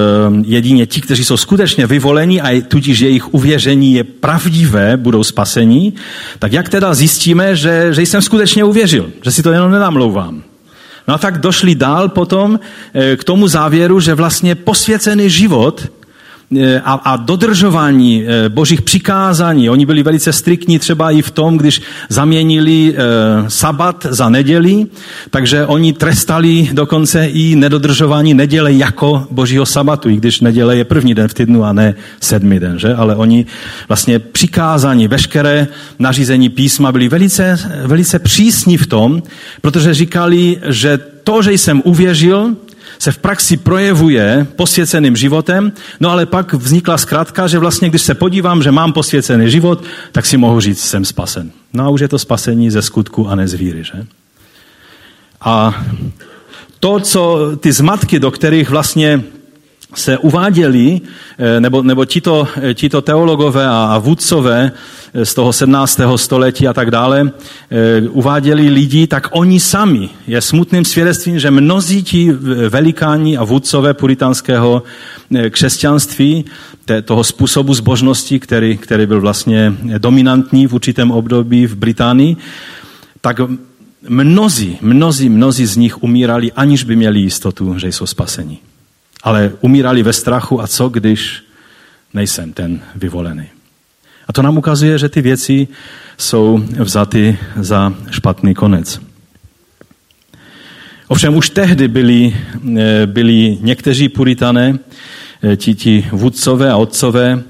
jedině 0.47 0.86
ti, 0.86 1.01
kteří 1.01 1.24
jsou 1.24 1.36
skutečně 1.36 1.86
vyvoleni 1.86 2.41
a 2.41 2.62
tudíž 2.68 3.01
jejich 3.01 3.34
uvěření 3.34 3.95
je 3.95 4.05
pravdivé, 4.05 4.97
budou 4.97 5.24
spasení, 5.24 5.95
tak 6.39 6.53
jak 6.53 6.68
teda 6.68 6.95
zjistíme, 6.95 7.57
že, 7.57 7.95
že 7.95 8.03
jsem 8.03 8.22
skutečně 8.22 8.64
uvěřil, 8.64 9.11
že 9.22 9.30
si 9.30 9.43
to 9.43 9.53
jenom 9.53 9.70
nenamlouvám. 9.70 10.43
No 11.09 11.14
a 11.14 11.18
tak 11.18 11.39
došli 11.39 11.74
dál 11.74 12.09
potom 12.09 12.61
eh, 12.95 13.16
k 13.16 13.24
tomu 13.24 13.49
závěru, 13.49 14.01
že 14.01 14.14
vlastně 14.14 14.55
posvěcený 14.55 15.30
život 15.30 15.82
E, 15.84 15.97
a, 16.84 16.92
a 16.92 17.16
dodržování 17.16 18.24
e, 18.26 18.49
božích 18.49 18.82
přikázání. 18.82 19.70
Oni 19.70 19.86
byli 19.86 20.03
velice 20.03 20.32
striktní 20.32 20.78
třeba 20.78 21.11
i 21.11 21.22
v 21.22 21.30
tom, 21.30 21.59
když 21.59 21.82
zaměnili 22.09 22.94
e, 22.96 23.01
sabat 23.51 24.07
za 24.11 24.28
neděli, 24.28 24.86
takže 25.30 25.66
oni 25.66 25.92
trestali 25.92 26.68
dokonce 26.72 27.26
i 27.26 27.57
nedodržování 27.57 28.34
neděle 28.34 28.72
jako 28.72 29.26
božího 29.30 29.66
sabatu, 29.66 30.09
i 30.09 30.16
když 30.16 30.40
neděle 30.40 30.76
je 30.76 30.84
první 30.84 31.14
den 31.14 31.28
v 31.28 31.34
týdnu 31.34 31.64
a 31.64 31.72
ne 31.72 31.94
sedmý 32.20 32.61
den, 32.61 32.78
že? 32.78 32.94
Ale 32.94 33.16
oni 33.16 33.46
vlastně 33.88 34.18
přikázání, 34.18 35.09
veškeré 35.09 35.68
nařízení 35.99 36.49
písma 36.49 36.92
byli 36.92 37.09
velice, 37.09 37.59
velice 37.84 38.18
přísní 38.18 38.76
v 38.76 38.86
tom, 38.86 39.22
protože 39.61 39.94
říkali, 39.94 40.57
že 40.68 40.99
to, 41.24 41.42
že 41.42 41.53
jsem 41.53 41.82
uvěřil, 41.84 42.57
se 42.99 43.12
v 43.12 43.18
praxi 43.18 43.57
projevuje 43.57 44.46
posvěceným 44.57 45.16
životem, 45.16 45.72
no 46.01 46.11
ale 46.11 46.26
pak 46.26 46.53
vznikla 46.55 46.99
zkrátka, 46.99 47.46
že 47.46 47.59
vlastně, 47.59 47.88
když 47.88 48.03
se 48.03 48.14
podívám, 48.14 48.62
že 48.62 48.70
mám 48.70 48.92
posvěcený 48.92 49.51
život, 49.51 49.84
tak 50.12 50.26
si 50.26 50.36
mohu 50.36 50.61
říct, 50.61 50.84
jsem 50.84 51.05
spasen. 51.05 51.51
No 51.72 51.84
a 51.84 51.88
už 51.88 52.01
je 52.01 52.09
to 52.09 52.18
spasení 52.18 52.70
ze 52.70 52.82
skutku 52.82 53.28
a 53.28 53.34
ne 53.34 53.49
z 53.49 53.55
víry, 53.55 53.84
že? 53.84 54.07
A 55.40 55.84
to, 56.80 57.01
co 57.01 57.53
ty 57.61 57.72
zmatky, 57.72 58.20
do 58.20 58.30
kterých 58.30 58.70
vlastně 58.70 59.22
se 59.95 60.18
uváděli, 60.18 61.01
eh, 61.39 61.61
nebo, 61.61 61.82
nebo 61.82 62.05
tito, 62.05 62.49
eh, 62.62 62.74
tito 62.74 63.01
teologové 63.01 63.66
a 63.66 63.99
vůdcové 63.99 64.72
eh, 65.14 65.24
z 65.24 65.34
toho 65.34 65.53
17. 65.53 66.18
století 66.18 66.68
a 66.68 66.72
tak 66.72 66.91
dále, 66.91 67.32
uváděli 68.11 68.68
lidi, 68.68 69.07
tak 69.07 69.28
oni 69.30 69.61
sami 69.61 70.09
je 70.26 70.41
smutným 70.41 70.84
svědectvím, 70.84 71.39
že 71.39 71.51
mnozí 71.51 72.03
ti 72.03 72.32
velikáni 72.68 73.36
a 73.36 73.45
vůdcové 73.45 73.95
puritánského 73.95 74.82
křesťanství, 75.51 76.45
toho 77.05 77.24
způsobu 77.24 77.74
zbožnosti, 77.74 78.41
který, 78.41 78.76
který 78.76 79.07
byl 79.07 79.20
vlastně 79.20 79.74
dominantní 79.99 80.66
v 80.66 80.74
určitém 80.74 81.11
období 81.11 81.66
v 81.66 81.76
Británii, 81.76 82.36
tak 83.20 83.41
mnozí, 84.09 84.78
mnozí, 84.80 85.28
mnozí 85.28 85.66
z 85.66 85.76
nich 85.76 86.03
umírali, 86.03 86.53
aniž 86.53 86.84
by 86.84 86.97
měli 86.97 87.20
jistotu, 87.20 87.78
že 87.78 87.89
jsou 87.89 88.07
spaseni 88.07 88.59
ale 89.22 89.52
umírali 89.60 90.02
ve 90.02 90.12
strachu 90.12 90.62
a 90.62 90.66
co, 90.66 90.88
když 90.88 91.42
nejsem 92.14 92.52
ten 92.52 92.80
vyvolený. 92.96 93.46
A 94.28 94.32
to 94.32 94.42
nám 94.42 94.58
ukazuje, 94.58 94.98
že 94.98 95.08
ty 95.08 95.22
věci 95.22 95.68
jsou 96.18 96.64
vzaty 96.78 97.38
za 97.60 97.94
špatný 98.10 98.54
konec. 98.54 99.00
Ovšem 101.08 101.36
už 101.36 101.50
tehdy 101.50 101.88
byli, 101.88 102.36
eh, 102.78 103.06
byli 103.06 103.58
někteří 103.60 104.08
puritané, 104.08 104.78
eh, 105.42 105.56
ti, 105.56 105.74
ti 105.74 106.08
vůdcové 106.12 106.70
a 106.70 106.76
otcové, 106.76 107.42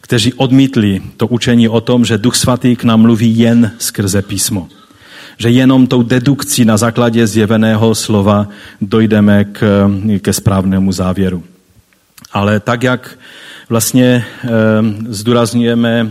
kteří 0.00 0.32
odmítli 0.34 1.02
to 1.16 1.26
učení 1.26 1.68
o 1.68 1.80
tom, 1.80 2.04
že 2.04 2.18
Duch 2.18 2.36
Svatý 2.36 2.76
k 2.76 2.84
nám 2.84 3.00
mluví 3.00 3.38
jen 3.38 3.72
skrze 3.78 4.22
písmo 4.22 4.68
že 5.36 5.50
jenom 5.50 5.86
tou 5.86 6.02
dedukcí 6.02 6.64
na 6.64 6.76
základě 6.76 7.26
zjeveného 7.26 7.94
slova 7.94 8.48
dojdeme 8.80 9.44
k, 9.44 9.90
ke 10.22 10.32
správnému 10.32 10.92
závěru. 10.92 11.44
Ale 12.32 12.60
tak, 12.60 12.82
jak 12.82 13.18
vlastně 13.68 14.06
e, 14.06 14.48
zdůrazňujeme 15.08 16.10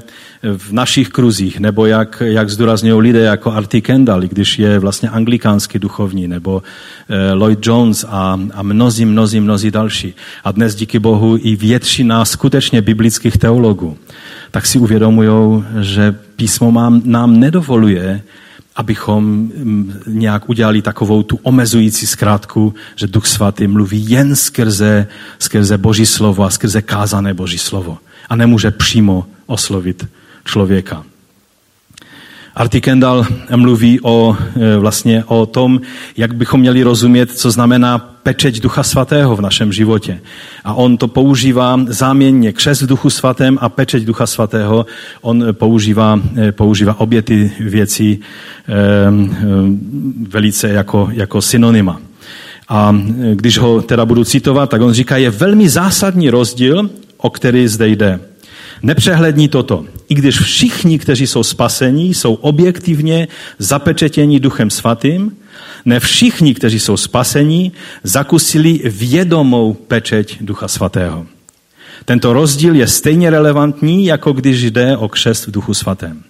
v 0.57 0.71
našich 0.71 1.09
kruzích, 1.09 1.59
nebo 1.59 1.85
jak, 1.85 2.23
jak 2.25 2.49
zdůrazňují 2.49 3.01
lidé 3.01 3.19
jako 3.19 3.51
Artie 3.51 3.81
Kendall, 3.81 4.21
když 4.21 4.59
je 4.59 4.79
vlastně 4.79 5.09
anglikánský 5.09 5.79
duchovní, 5.79 6.27
nebo 6.27 6.63
e, 7.09 7.33
Lloyd 7.33 7.67
Jones 7.67 8.05
a, 8.09 8.39
a 8.53 8.63
mnozí, 8.63 9.05
mnozí, 9.05 9.39
mnozí 9.39 9.71
další. 9.71 10.13
A 10.43 10.51
dnes 10.51 10.75
díky 10.75 10.99
Bohu 10.99 11.37
i 11.41 11.55
většina 11.55 12.25
skutečně 12.25 12.81
biblických 12.81 13.37
teologů, 13.37 13.97
tak 14.51 14.65
si 14.65 14.79
uvědomují, 14.79 15.63
že 15.81 16.15
písmo 16.35 16.71
nám, 16.71 17.01
nám 17.05 17.39
nedovoluje 17.39 18.21
abychom 18.75 19.25
mm, 19.25 19.93
nějak 20.07 20.49
udělali 20.49 20.81
takovou 20.81 21.23
tu 21.23 21.39
omezující 21.43 22.07
zkrátku, 22.07 22.73
že 22.95 23.07
Duch 23.07 23.25
Svatý 23.25 23.67
mluví 23.67 24.09
jen 24.09 24.35
skrze, 24.35 25.07
skrze 25.39 25.77
Boží 25.77 26.05
slovo 26.05 26.43
a 26.43 26.49
skrze 26.49 26.81
kázané 26.81 27.33
Boží 27.33 27.57
slovo. 27.57 27.97
A 28.29 28.35
nemůže 28.35 28.71
přímo 28.71 29.25
oslovit 29.45 30.07
člověka. 30.45 31.03
Artie 32.55 32.81
Kendall 32.81 33.25
mluví 33.55 33.99
o, 34.01 34.37
e, 34.55 34.77
vlastně 34.77 35.23
o 35.27 35.45
tom, 35.45 35.81
jak 36.17 36.35
bychom 36.35 36.59
měli 36.59 36.83
rozumět, 36.83 37.31
co 37.31 37.51
znamená 37.51 37.97
pečeť 37.97 38.61
Ducha 38.61 38.83
Svatého 38.83 39.35
v 39.35 39.41
našem 39.41 39.73
životě. 39.73 40.19
A 40.63 40.73
on 40.73 40.97
to 40.97 41.07
používá 41.07 41.79
záměnně 41.87 42.53
křes 42.53 42.81
v 42.81 42.87
Duchu 42.87 43.09
Svatém 43.09 43.57
a 43.61 43.69
pečeť 43.69 44.03
Ducha 44.03 44.25
Svatého. 44.25 44.85
On 45.21 45.43
používá, 45.51 46.19
e, 46.37 46.51
používá 46.51 46.99
obě 46.99 47.21
ty 47.21 47.51
věci 47.59 48.19
eh, 48.19 48.73
velice 50.29 50.69
jako, 50.69 51.09
jako 51.11 51.41
synonyma. 51.41 52.01
A 52.69 52.95
když 53.33 53.57
ho 53.57 53.81
teda 53.81 54.05
budu 54.05 54.23
citovat, 54.23 54.69
tak 54.69 54.81
on 54.81 54.93
říká, 54.93 55.17
je 55.17 55.29
velmi 55.29 55.69
zásadní 55.69 56.29
rozdíl, 56.29 56.89
o 57.17 57.29
který 57.29 57.67
zde 57.67 57.87
jde. 57.87 58.19
Nepřehlední 58.85 59.47
toto. 59.47 59.85
I 60.09 60.15
když 60.15 60.39
všichni, 60.39 60.99
kteří 60.99 61.27
jsou 61.27 61.43
spasení, 61.43 62.13
jsou 62.13 62.33
objektivně 62.33 63.27
zapečetěni 63.59 64.39
Duchem 64.39 64.69
Svatým, 64.69 65.31
ne 65.85 65.99
všichni, 65.99 66.53
kteří 66.53 66.79
jsou 66.79 66.97
spasení, 66.97 67.71
zakusili 68.03 68.81
vědomou 68.85 69.73
pečeť 69.73 70.37
Ducha 70.41 70.67
Svatého. 70.67 71.25
Tento 72.05 72.33
rozdíl 72.33 72.75
je 72.75 72.87
stejně 72.87 73.29
relevantní, 73.29 74.05
jako 74.05 74.33
když 74.33 74.61
jde 74.61 74.97
o 74.97 75.09
křest 75.09 75.47
v 75.47 75.51
Duchu 75.51 75.73
Svatém. 75.73 76.23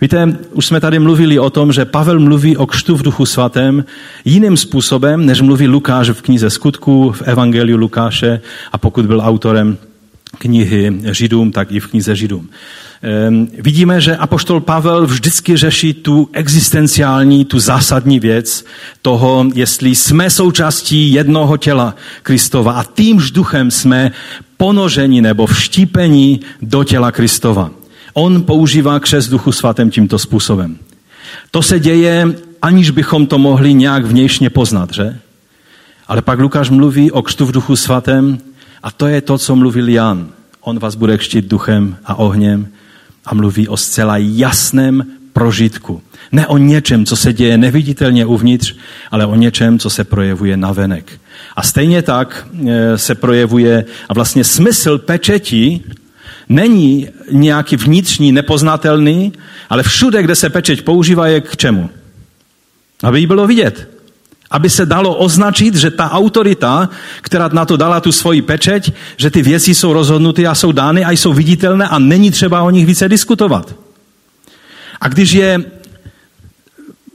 Víte, 0.00 0.38
už 0.52 0.66
jsme 0.66 0.80
tady 0.80 0.98
mluvili 0.98 1.38
o 1.38 1.50
tom, 1.50 1.72
že 1.72 1.84
Pavel 1.84 2.20
mluví 2.20 2.56
o 2.56 2.66
křtu 2.66 2.96
v 2.96 3.02
Duchu 3.02 3.26
Svatém 3.26 3.84
jiným 4.24 4.56
způsobem, 4.56 5.26
než 5.26 5.40
mluví 5.40 5.68
Lukáš 5.68 6.10
v 6.10 6.22
knize 6.22 6.50
skutků, 6.50 7.12
v 7.12 7.22
Evangeliu 7.22 7.76
Lukáše 7.76 8.40
a 8.72 8.78
pokud 8.78 9.06
byl 9.06 9.20
autorem 9.24 9.78
knihy 10.38 10.92
Židům, 11.10 11.52
tak 11.52 11.72
i 11.72 11.80
v 11.80 11.86
knize 11.86 12.16
Židům. 12.16 12.48
Ehm, 13.02 13.48
vidíme, 13.58 14.00
že 14.00 14.16
apoštol 14.16 14.60
Pavel 14.60 15.06
vždycky 15.06 15.56
řeší 15.56 15.94
tu 15.94 16.28
existenciální, 16.32 17.44
tu 17.44 17.58
zásadní 17.58 18.20
věc 18.20 18.64
toho, 19.02 19.46
jestli 19.54 19.94
jsme 19.94 20.30
součástí 20.30 21.12
jednoho 21.12 21.56
těla 21.56 21.94
Kristova 22.22 22.72
a 22.72 22.84
týmž 22.84 23.30
duchem 23.30 23.70
jsme 23.70 24.12
ponoženi 24.56 25.22
nebo 25.22 25.46
vštípeni 25.46 26.40
do 26.62 26.84
těla 26.84 27.12
Kristova. 27.12 27.70
On 28.14 28.42
používá 28.42 29.00
křes 29.00 29.28
duchu 29.28 29.52
svatém 29.52 29.90
tímto 29.90 30.18
způsobem. 30.18 30.76
To 31.50 31.62
se 31.62 31.80
děje, 31.80 32.34
aniž 32.62 32.90
bychom 32.90 33.26
to 33.26 33.38
mohli 33.38 33.74
nějak 33.74 34.04
vnějšně 34.04 34.50
poznat, 34.50 34.94
že? 34.94 35.18
Ale 36.08 36.22
pak 36.22 36.38
Lukáš 36.38 36.70
mluví 36.70 37.10
o 37.10 37.22
křtu 37.22 37.46
v 37.46 37.52
duchu 37.52 37.76
svatém 37.76 38.38
a 38.82 38.90
to 38.90 39.06
je 39.06 39.20
to, 39.20 39.38
co 39.38 39.56
mluvil 39.56 39.88
Jan. 39.88 40.28
On 40.60 40.78
vás 40.78 40.94
bude 40.94 41.18
kštit 41.18 41.44
duchem 41.44 41.96
a 42.04 42.14
ohněm 42.14 42.68
a 43.24 43.34
mluví 43.34 43.68
o 43.68 43.76
zcela 43.76 44.16
jasném 44.16 45.06
prožitku. 45.32 46.02
Ne 46.32 46.46
o 46.46 46.58
něčem, 46.58 47.06
co 47.06 47.16
se 47.16 47.32
děje 47.32 47.58
neviditelně 47.58 48.26
uvnitř, 48.26 48.76
ale 49.10 49.26
o 49.26 49.34
něčem, 49.34 49.78
co 49.78 49.90
se 49.90 50.04
projevuje 50.04 50.56
navenek. 50.56 51.20
A 51.56 51.62
stejně 51.62 52.02
tak 52.02 52.46
e, 52.68 52.98
se 52.98 53.14
projevuje, 53.14 53.84
a 54.08 54.14
vlastně 54.14 54.44
smysl 54.44 54.98
pečeti 54.98 55.80
není 56.48 57.08
nějaký 57.30 57.76
vnitřní, 57.76 58.32
nepoznatelný, 58.32 59.32
ale 59.70 59.82
všude, 59.82 60.22
kde 60.22 60.34
se 60.34 60.50
pečeť 60.50 60.82
používá, 60.82 61.26
je 61.26 61.40
k 61.40 61.56
čemu? 61.56 61.90
Aby 63.02 63.20
jí 63.20 63.26
bylo 63.26 63.46
vidět 63.46 63.91
aby 64.52 64.70
se 64.70 64.86
dalo 64.86 65.14
označit, 65.14 65.74
že 65.74 65.90
ta 65.90 66.10
autorita, 66.10 66.88
která 67.20 67.48
na 67.52 67.64
to 67.64 67.76
dala 67.76 68.00
tu 68.00 68.12
svoji 68.12 68.42
pečeť, 68.42 68.92
že 69.16 69.30
ty 69.30 69.42
věci 69.42 69.74
jsou 69.74 69.92
rozhodnuty 69.92 70.46
a 70.46 70.54
jsou 70.54 70.72
dány 70.72 71.04
a 71.04 71.10
jsou 71.10 71.32
viditelné 71.32 71.88
a 71.88 71.98
není 71.98 72.30
třeba 72.30 72.62
o 72.62 72.70
nich 72.70 72.86
více 72.86 73.08
diskutovat. 73.08 73.74
A 75.00 75.08
když 75.08 75.32
je 75.32 75.64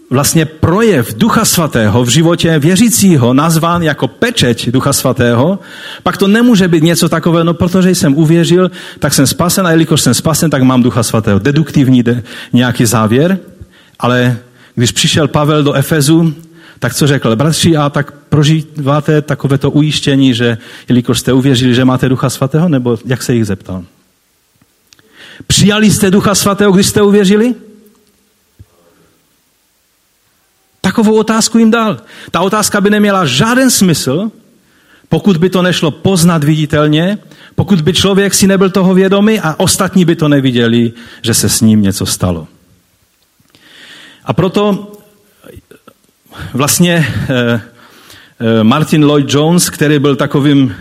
vlastně 0.09 0.45
projev 0.45 1.13
Ducha 1.13 1.45
Svatého 1.45 2.03
v 2.03 2.09
životě 2.09 2.59
věřícího 2.59 3.33
nazván 3.33 3.83
jako 3.83 4.07
pečeť 4.07 4.69
Ducha 4.69 4.93
Svatého, 4.93 5.59
pak 6.03 6.17
to 6.17 6.27
nemůže 6.27 6.67
být 6.67 6.83
něco 6.83 7.09
takového, 7.09 7.43
no 7.43 7.53
protože 7.53 7.89
jsem 7.89 8.15
uvěřil, 8.15 8.71
tak 8.99 9.13
jsem 9.13 9.27
spasen 9.27 9.67
a 9.67 9.71
jelikož 9.71 10.01
jsem 10.01 10.13
spasen, 10.13 10.49
tak 10.49 10.63
mám 10.63 10.83
Ducha 10.83 11.03
Svatého. 11.03 11.39
Deduktivní 11.39 12.03
de, 12.03 12.23
nějaký 12.53 12.85
závěr, 12.85 13.39
ale 13.99 14.37
když 14.75 14.91
přišel 14.91 15.27
Pavel 15.27 15.63
do 15.63 15.73
Efezu, 15.73 16.33
tak 16.79 16.93
co 16.93 17.07
řekl? 17.07 17.35
Bratři, 17.35 17.77
a 17.77 17.89
tak 17.89 18.11
prožíváte 18.11 19.21
takovéto 19.21 19.71
ujištění, 19.71 20.33
že 20.33 20.57
jelikož 20.89 21.19
jste 21.19 21.33
uvěřili, 21.33 21.75
že 21.75 21.85
máte 21.85 22.09
Ducha 22.09 22.29
Svatého, 22.29 22.69
nebo 22.69 22.97
jak 23.05 23.23
se 23.23 23.33
jich 23.33 23.45
zeptal? 23.45 23.83
Přijali 25.47 25.91
jste 25.91 26.11
Ducha 26.11 26.35
Svatého, 26.35 26.71
když 26.71 26.87
jste 26.87 27.01
uvěřili? 27.01 27.55
Takovou 30.81 31.17
otázku 31.17 31.57
jim 31.57 31.71
dal. 31.71 31.97
Ta 32.31 32.41
otázka 32.41 32.81
by 32.81 32.89
neměla 32.89 33.25
žádný 33.25 33.71
smysl, 33.71 34.31
pokud 35.09 35.37
by 35.37 35.49
to 35.49 35.61
nešlo 35.61 35.91
poznat 35.91 36.43
viditelně, 36.43 37.17
pokud 37.55 37.81
by 37.81 37.93
člověk 37.93 38.33
si 38.33 38.47
nebyl 38.47 38.69
toho 38.69 38.93
vědomý 38.93 39.39
a 39.39 39.55
ostatní 39.57 40.05
by 40.05 40.15
to 40.15 40.27
neviděli, 40.27 40.93
že 41.21 41.33
se 41.33 41.49
s 41.49 41.61
ním 41.61 41.81
něco 41.81 42.05
stalo. 42.05 42.47
A 44.23 44.33
proto 44.33 44.91
vlastně 46.53 47.07
eh, 47.29 47.61
eh, 48.39 48.63
Martin 48.63 49.05
Lloyd 49.05 49.33
Jones, 49.33 49.69
který 49.69 49.99
byl 49.99 50.15
takovým 50.15 50.75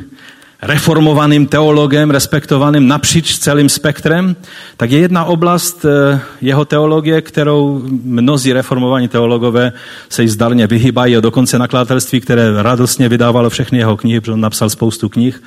reformovaným 0.62 1.46
teologem, 1.46 2.11
respektovaným 2.11 2.88
napříč 2.88 3.38
celým 3.38 3.68
spektrem, 3.68 4.36
tak 4.76 4.90
je 4.90 4.98
jedna 4.98 5.24
oblast 5.24 5.84
eh, 5.84 6.20
jeho 6.40 6.64
teologie, 6.64 7.20
kterou 7.22 7.82
mnozí 8.04 8.52
reformovaní 8.52 9.09
teologové 9.09 9.72
se 10.09 10.22
jí 10.22 10.28
zdarně 10.28 10.66
vyhýbají, 10.66 11.16
a 11.16 11.20
dokonce 11.20 11.59
nakladatelství, 11.59 12.20
které 12.20 12.62
radostně 12.62 13.09
vydávalo 13.09 13.50
všechny 13.50 13.78
jeho 13.78 13.96
knihy, 13.96 14.20
protože 14.20 14.32
on 14.32 14.40
napsal 14.40 14.70
spoustu 14.70 15.09
knih, 15.09 15.42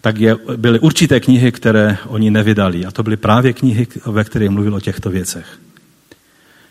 tak 0.00 0.18
je, 0.18 0.36
byly 0.56 0.78
určité 0.78 1.20
knihy, 1.20 1.52
které 1.52 1.96
oni 2.06 2.30
nevydali. 2.30 2.86
A 2.86 2.90
to 2.90 3.02
byly 3.02 3.16
právě 3.16 3.52
knihy, 3.52 3.86
ve 4.06 4.24
kterých 4.24 4.50
mluvil 4.50 4.74
o 4.74 4.80
těchto 4.80 5.10
věcech. 5.10 5.46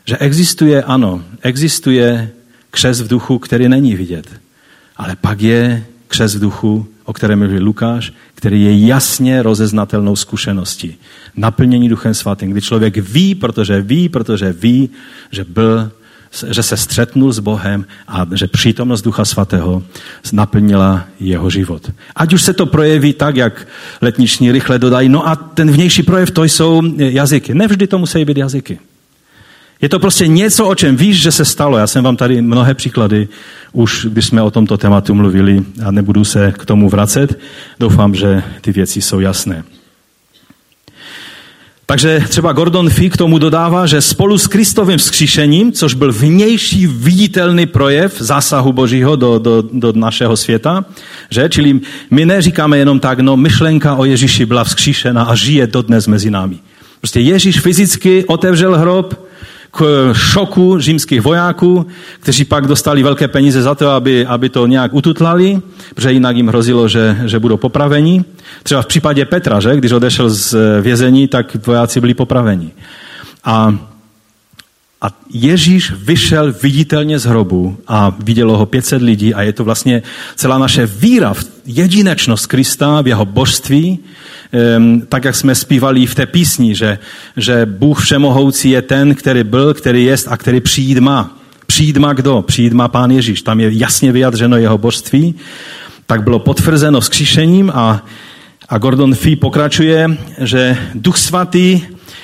Že 0.06 0.18
existuje, 0.18 0.84
ano, 0.84 1.24
existuje 1.42 2.30
křes 2.72 3.02
v 3.02 3.08
duchu, 3.08 3.40
který 3.40 3.70
není 3.70 3.96
vidět. 3.96 4.30
Ale 4.98 5.16
pak 5.16 5.42
je 5.42 5.86
křes 6.08 6.36
v 6.36 6.40
duchu, 6.40 6.88
o 7.06 7.14
kterém 7.14 7.40
mluví 7.40 7.60
Lukáš, 7.60 8.14
který 8.36 8.64
je 8.64 8.88
jasně 8.88 9.44
rozeznatelnou 9.44 10.16
zkušeností. 10.16 10.98
Naplnění 11.36 11.90
Duchem 11.90 12.14
Svatým, 12.14 12.52
kdy 12.52 12.62
člověk 12.62 12.98
ví, 12.98 13.36
protože 13.36 13.82
ví, 13.82 14.10
protože 14.10 14.54
ví, 14.54 14.90
že 15.32 15.44
byl 15.44 15.92
že 16.50 16.64
se 16.64 16.78
střetnul 16.78 17.34
s 17.34 17.40
Bohem 17.40 17.86
a 18.08 18.28
že 18.36 18.48
přítomnost 18.48 19.02
Ducha 19.02 19.26
Svatého 19.26 19.84
naplnila 20.34 21.06
jeho 21.20 21.50
život. 21.50 21.92
Ať 22.16 22.34
už 22.34 22.42
se 22.42 22.54
to 22.54 22.66
projeví 22.66 23.14
tak, 23.14 23.36
jak 23.36 23.68
letniční 24.02 24.52
rychle 24.52 24.80
dodají, 24.80 25.10
no 25.10 25.28
a 25.28 25.36
ten 25.36 25.72
vnější 25.72 26.04
projev 26.04 26.32
to 26.32 26.44
jsou 26.44 26.82
jazyky. 26.98 27.54
Nevždy 27.54 27.88
to 27.88 28.00
musí 28.00 28.26
být 28.26 28.38
jazyky. 28.38 28.80
Je 29.82 29.90
to 29.90 30.00
prostě 30.00 30.28
něco, 30.28 30.68
o 30.68 30.76
čem 30.76 30.96
víš, 30.96 31.22
že 31.22 31.32
se 31.32 31.46
stalo. 31.46 31.78
Já 31.78 31.88
jsem 31.88 32.04
vám 32.04 32.16
tady 32.16 32.42
mnohé 32.42 32.74
příklady, 32.74 33.28
už 33.72 34.08
jsme 34.16 34.42
o 34.42 34.52
tomto 34.52 34.78
tématu 34.78 35.16
mluvili 35.16 35.64
a 35.86 35.92
nebudu 35.92 36.24
se 36.24 36.54
k 36.58 36.66
tomu 36.66 36.90
vracet. 36.90 37.40
Doufám, 37.80 38.16
že 38.16 38.44
ty 38.62 38.72
věci 38.72 39.02
jsou 39.02 39.20
jasné. 39.20 39.64
Takže 41.86 42.24
třeba 42.30 42.52
Gordon 42.52 42.90
Fee 42.90 43.10
k 43.10 43.18
tomu 43.18 43.38
dodává, 43.38 43.86
že 43.86 44.02
spolu 44.02 44.38
s 44.38 44.48
Kristovým 44.48 44.98
vzkříšením, 44.98 45.72
což 45.72 45.94
byl 45.94 46.14
vnější 46.14 46.88
viditelný 46.88 47.66
projev 47.66 48.22
zásahu 48.22 48.74
Božího 48.74 49.16
do, 49.16 49.40
do, 49.40 49.64
do 49.74 49.94
našeho 49.96 50.38
světa, 50.38 50.86
že? 51.30 51.50
Čili 51.50 51.80
my 52.12 52.26
neříkáme 52.26 52.78
jenom 52.78 53.00
tak, 53.00 53.20
no 53.20 53.38
myšlenka 53.38 53.96
o 53.96 54.06
Ježíši 54.06 54.46
byla 54.46 54.64
vzkříšena 54.64 55.24
a 55.24 55.36
žije 55.36 55.68
dodnes 55.68 56.08
mezi 56.08 56.32
námi. 56.32 56.58
Prostě 57.02 57.20
Ježíš 57.20 57.60
fyzicky 57.60 58.26
otevřel 58.26 58.78
hrob, 58.78 59.29
k 59.72 60.12
šoku 60.14 60.80
římských 60.80 61.22
vojáků, 61.22 61.88
kteří 62.20 62.46
pak 62.46 62.68
dostali 62.68 63.04
velké 63.04 63.28
peníze 63.28 63.62
za 63.62 63.76
to, 63.76 63.90
aby, 63.90 64.26
aby 64.26 64.50
to 64.50 64.68
nějak 64.68 64.94
ututlali, 64.94 65.62
protože 65.96 66.12
jinak 66.12 66.36
jim 66.36 66.48
hrozilo, 66.48 66.88
že, 66.88 67.18
že 67.26 67.40
budou 67.40 67.58
popraveni. 67.58 68.24
Třeba 68.64 68.82
v 68.82 68.86
případě 68.86 69.26
Petra, 69.26 69.60
že, 69.60 69.76
když 69.76 69.92
odešel 69.92 70.30
z 70.30 70.56
vězení, 70.82 71.28
tak 71.28 71.68
vojáci 71.68 72.00
byli 72.00 72.14
popraveni. 72.14 72.72
A, 73.44 73.89
a 75.02 75.08
Ježíš 75.30 75.92
vyšel 75.92 76.54
viditelně 76.64 77.20
z 77.20 77.26
hrobu 77.26 77.78
a 77.88 78.16
vidělo 78.20 78.58
ho 78.58 78.66
500 78.66 79.02
lidí 79.02 79.34
a 79.34 79.42
je 79.42 79.54
to 79.54 79.64
vlastně 79.64 80.02
celá 80.36 80.58
naše 80.58 80.86
víra 80.86 81.34
v 81.34 81.46
jedinečnost 81.66 82.48
Krista, 82.48 83.02
v 83.02 83.08
jeho 83.08 83.26
božství, 83.26 84.00
tak 85.10 85.26
jak 85.26 85.36
jsme 85.36 85.56
zpívali 85.56 86.06
v 86.06 86.16
té 86.16 86.26
písni, 86.26 86.76
že, 86.76 87.00
že 87.38 87.66
Bůh 87.66 88.02
všemohoucí 88.02 88.70
je 88.70 88.82
ten, 88.82 89.16
který 89.16 89.44
byl, 89.44 89.74
který 89.74 90.06
jest 90.06 90.28
a 90.28 90.38
který 90.38 90.62
přijít 90.62 90.98
má. 90.98 91.38
Přijít 91.68 91.98
má 91.98 92.14
kdo? 92.14 92.42
Přijít 92.42 92.74
má 92.74 92.88
Pán 92.88 93.12
Ježíš. 93.12 93.42
Tam 93.42 93.60
je 93.60 93.70
jasně 93.72 94.12
vyjadřeno 94.12 94.58
jeho 94.58 94.78
božství. 94.78 95.36
Tak 96.06 96.24
bylo 96.24 96.40
potvrzeno 96.40 97.02
vzkříšením 97.02 97.72
a, 97.76 98.06
a 98.70 98.78
Gordon 98.78 99.16
Fee 99.16 99.36
pokračuje, 99.36 100.18
že 100.42 100.78
Duch 100.96 101.18
Svatý 101.18 101.82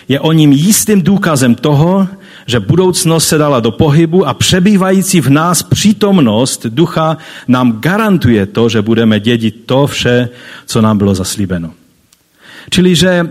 je 0.08 0.20
o 0.20 0.32
ním 0.32 0.52
jistým 0.52 1.02
důkazem 1.02 1.56
toho, 1.56 2.08
že 2.46 2.60
budoucnost 2.60 3.28
se 3.28 3.38
dala 3.38 3.60
do 3.60 3.72
pohybu 3.72 4.28
a 4.28 4.34
přebývající 4.34 5.22
v 5.22 5.30
nás 5.30 5.64
přítomnost 5.64 6.66
ducha 6.66 7.18
nám 7.48 7.80
garantuje 7.80 8.46
to, 8.46 8.70
že 8.70 8.82
budeme 8.82 9.20
dědit 9.20 9.64
to 9.66 9.88
vše, 9.88 10.30
co 10.66 10.82
nám 10.82 10.98
bylo 10.98 11.16
zaslíbeno. 11.16 11.72
Čili, 12.70 12.96
že 12.96 13.28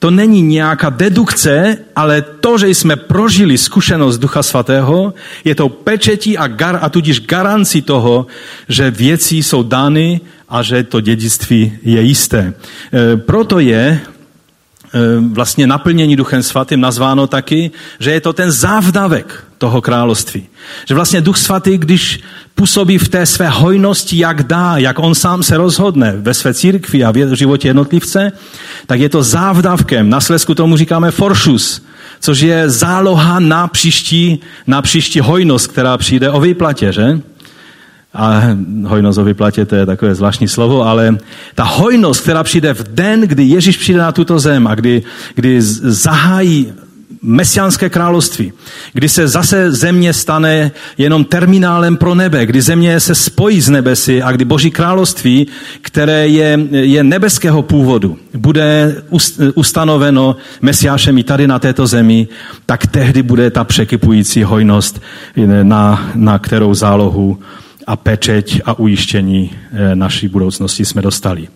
to 0.00 0.10
není 0.10 0.42
nějaká 0.42 0.90
dedukce, 0.90 1.76
ale 1.96 2.22
to, 2.22 2.58
že 2.58 2.68
jsme 2.68 2.96
prožili 2.96 3.58
zkušenost 3.58 4.18
Ducha 4.18 4.42
Svatého, 4.42 5.14
je 5.44 5.54
to 5.54 5.68
pečetí 5.68 6.38
a, 6.38 6.46
gar, 6.46 6.78
a 6.82 6.88
tudíž 6.88 7.20
garancí 7.20 7.82
toho, 7.82 8.26
že 8.68 8.90
věci 8.90 9.36
jsou 9.36 9.62
dány 9.62 10.20
a 10.48 10.62
že 10.62 10.82
to 10.82 11.00
dědictví 11.00 11.78
je 11.82 12.00
jisté. 12.02 12.54
E, 12.92 13.16
proto 13.16 13.58
je 13.58 14.00
vlastně 15.32 15.66
naplnění 15.66 16.16
Duchem 16.16 16.42
Svatým 16.42 16.80
nazváno 16.80 17.26
taky, 17.26 17.70
že 18.00 18.10
je 18.10 18.20
to 18.20 18.32
ten 18.32 18.50
závdavek 18.50 19.44
toho 19.58 19.80
království. 19.80 20.46
Že 20.88 20.94
vlastně 20.94 21.20
Duch 21.20 21.38
Svatý, 21.38 21.78
když 21.78 22.20
působí 22.54 22.98
v 22.98 23.08
té 23.08 23.26
své 23.26 23.48
hojnosti, 23.48 24.18
jak 24.18 24.42
dá, 24.42 24.76
jak 24.76 24.98
on 24.98 25.14
sám 25.14 25.42
se 25.42 25.56
rozhodne 25.56 26.14
ve 26.16 26.34
své 26.34 26.54
církvi 26.54 27.04
a 27.04 27.10
v 27.10 27.34
životě 27.34 27.68
jednotlivce, 27.68 28.32
tak 28.86 29.00
je 29.00 29.08
to 29.08 29.22
závdavkem. 29.22 30.10
Na 30.10 30.20
Slesku 30.20 30.54
tomu 30.54 30.76
říkáme 30.76 31.10
foršus, 31.10 31.82
což 32.20 32.40
je 32.40 32.70
záloha 32.70 33.40
na 33.40 33.68
příští, 33.68 34.40
na 34.66 34.82
příští 34.82 35.20
hojnost, 35.20 35.66
která 35.66 35.98
přijde 35.98 36.30
o 36.30 36.40
výplatě, 36.40 36.92
že? 36.92 37.20
A 38.14 38.42
hojnost 38.84 39.18
o 39.18 39.24
vyplatě, 39.24 39.66
to 39.66 39.74
je 39.74 39.86
takové 39.86 40.14
zvláštní 40.14 40.48
slovo, 40.48 40.82
ale 40.82 41.18
ta 41.54 41.64
hojnost, 41.64 42.22
která 42.22 42.42
přijde 42.42 42.74
v 42.74 42.82
den, 42.82 43.20
kdy 43.20 43.42
Ježíš 43.44 43.76
přijde 43.76 43.98
na 44.00 44.12
tuto 44.12 44.38
zem 44.38 44.66
a 44.66 44.74
kdy, 44.74 45.02
kdy 45.34 45.62
zahájí 45.62 46.72
mesiánské 47.22 47.88
království, 47.88 48.52
kdy 48.92 49.08
se 49.08 49.28
zase 49.28 49.72
země 49.72 50.12
stane 50.12 50.70
jenom 50.98 51.24
terminálem 51.24 51.96
pro 51.96 52.14
nebe, 52.14 52.46
kdy 52.46 52.62
země 52.62 53.00
se 53.00 53.14
spojí 53.14 53.60
s 53.60 53.68
nebesy 53.68 54.22
a 54.22 54.32
kdy 54.32 54.44
Boží 54.44 54.70
království, 54.70 55.46
které 55.80 56.28
je, 56.28 56.58
je 56.70 57.04
nebeského 57.04 57.62
původu, 57.62 58.18
bude 58.34 58.96
ustanoveno 59.54 60.36
mesiášem 60.62 61.18
i 61.18 61.22
tady 61.22 61.46
na 61.46 61.58
této 61.58 61.86
zemi, 61.86 62.28
tak 62.66 62.86
tehdy 62.86 63.22
bude 63.22 63.50
ta 63.50 63.64
překypující 63.64 64.42
hojnost, 64.42 65.02
na, 65.62 66.10
na 66.14 66.38
kterou 66.38 66.74
zálohu 66.74 67.38
a 67.86 67.96
pečeť 67.96 68.60
a 68.64 68.78
ujištění 68.78 69.50
eh, 69.72 69.94
naší 69.94 70.28
budoucnosti 70.28 70.84
jsme 70.84 71.02
dostali. 71.02 71.48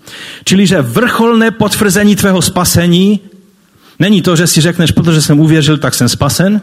Čili, 0.44 0.66
že 0.66 0.82
vrcholné 0.82 1.50
potvrzení 1.50 2.16
tvého 2.16 2.42
spasení 2.42 3.20
není 3.98 4.22
to, 4.22 4.36
že 4.36 4.46
si 4.46 4.60
řekneš, 4.60 4.90
protože 4.90 5.22
jsem 5.22 5.40
uvěřil, 5.40 5.78
tak 5.78 5.94
jsem 5.94 6.08
spasen, 6.08 6.60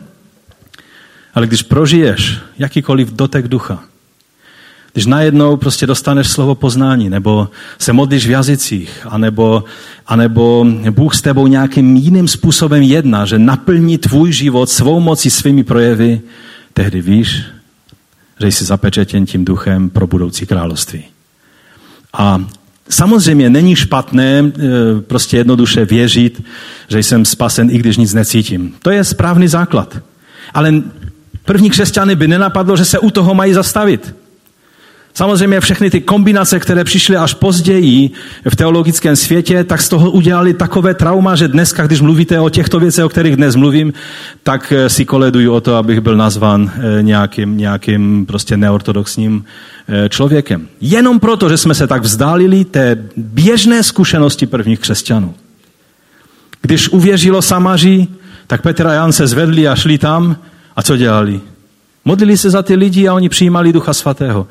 ale 1.34 1.48
když 1.48 1.64
prožiješ 1.64 2.38
jakýkoliv 2.58 3.12
dotek 3.14 3.48
ducha, 3.48 3.84
když 4.94 5.06
najednou 5.06 5.58
prostě 5.58 5.88
dostaneš 5.88 6.28
slovo 6.28 6.56
poznání, 6.56 7.10
nebo 7.10 7.50
se 7.80 7.94
modlíš 7.94 8.28
v 8.28 8.30
jazycích, 8.30 9.08
anebo, 9.10 9.64
anebo 10.08 10.66
Bůh 10.92 11.16
s 11.16 11.22
tebou 11.22 11.48
nějakým 11.48 11.96
jiným 11.96 12.28
způsobem 12.28 12.82
jedná, 12.82 13.26
že 13.26 13.40
naplní 13.40 13.98
tvůj 13.98 14.32
život 14.32 14.70
svou 14.70 15.00
mocí, 15.00 15.30
svými 15.30 15.64
projevy, 15.64 16.22
tehdy 16.74 17.02
víš, 17.02 17.44
že 18.42 18.48
jsi 18.48 18.66
zapečetěn 18.66 19.26
tím 19.26 19.46
duchem 19.46 19.90
pro 19.90 20.08
budoucí 20.08 20.46
království. 20.46 21.04
A 22.14 22.46
samozřejmě 22.90 23.50
není 23.50 23.76
špatné 23.76 24.40
e, 24.40 24.52
prostě 25.02 25.38
jednoduše 25.38 25.86
věřit, 25.86 26.44
že 26.88 27.00
jsem 27.00 27.26
spasen, 27.26 27.70
i 27.72 27.78
když 27.78 27.98
nic 27.98 28.14
necítím. 28.14 28.74
To 28.82 28.92
je 28.92 29.04
správný 29.04 29.48
základ. 29.48 29.98
Ale 30.54 30.74
první 31.46 31.70
křesťany 31.70 32.16
by 32.16 32.28
nenapadlo, 32.28 32.78
že 32.78 32.86
se 32.86 33.00
u 33.00 33.10
toho 33.10 33.34
mají 33.34 33.54
zastavit. 33.54 34.16
Samozřejmě 35.14 35.60
všechny 35.60 35.90
ty 35.90 36.02
kombinace, 36.02 36.60
které 36.60 36.84
přišly 36.84 37.18
až 37.18 37.34
později 37.34 38.12
v 38.50 38.56
teologickém 38.56 39.16
světě, 39.16 39.64
tak 39.64 39.82
z 39.82 39.90
toho 39.90 40.12
udělali 40.12 40.54
takové 40.54 40.94
trauma, 40.94 41.36
že 41.36 41.48
dneska, 41.48 41.88
když 41.88 42.02
mluvíte 42.02 42.40
o 42.40 42.50
těchto 42.50 42.80
věcech, 42.80 43.06
o 43.06 43.10
kterých 43.10 43.36
dnes 43.36 43.56
mluvím, 43.56 43.94
tak 44.44 44.72
eh, 44.72 44.90
si 44.90 45.06
koleduju 45.06 45.54
o 45.54 45.62
to, 45.62 45.76
abych 45.76 46.00
byl 46.00 46.18
nazvan 46.18 46.72
eh, 46.76 47.04
nějakým, 47.04 47.58
nějakým 47.58 48.26
prostě 48.26 48.58
neortodoxním 48.58 49.46
eh, 49.88 50.10
člověkem. 50.10 50.68
Jenom 50.82 51.20
proto, 51.20 51.50
že 51.50 51.58
jsme 51.58 51.74
se 51.74 51.88
tak 51.88 52.02
vzdálili 52.02 52.66
té 52.66 52.98
běžné 53.18 53.84
zkušenosti 53.84 54.46
prvních 54.46 54.80
křesťanů. 54.80 55.34
Když 56.62 56.90
uvěřilo 56.90 57.42
Samaří, 57.42 58.08
tak 58.48 58.62
Petr 58.62 58.88
a 58.88 58.94
Jan 58.94 59.12
se 59.12 59.28
zvedli 59.28 59.68
a 59.68 59.76
šli 59.76 59.98
tam 59.98 60.38
a 60.76 60.84
co 60.84 60.98
dělali? 60.98 61.42
Modlili 62.06 62.38
se 62.38 62.50
za 62.50 62.62
ty 62.62 62.76
lidi 62.76 63.08
a 63.08 63.14
oni 63.14 63.30
přijímali 63.30 63.74
Ducha 63.74 63.94
Svatého. 63.94 64.48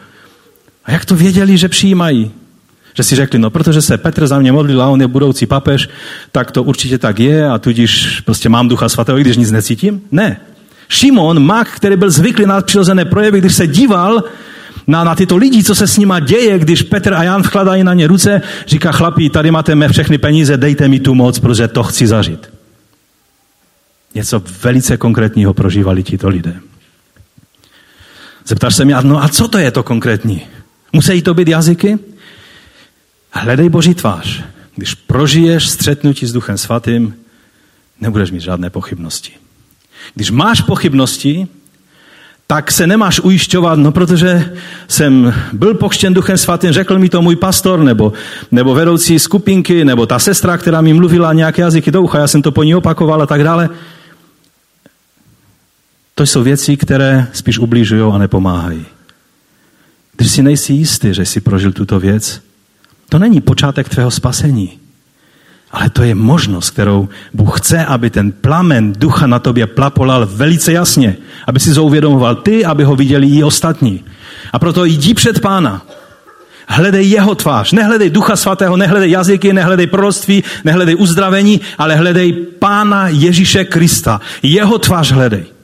A 0.85 0.93
jak 0.93 1.05
to 1.05 1.17
věděli, 1.17 1.59
že 1.59 1.69
přijímají? 1.69 2.31
Že 2.95 3.03
si 3.03 3.17
řekli, 3.17 3.39
no 3.39 3.51
protože 3.51 3.83
se 3.83 3.99
Petr 3.99 4.27
za 4.27 4.39
mě 4.39 4.53
modlil 4.53 4.83
a 4.83 4.89
on 4.89 5.01
je 5.01 5.07
budoucí 5.07 5.47
papež, 5.47 5.89
tak 6.33 6.51
to 6.51 6.63
určitě 6.63 6.99
tak 6.99 7.19
je 7.19 7.49
a 7.49 7.59
tudíž 7.59 8.21
prostě 8.21 8.49
mám 8.49 8.69
ducha 8.69 8.89
svatého, 8.89 9.19
i 9.19 9.21
když 9.21 9.37
nic 9.37 9.51
necítím? 9.51 10.03
Ne. 10.13 10.41
Šimon, 10.89 11.43
mak, 11.43 11.69
který 11.69 11.97
byl 11.97 12.11
zvyklý 12.11 12.47
na 12.47 12.61
přirozené 12.61 13.05
projevy, 13.05 13.41
když 13.41 13.55
se 13.55 13.67
díval 13.67 14.25
na, 14.87 15.05
na 15.05 15.15
tyto 15.15 15.37
lidi, 15.37 15.65
co 15.65 15.75
se 15.75 15.87
s 15.87 15.99
nima 15.99 16.21
děje, 16.21 16.59
když 16.59 16.83
Petr 16.83 17.15
a 17.15 17.23
Jan 17.23 17.43
vkladají 17.43 17.85
na 17.85 17.95
ně 17.95 18.07
ruce, 18.07 18.43
říká 18.67 18.93
chlapí, 18.93 19.31
tady 19.31 19.51
máte 19.51 19.75
mé 19.75 19.89
všechny 19.89 20.19
peníze, 20.19 20.57
dejte 20.57 20.89
mi 20.89 21.01
tu 21.01 21.15
moc, 21.15 21.39
protože 21.39 21.69
to 21.69 21.83
chci 21.83 22.07
zažít. 22.07 22.51
Něco 24.15 24.43
velice 24.63 24.97
konkrétního 24.97 25.55
prožívali 25.55 26.03
tito 26.03 26.29
lidé. 26.29 26.57
Zeptáš 28.47 28.75
se 28.75 28.85
mě, 28.85 28.97
no 29.03 29.23
a 29.23 29.29
co 29.29 29.49
to 29.49 29.59
je 29.59 29.71
to 29.71 29.83
konkrétní? 29.83 30.43
Musí 30.93 31.23
to 31.23 31.35
být 31.35 31.49
jazyky? 31.49 31.99
Hledej 33.33 33.69
Boží 33.69 33.95
tvář. 33.95 34.43
Když 34.77 34.95
prožiješ 34.95 35.69
střetnutí 35.69 36.27
s 36.27 36.33
Duchem 36.33 36.59
Svatým, 36.59 37.15
nebudeš 38.01 38.31
mít 38.31 38.41
žádné 38.41 38.71
pochybnosti. 38.71 39.33
Když 40.15 40.31
máš 40.31 40.61
pochybnosti, 40.61 41.49
tak 42.47 42.73
se 42.73 42.87
nemáš 42.87 43.21
ujišťovat, 43.21 43.79
no 43.79 43.93
protože 43.93 44.57
jsem 44.89 45.35
byl 45.53 45.75
pokštěn 45.75 46.15
duchem 46.15 46.39
svatým, 46.39 46.73
řekl 46.73 46.99
mi 46.99 47.09
to 47.09 47.23
můj 47.23 47.37
pastor, 47.37 47.81
nebo, 47.81 48.13
nebo 48.51 48.75
vedoucí 48.75 49.19
skupinky, 49.19 49.85
nebo 49.85 50.07
ta 50.07 50.19
sestra, 50.19 50.59
která 50.59 50.81
mi 50.81 50.93
mluvila 50.93 51.33
nějaké 51.33 51.63
jazyky 51.63 51.91
do 51.91 52.03
ucha, 52.03 52.19
já 52.19 52.27
jsem 52.27 52.43
to 52.43 52.53
po 52.53 52.63
ní 52.63 52.75
opakoval 52.75 53.23
a 53.23 53.27
tak 53.27 53.45
dále. 53.45 53.69
To 56.15 56.27
jsou 56.27 56.43
věci, 56.43 56.77
které 56.77 57.27
spíš 57.33 57.59
ubližují 57.59 58.13
a 58.15 58.19
nepomáhají. 58.19 58.87
Když 60.21 60.33
si 60.33 60.43
nejsi 60.43 60.73
jistý, 60.73 61.15
že 61.15 61.27
jsi 61.27 61.41
prožil 61.41 61.73
tuto 61.73 62.01
věc, 62.01 62.41
to 63.09 63.19
není 63.19 63.41
počátek 63.41 63.89
tvého 63.89 64.11
spasení. 64.11 64.79
Ale 65.71 65.91
to 65.91 66.03
je 66.03 66.15
možnost, 66.15 66.71
kterou 66.71 67.09
Bůh 67.35 67.61
chce, 67.61 67.85
aby 67.85 68.11
ten 68.11 68.33
plamen 68.33 68.93
ducha 68.93 69.27
na 69.27 69.39
tobě 69.39 69.67
plapolal 69.67 70.27
velice 70.27 70.73
jasně. 70.73 71.17
Aby 71.47 71.61
si 71.61 71.75
to 71.75 71.85
uvědomoval 71.85 72.35
ty, 72.35 72.65
aby 72.65 72.85
ho 72.85 72.97
viděli 72.97 73.27
i 73.27 73.43
ostatní. 73.43 74.05
A 74.53 74.59
proto 74.59 74.85
jdi 74.85 75.15
před 75.15 75.41
pána. 75.41 75.87
Hledej 76.69 77.11
jeho 77.11 77.35
tvář. 77.35 77.73
Nehledej 77.73 78.11
ducha 78.11 78.37
svatého, 78.37 78.77
nehledej 78.77 79.11
jazyky, 79.11 79.53
nehledej 79.53 79.87
proroctví, 79.87 80.45
nehledej 80.65 80.97
uzdravení, 80.99 81.61
ale 81.79 81.97
hledej 81.97 82.33
pána 82.59 83.09
Ježíše 83.09 83.65
Krista. 83.65 84.21
Jeho 84.43 84.79
tvář 84.79 85.13
hledej. 85.13 85.60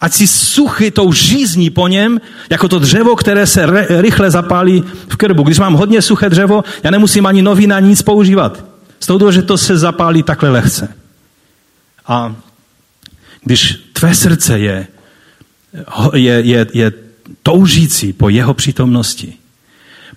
Ať 0.00 0.12
si 0.12 0.26
suchy 0.26 0.90
tou 0.90 1.12
žízní 1.12 1.70
po 1.70 1.88
něm, 1.88 2.20
jako 2.50 2.68
to 2.68 2.78
dřevo, 2.78 3.16
které 3.16 3.46
se 3.46 3.66
re, 3.66 3.86
rychle 3.88 4.30
zapálí 4.30 4.84
v 5.08 5.16
krbu. 5.16 5.42
Když 5.42 5.58
mám 5.58 5.74
hodně 5.74 6.02
suché 6.02 6.28
dřevo, 6.28 6.64
já 6.82 6.90
nemusím 6.90 7.26
ani 7.26 7.42
novina, 7.42 7.80
nic 7.80 8.02
používat. 8.02 8.64
Z 9.00 9.06
toho, 9.06 9.32
že 9.32 9.42
to 9.42 9.58
se 9.58 9.78
zapálí 9.78 10.22
takhle 10.22 10.50
lehce. 10.50 10.94
A 12.06 12.36
když 13.44 13.74
tvé 13.92 14.14
srdce 14.14 14.58
je, 14.58 14.86
je, 16.14 16.40
je, 16.40 16.66
je 16.72 16.92
toužící 17.42 18.12
po 18.12 18.28
jeho 18.28 18.54
přítomnosti, 18.54 19.34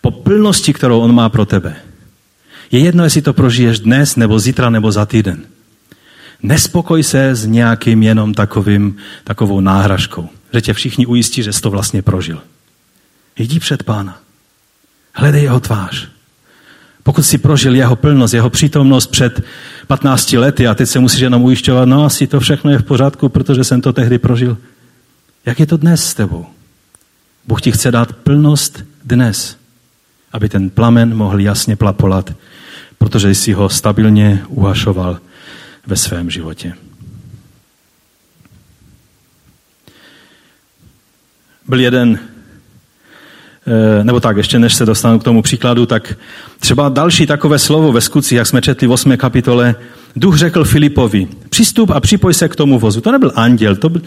po 0.01 0.11
plnosti, 0.11 0.73
kterou 0.73 0.99
on 0.99 1.15
má 1.15 1.29
pro 1.29 1.45
tebe, 1.45 1.75
je 2.71 2.79
jedno, 2.79 3.03
jestli 3.03 3.21
to 3.21 3.33
prožiješ 3.33 3.79
dnes, 3.79 4.15
nebo 4.15 4.39
zítra, 4.39 4.69
nebo 4.69 4.91
za 4.91 5.05
týden. 5.05 5.45
Nespokoj 6.43 7.03
se 7.03 7.35
s 7.35 7.45
nějakým 7.45 8.03
jenom 8.03 8.33
takovým, 8.33 8.97
takovou 9.23 9.59
náhražkou, 9.59 10.29
že 10.53 10.61
tě 10.61 10.73
všichni 10.73 11.05
ujistí, 11.05 11.43
že 11.43 11.53
jsi 11.53 11.61
to 11.61 11.69
vlastně 11.69 12.01
prožil. 12.01 12.41
Jdi 13.37 13.59
před 13.59 13.83
pána. 13.83 14.19
Hledej 15.13 15.43
jeho 15.43 15.59
tvář. 15.59 16.07
Pokud 17.03 17.23
si 17.23 17.37
prožil 17.37 17.75
jeho 17.75 17.95
plnost, 17.95 18.33
jeho 18.33 18.49
přítomnost 18.49 19.07
před 19.07 19.41
15 19.87 20.33
lety 20.33 20.67
a 20.67 20.75
teď 20.75 20.89
se 20.89 20.99
musíš 20.99 21.19
jenom 21.19 21.43
ujišťovat, 21.43 21.85
no 21.85 22.05
asi 22.05 22.27
to 22.27 22.39
všechno 22.39 22.71
je 22.71 22.77
v 22.77 22.83
pořádku, 22.83 23.29
protože 23.29 23.63
jsem 23.63 23.81
to 23.81 23.93
tehdy 23.93 24.17
prožil. 24.17 24.57
Jak 25.45 25.59
je 25.59 25.65
to 25.65 25.77
dnes 25.77 26.05
s 26.05 26.13
tebou? 26.13 26.45
Bůh 27.47 27.61
ti 27.61 27.71
chce 27.71 27.91
dát 27.91 28.13
plnost 28.13 28.83
dnes, 29.05 29.57
aby 30.31 30.49
ten 30.49 30.69
plamen 30.69 31.15
mohl 31.15 31.39
jasně 31.39 31.75
plapolat, 31.75 32.33
protože 32.97 33.29
jsi 33.29 33.53
ho 33.53 33.69
stabilně 33.69 34.43
uhašoval 34.47 35.19
ve 35.85 35.95
svém 35.95 36.29
životě. 36.29 36.73
Byl 41.67 41.79
jeden 41.79 42.19
Eh, 43.67 44.03
nebo 44.03 44.19
tak, 44.19 44.37
ještě 44.37 44.59
než 44.59 44.73
se 44.73 44.85
dostanu 44.85 45.19
k 45.19 45.23
tomu 45.23 45.41
příkladu, 45.41 45.85
tak 45.85 46.13
třeba 46.59 46.89
další 46.89 47.27
takové 47.27 47.59
slovo 47.59 47.91
ve 47.91 48.01
skutcích, 48.01 48.37
jak 48.37 48.47
jsme 48.47 48.61
četli 48.61 48.87
v 48.87 48.91
8. 48.91 49.17
kapitole, 49.17 49.75
duch 50.15 50.37
řekl 50.37 50.63
Filipovi, 50.63 51.27
přistup 51.49 51.89
a 51.89 51.99
připoj 51.99 52.33
se 52.33 52.49
k 52.49 52.55
tomu 52.55 52.79
vozu. 52.79 53.01
To 53.01 53.11
nebyl 53.11 53.31
anděl, 53.35 53.75
to 53.75 53.89
byl, 53.89 54.01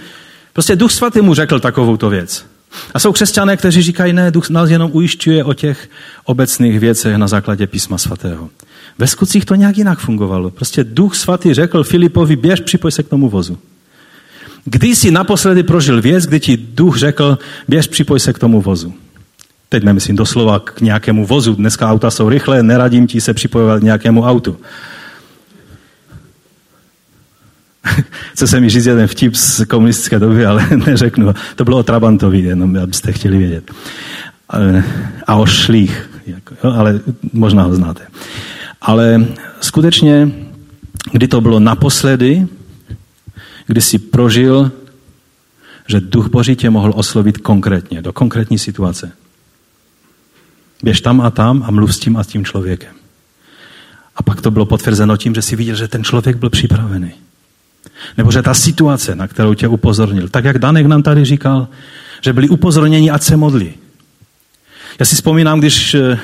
prostě 0.53 0.77
duch 0.77 0.93
svatý 0.93 1.21
mu 1.21 1.35
řekl 1.35 1.61
takovouto 1.61 2.11
věc. 2.11 2.47
A 2.95 2.99
jsou 2.99 3.13
křesťané, 3.13 3.57
kteří 3.57 3.83
říkají, 3.83 4.13
ne, 4.13 4.31
duch 4.31 4.51
nás 4.51 4.71
jenom 4.71 4.91
ujišťuje 4.95 5.45
o 5.45 5.55
těch 5.55 5.89
obecných 6.25 6.81
věcech 6.81 7.17
na 7.17 7.29
základě 7.29 7.67
písma 7.67 7.99
svatého. 7.99 8.51
Ve 8.99 9.07
skutcích 9.07 9.45
to 9.45 9.55
nějak 9.55 9.79
jinak 9.79 9.99
fungovalo. 9.99 10.51
Prostě 10.51 10.85
duch 10.85 11.15
svatý 11.15 11.55
řekl 11.55 11.85
Filipovi, 11.85 12.37
běž, 12.37 12.61
připoj 12.61 12.93
se 12.93 13.03
k 13.03 13.09
tomu 13.09 13.29
vozu. 13.29 13.59
Kdy 14.65 14.97
jsi 14.97 15.11
naposledy 15.11 15.63
prožil 15.63 16.03
věc, 16.03 16.27
kdy 16.27 16.41
ti 16.41 16.57
duch 16.57 16.97
řekl, 16.99 17.39
běž, 17.69 17.87
připoj 17.87 18.21
se 18.21 18.33
k 18.33 18.39
tomu 18.39 18.63
vozu. 18.63 18.95
Teď 19.69 19.83
nemyslím 19.83 20.17
doslova 20.17 20.61
k 20.61 20.81
nějakému 20.81 21.27
vozu. 21.27 21.55
Dneska 21.55 21.91
auta 21.91 22.11
jsou 22.11 22.29
rychlé, 22.29 22.63
neradím 22.63 23.07
ti 23.07 23.21
se 23.21 23.35
připojovat 23.35 23.81
k 23.81 23.83
nějakému 23.83 24.23
autu. 24.23 24.57
Chce 28.33 28.47
se 28.47 28.61
mi 28.61 28.71
říct 28.71 28.87
jeden 28.87 29.07
vtip 29.07 29.35
z 29.35 29.65
komunistické 29.65 30.19
doby, 30.19 30.47
ale 30.47 30.69
neřeknu. 30.87 31.35
To 31.57 31.65
bylo 31.65 31.79
o 31.79 31.83
Trabantovi, 31.83 32.39
jenom 32.39 32.77
abyste 32.77 33.13
chtěli 33.13 33.39
vědět. 33.39 33.71
A 35.27 35.35
o 35.35 35.47
šlích, 35.47 36.11
jako, 36.27 36.55
ale 36.63 37.01
možná 37.33 37.63
ho 37.63 37.75
znáte. 37.75 38.03
Ale 38.81 39.27
skutečně, 39.61 40.33
kdy 41.13 41.29
to 41.29 41.41
bylo 41.41 41.61
naposledy, 41.61 42.47
kdy 43.67 43.81
si 43.81 43.99
prožil, 43.99 44.73
že 45.87 46.01
duch 46.01 46.29
Boží 46.29 46.57
tě 46.57 46.71
mohl 46.71 46.93
oslovit 46.97 47.39
konkrétně, 47.39 48.03
do 48.03 48.13
konkrétní 48.13 48.59
situace. 48.59 49.13
Běž 50.83 51.01
tam 51.01 51.21
a 51.21 51.31
tam 51.31 51.63
a 51.67 51.71
mluv 51.71 51.95
s 51.95 51.99
tím 51.99 52.17
a 52.17 52.25
s 52.25 52.27
tím 52.27 52.45
člověkem. 52.45 52.95
A 54.17 54.23
pak 54.23 54.41
to 54.41 54.51
bylo 54.51 54.67
potvrzeno 54.67 55.17
tím, 55.17 55.35
že 55.35 55.43
si 55.43 55.57
viděl, 55.57 55.77
že 55.77 55.89
ten 55.89 56.05
člověk 56.05 56.37
byl 56.37 56.51
připravený. 56.51 57.13
Nebo 58.17 58.33
že 58.33 58.43
ta 58.43 58.55
situace, 58.55 59.15
na 59.15 59.29
kterou 59.29 59.55
tě 59.55 59.69
upozornil, 59.69 60.29
tak 60.29 60.45
jak 60.45 60.59
Danek 60.59 60.87
nám 60.87 61.03
tady 61.03 61.25
říkal, 61.25 61.69
že 62.21 62.33
byli 62.33 62.49
upozorněni, 62.49 63.11
ať 63.11 63.23
se 63.23 63.37
modlí. 63.37 63.75
Já 64.99 65.07
si 65.07 65.15
vzpomínám, 65.15 65.59
když 65.59 65.95
eh, 65.95 66.19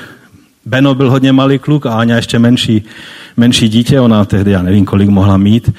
Beno 0.65 0.95
byl 0.95 1.09
hodně 1.09 1.31
malý 1.31 1.59
kluk 1.59 1.85
a 1.85 1.93
Aňa 1.93 2.15
ještě 2.15 2.39
menší, 2.39 2.83
menší 3.37 3.69
dítě, 3.69 3.99
ona 3.99 4.25
tehdy, 4.25 4.51
já 4.51 4.61
nevím, 4.61 4.85
kolik 4.85 5.09
mohla 5.09 5.37
mít, 5.37 5.73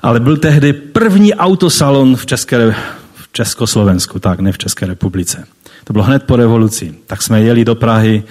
ale 0.00 0.20
byl 0.20 0.36
tehdy 0.36 0.72
první 0.72 1.34
autosalon 1.34 2.16
v, 2.16 2.26
České, 2.26 2.74
v 3.14 3.32
Československu, 3.32 4.18
tak 4.18 4.40
ne 4.40 4.52
v 4.52 4.58
České 4.58 4.86
republice. 4.86 5.44
To 5.84 5.92
bylo 5.92 6.04
hned 6.04 6.22
po 6.22 6.36
revoluci. 6.36 6.94
Tak 7.06 7.22
jsme 7.22 7.42
jeli 7.42 7.64
do 7.64 7.74
Prahy 7.74 8.22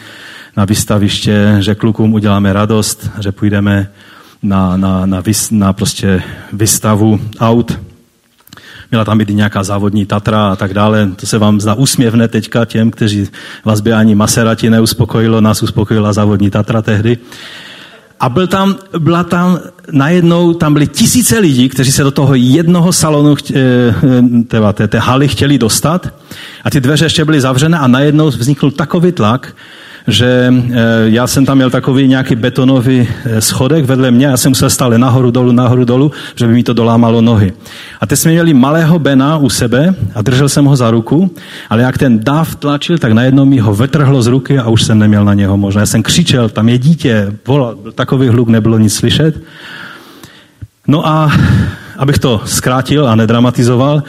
na 0.57 0.65
vystaviště, 0.65 1.57
že 1.59 1.75
klukům 1.75 2.13
uděláme 2.13 2.53
radost, 2.53 3.09
že 3.19 3.31
půjdeme 3.31 3.91
na, 4.43 4.77
na, 4.77 5.05
na, 5.05 5.21
vys, 5.21 5.51
na 5.51 5.73
prostě 5.73 6.23
vystavu 6.53 7.19
aut. 7.39 7.79
Měla 8.91 9.05
tam 9.05 9.17
být 9.17 9.29
nějaká 9.29 9.63
závodní 9.63 10.05
Tatra 10.05 10.47
a 10.47 10.55
tak 10.55 10.73
dále. 10.73 11.09
To 11.15 11.25
se 11.25 11.37
vám 11.37 11.61
zdá 11.61 11.73
úsměvné 11.73 12.27
teďka 12.27 12.65
těm, 12.65 12.91
kteří 12.91 13.27
vás 13.65 13.81
by 13.81 13.93
ani 13.93 14.15
Maserati 14.15 14.69
neuspokojilo, 14.69 15.41
nás 15.41 15.63
uspokojila 15.63 16.13
závodní 16.13 16.49
Tatra 16.49 16.81
tehdy. 16.81 17.17
A 18.19 18.29
byl 18.29 18.47
tam, 18.47 18.75
byla 18.99 19.23
tam 19.23 19.59
najednou, 19.91 20.53
tam 20.53 20.73
byly 20.73 20.87
tisíce 20.87 21.39
lidí, 21.39 21.69
kteří 21.69 21.91
se 21.91 22.03
do 22.03 22.11
toho 22.11 22.35
jednoho 22.35 22.93
salonu, 22.93 23.35
teda 24.47 24.69
eh, 24.69 24.73
té, 24.73 24.87
té 24.87 24.99
haly 24.99 25.27
chtěli 25.27 25.57
dostat 25.57 26.13
a 26.63 26.69
ty 26.69 26.81
dveře 26.81 27.05
ještě 27.05 27.25
byly 27.25 27.41
zavřené 27.41 27.79
a 27.79 27.87
najednou 27.87 28.27
vznikl 28.27 28.71
takový 28.71 29.11
tlak, 29.11 29.55
že 30.07 30.53
eh, 30.53 30.75
já 31.03 31.27
jsem 31.27 31.45
tam 31.45 31.57
měl 31.57 31.69
takový 31.69 32.07
nějaký 32.07 32.35
betonový 32.35 33.07
eh, 33.25 33.41
schodek 33.41 33.85
vedle 33.85 34.11
mě, 34.11 34.25
já 34.25 34.37
jsem 34.37 34.49
musel 34.49 34.69
stále 34.69 34.97
nahoru 34.97 35.31
dolů, 35.31 35.51
nahoru 35.51 35.85
dolů, 35.85 36.11
že 36.35 36.47
by 36.47 36.53
mi 36.53 36.63
to 36.63 36.73
dolámalo 36.73 37.21
nohy. 37.21 37.53
A 38.01 38.05
teď 38.05 38.19
jsme 38.19 38.31
měli 38.31 38.53
malého 38.53 38.99
Bena 38.99 39.37
u 39.37 39.49
sebe 39.49 39.95
a 40.15 40.21
držel 40.21 40.49
jsem 40.49 40.65
ho 40.65 40.75
za 40.75 40.91
ruku, 40.91 41.31
ale 41.69 41.81
jak 41.81 41.97
ten 41.97 42.19
dáv 42.19 42.55
tlačil, 42.55 42.97
tak 42.97 43.11
najednou 43.11 43.45
mi 43.45 43.59
ho 43.59 43.75
vetrhlo 43.75 44.21
z 44.21 44.27
ruky 44.27 44.59
a 44.59 44.69
už 44.69 44.83
jsem 44.83 44.99
neměl 44.99 45.25
na 45.25 45.33
něho 45.33 45.57
možná. 45.57 45.81
Já 45.81 45.85
jsem 45.85 46.03
křičel, 46.03 46.49
tam 46.49 46.69
je 46.69 46.77
dítě, 46.77 47.33
volal, 47.47 47.75
takový 47.95 48.27
hluk, 48.27 48.49
nebylo 48.49 48.77
nic 48.77 48.93
slyšet. 48.93 49.41
No 50.87 51.07
a 51.07 51.31
abych 51.97 52.19
to 52.19 52.41
zkrátil 52.45 53.07
a 53.07 53.15
nedramatizoval, 53.15 54.03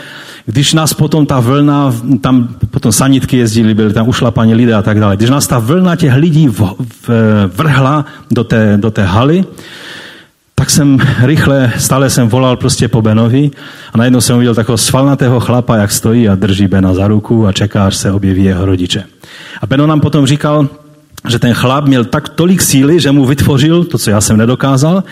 když 0.46 0.74
nás 0.74 0.94
potom 0.94 1.26
ta 1.26 1.40
vlna, 1.40 1.94
tam 2.20 2.48
potom 2.70 2.92
sanitky 2.92 3.36
jezdili, 3.36 3.74
byli 3.74 3.92
tam 3.92 4.08
ušlapaní 4.08 4.54
lidé 4.54 4.74
a 4.74 4.82
tak 4.82 5.00
dále, 5.00 5.16
když 5.16 5.30
nás 5.30 5.46
ta 5.46 5.58
vlna 5.58 5.96
těch 5.96 6.14
lidí 6.14 6.48
v, 6.48 6.60
v, 7.08 7.10
vrhla 7.56 8.04
do 8.30 8.44
té, 8.44 8.76
do 8.76 8.90
té 8.90 9.04
haly, 9.04 9.44
tak 10.54 10.70
jsem 10.70 10.98
rychle, 11.22 11.72
stále 11.78 12.10
jsem 12.10 12.28
volal 12.28 12.56
prostě 12.56 12.88
po 12.88 13.02
Benovi 13.02 13.50
a 13.92 13.98
najednou 13.98 14.20
jsem 14.20 14.36
uviděl 14.36 14.54
takového 14.54 14.78
svalnatého 14.78 15.40
chlapa, 15.40 15.76
jak 15.76 15.92
stojí 15.92 16.28
a 16.28 16.34
drží 16.34 16.66
Bena 16.68 16.94
za 16.94 17.08
ruku 17.08 17.46
a 17.46 17.52
čeká, 17.52 17.86
až 17.86 17.96
se 17.96 18.12
objeví 18.12 18.44
jeho 18.44 18.66
rodiče. 18.66 19.04
A 19.62 19.66
Beno 19.66 19.86
nám 19.86 20.00
potom 20.00 20.26
říkal, 20.26 20.68
že 21.28 21.38
ten 21.38 21.54
chlap 21.54 21.84
měl 21.84 22.04
tak 22.04 22.28
tolik 22.28 22.62
síly, 22.62 23.00
že 23.00 23.12
mu 23.12 23.24
vytvořil 23.24 23.84
to, 23.84 23.98
co 23.98 24.10
já 24.10 24.20
jsem 24.20 24.36
nedokázal, 24.36 25.04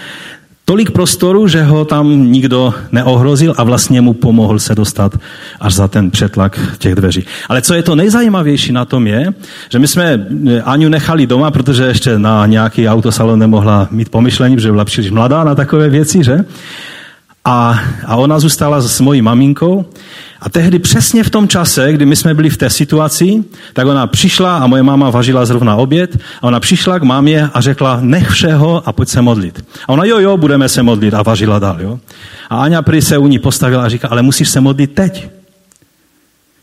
tolik 0.70 0.90
prostoru, 0.90 1.48
že 1.50 1.62
ho 1.62 1.84
tam 1.84 2.32
nikdo 2.32 2.74
neohrozil 2.92 3.54
a 3.56 3.62
vlastně 3.64 4.00
mu 4.00 4.12
pomohl 4.12 4.58
se 4.58 4.74
dostat 4.74 5.18
až 5.60 5.74
za 5.74 5.88
ten 5.88 6.10
přetlak 6.10 6.60
těch 6.78 6.94
dveří. 6.94 7.26
Ale 7.48 7.62
co 7.62 7.74
je 7.74 7.82
to 7.82 7.94
nejzajímavější 7.94 8.72
na 8.72 8.84
tom 8.84 9.06
je, 9.06 9.34
že 9.68 9.78
my 9.78 9.88
jsme 9.88 10.26
eh, 10.46 10.62
Aňu 10.62 10.88
nechali 10.88 11.26
doma, 11.26 11.50
protože 11.50 11.84
ještě 11.84 12.18
na 12.18 12.46
nějaký 12.46 12.88
autosalon 12.88 13.38
nemohla 13.38 13.88
mít 13.90 14.08
pomyšlení, 14.08 14.56
protože 14.56 14.70
byla 14.70 14.84
příliš 14.84 15.10
mladá 15.10 15.44
na 15.44 15.54
takové 15.54 15.88
věci, 15.88 16.24
že? 16.24 16.44
A, 17.44 17.80
a 18.06 18.16
ona 18.16 18.38
zůstala 18.38 18.80
s 18.80 19.00
mojí 19.00 19.22
maminkou 19.22 19.84
A 20.40 20.48
tehdy 20.48 20.78
přesně 20.78 21.24
v 21.24 21.30
tom 21.30 21.48
čase, 21.48 21.92
kdy 21.92 22.06
my 22.06 22.16
jsme 22.16 22.34
byli 22.34 22.50
v 22.50 22.56
té 22.56 22.70
situaci, 22.70 23.44
tak 23.72 23.86
ona 23.86 24.06
přišla 24.06 24.58
a 24.58 24.66
moje 24.66 24.82
máma 24.82 25.10
vařila 25.10 25.46
zrovna 25.46 25.76
oběd 25.76 26.18
a 26.40 26.42
ona 26.42 26.60
přišla 26.60 26.98
k 26.98 27.02
mámě 27.02 27.48
a 27.54 27.60
řekla, 27.60 27.98
nech 28.00 28.30
všeho 28.30 28.88
a 28.88 28.92
pojď 28.92 29.08
se 29.08 29.22
modlit. 29.22 29.64
A 29.86 29.88
ona, 29.88 30.04
jo, 30.04 30.18
jo, 30.18 30.36
budeme 30.36 30.68
se 30.68 30.82
modlit 30.82 31.14
a 31.14 31.22
vařila 31.22 31.58
dál, 31.58 31.76
jo. 31.80 31.98
A 32.50 32.62
Aňa 32.62 32.82
prý 32.82 33.02
se 33.02 33.18
u 33.18 33.26
ní 33.26 33.38
postavila 33.38 33.84
a 33.84 33.88
říká, 33.88 34.08
ale 34.08 34.22
musíš 34.22 34.48
se 34.48 34.60
modlit 34.60 34.94
teď. 34.94 35.28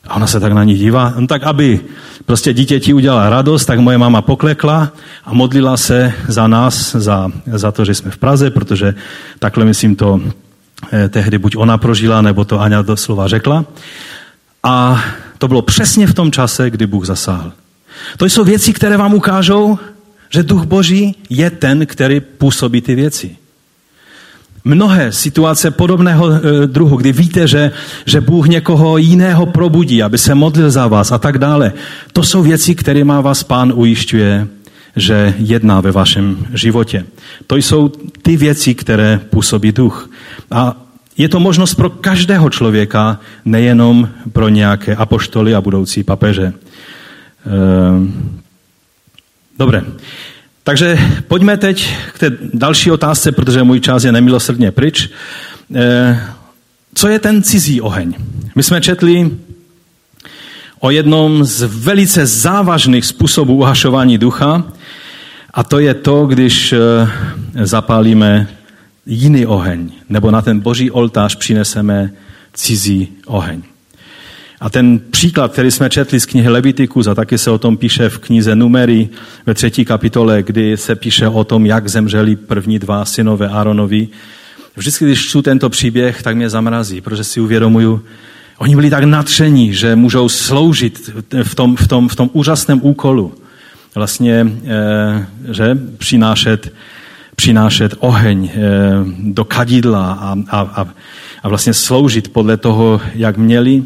A 0.07 0.15
ona 0.15 0.27
se 0.27 0.39
tak 0.39 0.53
na 0.53 0.63
ní 0.63 0.75
dívá, 0.75 1.13
no 1.19 1.27
tak 1.27 1.43
aby 1.43 1.79
prostě 2.25 2.53
dítěti 2.53 2.93
udělala 2.93 3.29
radost, 3.29 3.65
tak 3.65 3.79
moje 3.79 3.97
máma 3.97 4.21
poklekla 4.21 4.91
a 5.25 5.33
modlila 5.33 5.77
se 5.77 6.13
za 6.27 6.47
nás, 6.47 6.95
za, 6.95 7.31
za 7.45 7.71
to, 7.71 7.85
že 7.85 7.95
jsme 7.95 8.11
v 8.11 8.17
Praze, 8.17 8.49
protože 8.49 8.95
takhle 9.39 9.65
myslím 9.65 9.95
to 9.95 10.21
tehdy 11.09 11.37
buď 11.37 11.55
ona 11.57 11.77
prožila, 11.77 12.21
nebo 12.21 12.45
to 12.45 12.61
Aňa 12.61 12.81
doslova 12.81 13.27
řekla. 13.27 13.65
A 14.63 15.03
to 15.37 15.47
bylo 15.47 15.61
přesně 15.61 16.07
v 16.07 16.13
tom 16.13 16.31
čase, 16.31 16.69
kdy 16.69 16.87
Bůh 16.87 17.05
zasáhl. 17.05 17.51
To 18.17 18.25
jsou 18.25 18.43
věci, 18.43 18.73
které 18.73 18.97
vám 18.97 19.13
ukážou, 19.13 19.79
že 20.29 20.43
Duch 20.43 20.65
Boží 20.65 21.15
je 21.29 21.49
ten, 21.49 21.85
který 21.85 22.19
působí 22.19 22.81
ty 22.81 22.95
věci 22.95 23.35
mnohé 24.67 25.11
situace 25.11 25.71
podobného 25.71 26.31
e, 26.31 26.67
druhu, 26.67 26.97
kdy 26.97 27.11
víte, 27.11 27.47
že, 27.47 27.71
že 28.05 28.21
Bůh 28.21 28.47
někoho 28.47 28.97
jiného 28.97 29.45
probudí, 29.45 30.03
aby 30.03 30.17
se 30.17 30.35
modlil 30.35 30.71
za 30.71 30.87
vás 30.87 31.11
a 31.11 31.17
tak 31.17 31.37
dále. 31.37 31.73
To 32.13 32.23
jsou 32.23 32.43
věci, 32.43 32.75
kterými 32.75 33.13
vás 33.21 33.43
pán 33.43 33.71
ujišťuje, 33.75 34.47
že 34.97 35.33
jedná 35.37 35.81
ve 35.81 35.91
vašem 35.91 36.47
životě. 36.53 37.05
To 37.47 37.55
jsou 37.55 37.89
ty 38.21 38.37
věci, 38.37 38.75
které 38.75 39.19
působí 39.29 39.71
duch. 39.71 40.09
A 40.51 40.75
je 41.17 41.29
to 41.29 41.39
možnost 41.39 41.75
pro 41.75 41.89
každého 41.89 42.49
člověka, 42.49 43.19
nejenom 43.45 44.09
pro 44.33 44.49
nějaké 44.49 44.95
apoštoly 44.95 45.55
a 45.55 45.61
budoucí 45.61 46.03
papeže. 46.03 46.53
Ehm, 47.45 48.39
dobré. 49.59 49.83
Takže 50.63 50.97
pojďme 51.27 51.57
teď 51.57 51.95
k 52.13 52.19
té 52.19 52.31
další 52.53 52.91
otázce, 52.91 53.31
protože 53.31 53.63
můj 53.63 53.79
čas 53.79 54.03
je 54.03 54.11
nemilosrdně 54.11 54.71
pryč. 54.71 55.09
Eh, 55.75 56.21
co 56.95 57.07
je 57.07 57.19
ten 57.19 57.43
cizí 57.43 57.81
oheň? 57.81 58.13
My 58.55 58.63
jsme 58.63 58.81
četli 58.81 59.31
o 60.79 60.91
jednom 60.91 61.43
z 61.43 61.63
velice 61.63 62.25
závažných 62.25 63.05
způsobů 63.05 63.55
uhašování 63.55 64.17
ducha, 64.17 64.63
a 65.53 65.63
to 65.63 65.79
je 65.79 65.93
to, 65.93 66.25
když 66.25 66.73
eh, 66.73 66.77
zapálíme 67.65 68.47
jiný 69.05 69.45
oheň, 69.45 69.91
nebo 70.09 70.31
na 70.31 70.41
ten 70.41 70.59
boží 70.59 70.91
oltář 70.91 71.35
přineseme 71.35 72.11
cizí 72.53 73.07
oheň. 73.25 73.61
A 74.59 74.69
ten 74.69 74.99
příklad, 75.11 75.51
který 75.51 75.71
jsme 75.71 75.89
četli 75.89 76.19
z 76.19 76.25
knihy 76.25 76.49
Levitikus, 76.49 77.07
a 77.07 77.15
taky 77.15 77.37
se 77.37 77.51
o 77.51 77.57
tom 77.57 77.77
píše 77.77 78.09
v 78.09 78.19
knize 78.19 78.55
Numery 78.55 79.09
ve 79.45 79.53
třetí 79.53 79.85
kapitole, 79.85 80.43
kdy 80.43 80.77
se 80.77 80.95
píše 80.95 81.27
o 81.27 81.43
tom, 81.43 81.65
jak 81.65 81.87
zemřeli 81.87 82.35
první 82.35 82.79
dva 82.79 83.05
synové 83.05 83.49
Áronovi. 83.49 84.07
Vždycky, 84.75 85.05
když 85.05 85.27
čtu 85.27 85.41
tento 85.41 85.69
příběh, 85.69 86.23
tak 86.23 86.35
mě 86.35 86.49
zamrazí, 86.49 87.01
protože 87.01 87.23
si 87.23 87.39
uvědomuju, 87.39 88.03
oni 88.57 88.75
byli 88.75 88.89
tak 88.89 89.03
natření, 89.03 89.73
že 89.73 89.95
můžou 89.95 90.29
sloužit 90.29 91.09
v 91.43 91.55
tom, 91.55 91.75
v 91.75 91.87
tom, 91.87 92.09
v 92.09 92.15
tom 92.15 92.29
úžasném 92.33 92.79
úkolu. 92.83 93.33
Vlastně, 93.95 94.47
eh, 94.65 95.27
že 95.53 95.77
přinášet, 95.97 96.73
přinášet 97.35 97.95
oheň 97.99 98.49
eh, 98.53 98.59
do 99.19 99.45
kadidla 99.45 100.13
a, 100.13 100.35
a, 100.51 100.87
a 101.43 101.49
vlastně 101.49 101.73
sloužit 101.73 102.29
podle 102.29 102.57
toho, 102.57 103.01
jak 103.15 103.37
měli. 103.37 103.83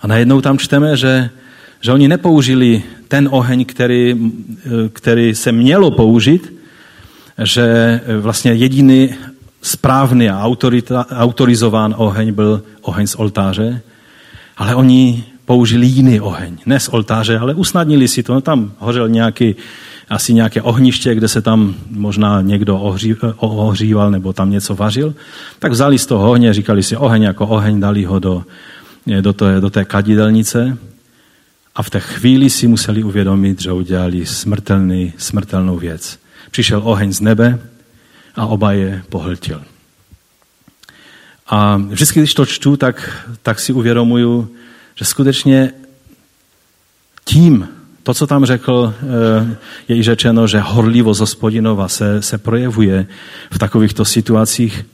A 0.00 0.06
najednou 0.06 0.40
tam 0.40 0.58
čteme, 0.58 0.96
že, 0.96 1.30
že 1.80 1.92
oni 1.92 2.08
nepoužili 2.08 2.82
ten 3.08 3.28
oheň, 3.30 3.64
který, 3.64 4.32
který 4.92 5.34
se 5.34 5.52
mělo 5.52 5.90
použít, 5.90 6.52
že 7.42 8.00
vlastně 8.20 8.52
jediný 8.52 9.14
správný 9.64 10.30
a 10.30 10.44
autorita, 10.44 11.06
autorizován 11.10 11.94
oheň 11.96 12.32
byl 12.32 12.62
oheň 12.82 13.06
z 13.06 13.14
oltáře, 13.14 13.80
ale 14.56 14.74
oni 14.74 15.24
použili 15.44 15.86
jiný 15.86 16.20
oheň, 16.20 16.56
ne 16.66 16.80
z 16.80 16.88
oltáře, 16.88 17.38
ale 17.38 17.54
usnadnili 17.54 18.08
si 18.08 18.22
to. 18.22 18.34
No, 18.34 18.40
tam 18.40 18.72
hořel 18.78 19.08
nějaký, 19.08 19.56
asi 20.08 20.34
nějaké 20.34 20.62
ohniště, 20.62 21.14
kde 21.14 21.28
se 21.28 21.42
tam 21.42 21.74
možná 21.90 22.40
někdo 22.40 22.78
ohří, 22.78 23.16
ohříval 23.36 24.10
nebo 24.10 24.32
tam 24.32 24.50
něco 24.50 24.74
vařil. 24.74 25.14
Tak 25.58 25.72
vzali 25.72 25.98
z 25.98 26.06
toho 26.06 26.30
ohně, 26.30 26.54
říkali 26.54 26.82
si 26.82 26.96
oheň 26.96 27.22
jako 27.22 27.46
oheň, 27.46 27.80
dali 27.80 28.04
ho 28.04 28.18
do, 28.18 28.44
do 29.20 29.32
té, 29.32 29.60
do 29.60 29.70
té 29.70 29.84
kadidelnice 29.84 30.76
a 31.74 31.82
v 31.82 31.90
té 31.90 32.00
chvíli 32.00 32.50
si 32.50 32.68
museli 32.68 33.02
uvědomit, 33.02 33.62
že 33.62 33.72
udělali 33.72 34.26
smrtelný, 34.26 35.12
smrtelnou 35.16 35.76
věc. 35.76 36.18
Přišel 36.50 36.80
oheň 36.84 37.12
z 37.12 37.20
nebe 37.20 37.58
a 38.36 38.46
oba 38.46 38.72
je 38.72 39.02
pohltil. 39.08 39.62
A 41.46 41.76
vždycky, 41.76 42.20
když 42.20 42.34
to 42.34 42.46
čtu, 42.46 42.76
tak, 42.76 43.26
tak 43.42 43.60
si 43.60 43.72
uvědomuju, 43.72 44.50
že 44.94 45.04
skutečně 45.04 45.72
tím, 47.24 47.68
to, 48.02 48.14
co 48.14 48.26
tam 48.26 48.44
řekl, 48.44 48.94
eh, 49.02 49.56
je 49.88 49.96
i 49.96 50.02
řečeno, 50.02 50.46
že 50.46 50.60
horlivost 50.60 51.20
hospodinova 51.20 51.88
se, 51.88 52.22
se 52.22 52.38
projevuje 52.38 53.06
v 53.50 53.58
takovýchto 53.58 54.04
situacích. 54.04 54.86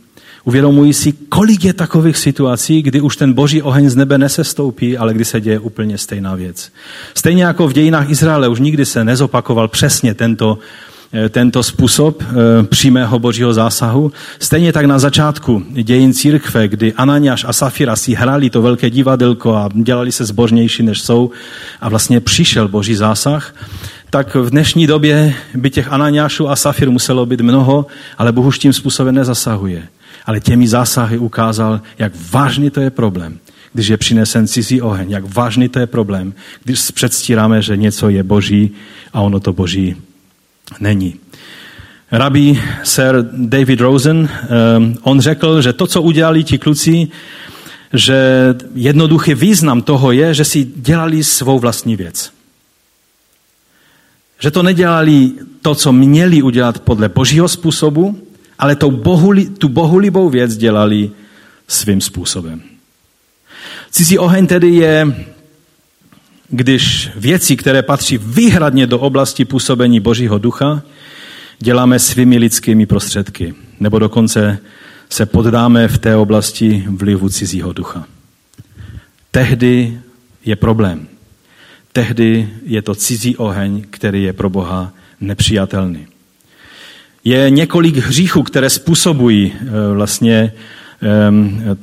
Uvědomují 0.45 0.93
si, 0.93 1.13
kolik 1.13 1.65
je 1.65 1.73
takových 1.73 2.17
situací, 2.17 2.83
kdy 2.83 3.01
už 3.01 3.17
ten 3.17 3.33
boží 3.33 3.63
oheň 3.63 3.91
z 3.91 3.97
nebe 3.97 4.19
nesestoupí, 4.19 4.99
ale 4.99 5.15
kdy 5.15 5.25
se 5.25 5.41
děje 5.41 5.59
úplně 5.59 5.99
stejná 5.99 6.35
věc. 6.35 6.73
Stejně 7.15 7.45
jako 7.45 7.69
v 7.69 7.73
dějinách 7.73 8.11
Izraele 8.11 8.49
už 8.49 8.61
nikdy 8.61 8.87
se 8.87 9.05
nezopakoval 9.05 9.69
přesně 9.69 10.15
tento, 10.15 10.59
tento 11.29 11.63
způsob 11.63 12.23
eh, 12.23 12.63
přímého 12.63 13.19
božího 13.19 13.53
zásahu. 13.53 14.13
Stejně 14.39 14.73
tak 14.73 14.85
na 14.85 14.99
začátku 14.99 15.63
dějin 15.71 16.15
církve, 16.15 16.69
kdy 16.69 16.93
Ananiáš 16.93 17.45
a 17.45 17.53
Safira 17.53 17.97
si 17.97 18.15
hrali 18.15 18.51
to 18.51 18.63
velké 18.63 18.91
divadelko 18.91 19.55
a 19.55 19.69
dělali 19.75 20.13
se 20.13 20.25
zbožnější, 20.25 20.83
než 20.83 21.01
jsou 21.01 21.31
a 21.81 21.89
vlastně 21.89 22.21
přišel 22.21 22.69
boží 22.69 22.95
zásah, 22.95 23.55
tak 24.11 24.35
v 24.35 24.51
dnešní 24.51 24.87
době 24.87 25.35
by 25.55 25.71
těch 25.71 25.93
Ananiášů 25.93 26.49
a 26.49 26.57
Safir 26.57 26.91
muselo 26.91 27.27
být 27.27 27.41
mnoho, 27.41 27.87
ale 28.19 28.33
Bůh 28.33 28.47
už 28.47 28.59
tím 28.59 28.73
způsobem 28.73 29.15
nezasahuje 29.15 29.83
ale 30.27 30.41
těmi 30.41 30.69
zásahy 30.69 31.19
ukázal, 31.19 31.81
jak 31.99 32.13
vážný 32.31 32.71
to 32.71 32.81
je 32.81 32.91
problém, 32.91 33.39
když 33.73 33.89
je 33.89 33.97
přinesen 33.97 34.47
cizí 34.47 34.83
oheň, 34.83 35.11
jak 35.11 35.35
vážný 35.35 35.69
to 35.69 35.79
je 35.79 35.87
problém, 35.87 36.35
když 36.65 36.91
předstíráme, 36.91 37.63
že 37.63 37.77
něco 37.77 38.09
je 38.09 38.23
boží 38.23 38.71
a 39.13 39.21
ono 39.21 39.41
to 39.41 39.53
boží 39.53 39.97
není. 40.81 41.15
Rabí 42.13 42.61
Sir 42.83 43.29
David 43.33 43.81
Rosen, 43.81 44.29
um, 44.77 44.99
on 45.03 45.21
řekl, 45.21 45.63
že 45.63 45.73
to, 45.73 45.87
co 45.87 46.03
udělali 46.03 46.45
ti 46.45 46.59
kluci, 46.59 47.09
že 47.93 48.19
jednoduchý 48.75 49.35
význam 49.35 49.83
toho 49.83 50.13
je, 50.13 50.35
že 50.35 50.45
si 50.45 50.65
dělali 50.77 51.25
svou 51.25 51.59
vlastní 51.59 51.97
věc. 51.97 52.33
Že 54.41 54.51
to 54.51 54.63
nedělali 54.63 55.31
to, 55.63 55.75
co 55.75 55.93
měli 55.93 56.43
udělat 56.43 56.79
podle 56.79 57.09
božího 57.09 57.49
způsobu, 57.49 58.19
ale 58.59 58.77
tou 58.77 58.91
bohuli, 58.91 59.45
tu 59.45 59.69
bohulibou 59.69 60.29
věc 60.29 60.57
dělali 60.57 61.11
svým 61.69 62.01
způsobem. 62.01 62.63
Cizí 63.91 64.19
oheň 64.19 64.47
tedy 64.47 64.69
je, 64.69 65.27
když 66.51 67.11
věci, 67.17 67.57
které 67.57 67.83
patří 67.83 68.19
výhradně 68.19 68.87
do 68.87 68.99
oblasti 68.99 69.45
působení 69.45 70.01
Božího 70.01 70.39
ducha, 70.39 70.83
děláme 71.59 71.99
svými 71.99 72.39
lidskými 72.39 72.87
prostředky, 72.87 73.55
nebo 73.81 73.99
dokonce 73.99 74.59
se 75.11 75.27
poddáme 75.27 75.89
v 75.89 75.99
té 75.99 76.17
oblasti 76.17 76.85
vlivu 76.89 77.29
cizího 77.29 77.73
ducha. 77.73 78.05
Tehdy 79.31 80.01
je 80.45 80.57
problém. 80.57 81.09
Tehdy 81.93 82.49
je 82.65 82.83
to 82.83 82.95
cizí 82.95 83.37
oheň, 83.37 83.85
který 83.91 84.23
je 84.23 84.33
pro 84.33 84.51
Boha 84.51 84.93
nepřijatelný 85.21 86.07
je 87.25 87.51
několik 87.51 87.97
hříchů, 87.97 88.43
které 88.43 88.71
způsobují 88.71 89.53
eh, 89.53 89.95
vlastně 89.95 90.53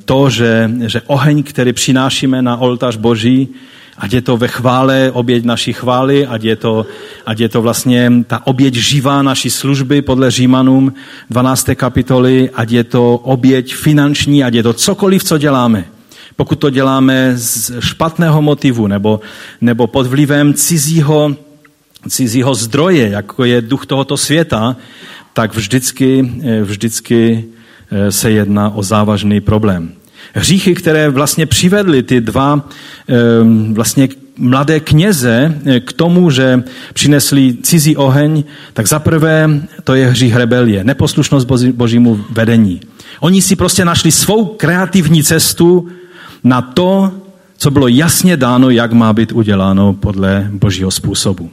to, 0.05 0.29
že, 0.29 0.71
že 0.85 1.01
oheň, 1.07 1.43
který 1.43 1.73
přinášíme 1.73 2.41
na 2.41 2.57
oltář 2.57 2.95
Boží, 2.95 3.49
ať 3.97 4.13
je 4.13 4.21
to 4.21 4.37
ve 4.37 4.47
chvále, 4.47 5.11
oběť 5.11 5.43
naší 5.43 5.73
chvály, 5.73 6.27
ať 6.27 6.43
je 6.43 6.55
to, 6.55 6.85
ať 7.25 7.39
je 7.39 7.49
to 7.49 7.61
vlastně 7.61 8.11
ta 8.27 8.47
oběť 8.47 8.73
živá 8.73 9.21
naší 9.21 9.49
služby 9.49 10.01
podle 10.01 10.31
Římanům 10.31 10.93
12. 11.29 11.69
kapitoly, 11.75 12.49
ať 12.49 12.71
je 12.71 12.83
to 12.83 13.15
oběť 13.17 13.75
finanční, 13.75 14.43
ať 14.43 14.53
je 14.53 14.63
to 14.63 14.73
cokoliv, 14.73 15.23
co 15.23 15.37
děláme. 15.37 15.85
Pokud 16.35 16.55
to 16.55 16.69
děláme 16.69 17.33
z 17.35 17.71
špatného 17.79 18.41
motivu 18.41 18.87
nebo, 18.87 19.19
nebo 19.61 19.87
pod 19.87 20.07
vlivem 20.07 20.53
cizího, 20.53 21.35
cizího 22.09 22.55
zdroje, 22.55 23.09
jako 23.09 23.45
je 23.45 23.61
duch 23.61 23.85
tohoto 23.85 24.17
světa, 24.17 24.75
tak 25.33 25.55
vždycky, 25.55 26.31
eh, 26.43 26.61
vždycky 26.61 27.45
eh, 27.91 28.11
se 28.11 28.31
jedná 28.31 28.69
o 28.69 28.83
závažný 28.83 29.41
problém. 29.41 29.96
Hříchy, 30.33 30.75
které 30.75 31.09
vlastně 31.09 31.45
přivedly 31.45 32.03
ty 32.03 32.21
dva 32.21 32.69
ehm, 33.07 33.73
vlastně 33.73 34.09
mladé 34.37 34.79
kněze 34.79 35.61
eh, 35.65 35.79
k 35.79 35.93
tomu, 35.93 36.31
že 36.31 36.63
přinesli 36.93 37.57
cizí 37.61 37.97
oheň, 37.97 38.43
tak 38.73 38.87
zaprvé 38.87 39.49
to 39.83 39.95
je 39.95 40.07
hřích 40.07 40.35
rebelie, 40.35 40.83
neposlušnost 40.83 41.47
božímu 41.71 42.25
vedení. 42.29 42.81
Oni 43.19 43.41
si 43.41 43.55
prostě 43.55 43.85
našli 43.85 44.11
svou 44.11 44.45
kreativní 44.45 45.23
cestu 45.23 45.87
na 46.43 46.61
to, 46.61 47.11
co 47.57 47.71
bylo 47.71 47.87
jasně 47.87 48.37
dáno, 48.37 48.69
jak 48.69 48.93
má 48.93 49.13
být 49.13 49.31
uděláno 49.31 49.93
podle 49.93 50.47
božího 50.51 50.91
způsobu. 50.91 51.51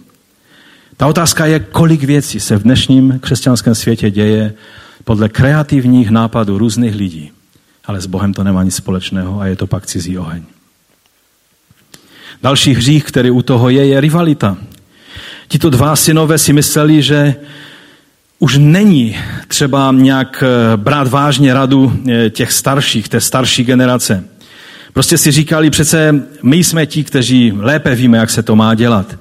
Ta 0.97 1.07
otázka 1.07 1.47
je, 1.47 1.61
kolik 1.61 2.05
věcí 2.05 2.41
se 2.41 2.57
v 2.57 2.63
dnešním 2.63 3.19
křesťanském 3.21 3.75
světě 3.75 4.11
děje 4.11 4.55
podle 5.05 5.29
kreativních 5.29 6.11
nápadů 6.11 6.59
různých 6.59 6.95
lidí. 6.95 7.31
Ale 7.87 8.01
s 8.01 8.07
Bohem 8.07 8.35
to 8.35 8.45
nemá 8.45 8.63
nic 8.63 8.75
společného 8.75 9.41
a 9.41 9.47
je 9.47 9.57
to 9.57 9.67
pak 9.67 9.87
cizí 9.87 10.19
oheň. 10.19 10.43
Další 12.43 12.75
hřích, 12.75 13.05
který 13.05 13.31
u 13.31 13.43
toho 13.43 13.69
je, 13.69 13.87
je 13.87 14.01
rivalita. 14.01 14.57
Tito 15.49 15.71
dva 15.71 15.97
synové 15.97 16.39
si 16.39 16.53
mysleli, 16.53 17.03
že 17.03 17.35
už 18.39 18.57
není 18.61 19.17
třeba 19.49 19.93
nějak 19.97 20.45
eh, 20.47 20.77
brát 20.77 21.09
vážně 21.09 21.55
radu 21.55 21.93
eh, 22.09 22.31
těch 22.31 22.53
starších, 22.53 23.09
té 23.09 23.21
starší 23.21 23.65
generace. 23.65 24.25
Prostě 24.93 25.19
si 25.19 25.31
říkali, 25.31 25.71
přece 25.71 26.15
my 26.43 26.57
jsme 26.57 26.87
ti, 26.87 27.05
kteří 27.05 27.53
lépe 27.57 27.95
víme, 27.95 28.19
jak 28.19 28.31
se 28.31 28.43
to 28.43 28.57
má 28.57 28.75
dělat. 28.75 29.17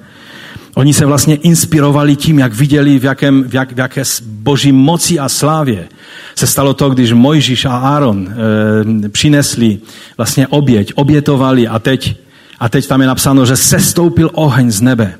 Oni 0.74 0.94
se 0.94 1.06
vlastně 1.06 1.34
inspirovali 1.34 2.16
tím, 2.16 2.38
jak 2.38 2.54
viděli, 2.54 2.98
v, 2.98 3.04
jakém, 3.04 3.44
v, 3.44 3.54
jak, 3.54 3.72
v 3.72 3.78
jaké 3.78 4.02
boží 4.22 4.72
moci 4.72 5.18
a 5.18 5.28
slávě 5.28 5.88
se 6.34 6.46
stalo 6.46 6.74
to, 6.74 6.90
když 6.90 7.12
Mojžíš 7.12 7.64
a 7.64 7.76
Áron 7.76 8.28
e, 8.28 9.08
přinesli 9.08 9.78
vlastně 10.16 10.46
oběť, 10.46 10.92
obětovali 10.94 11.68
a 11.68 11.78
teď, 11.78 12.16
a 12.60 12.68
teď 12.68 12.86
tam 12.86 13.00
je 13.00 13.06
napsáno, 13.06 13.46
že 13.46 13.56
sestoupil 13.56 14.30
oheň 14.32 14.70
z 14.70 14.80
nebe. 14.80 15.14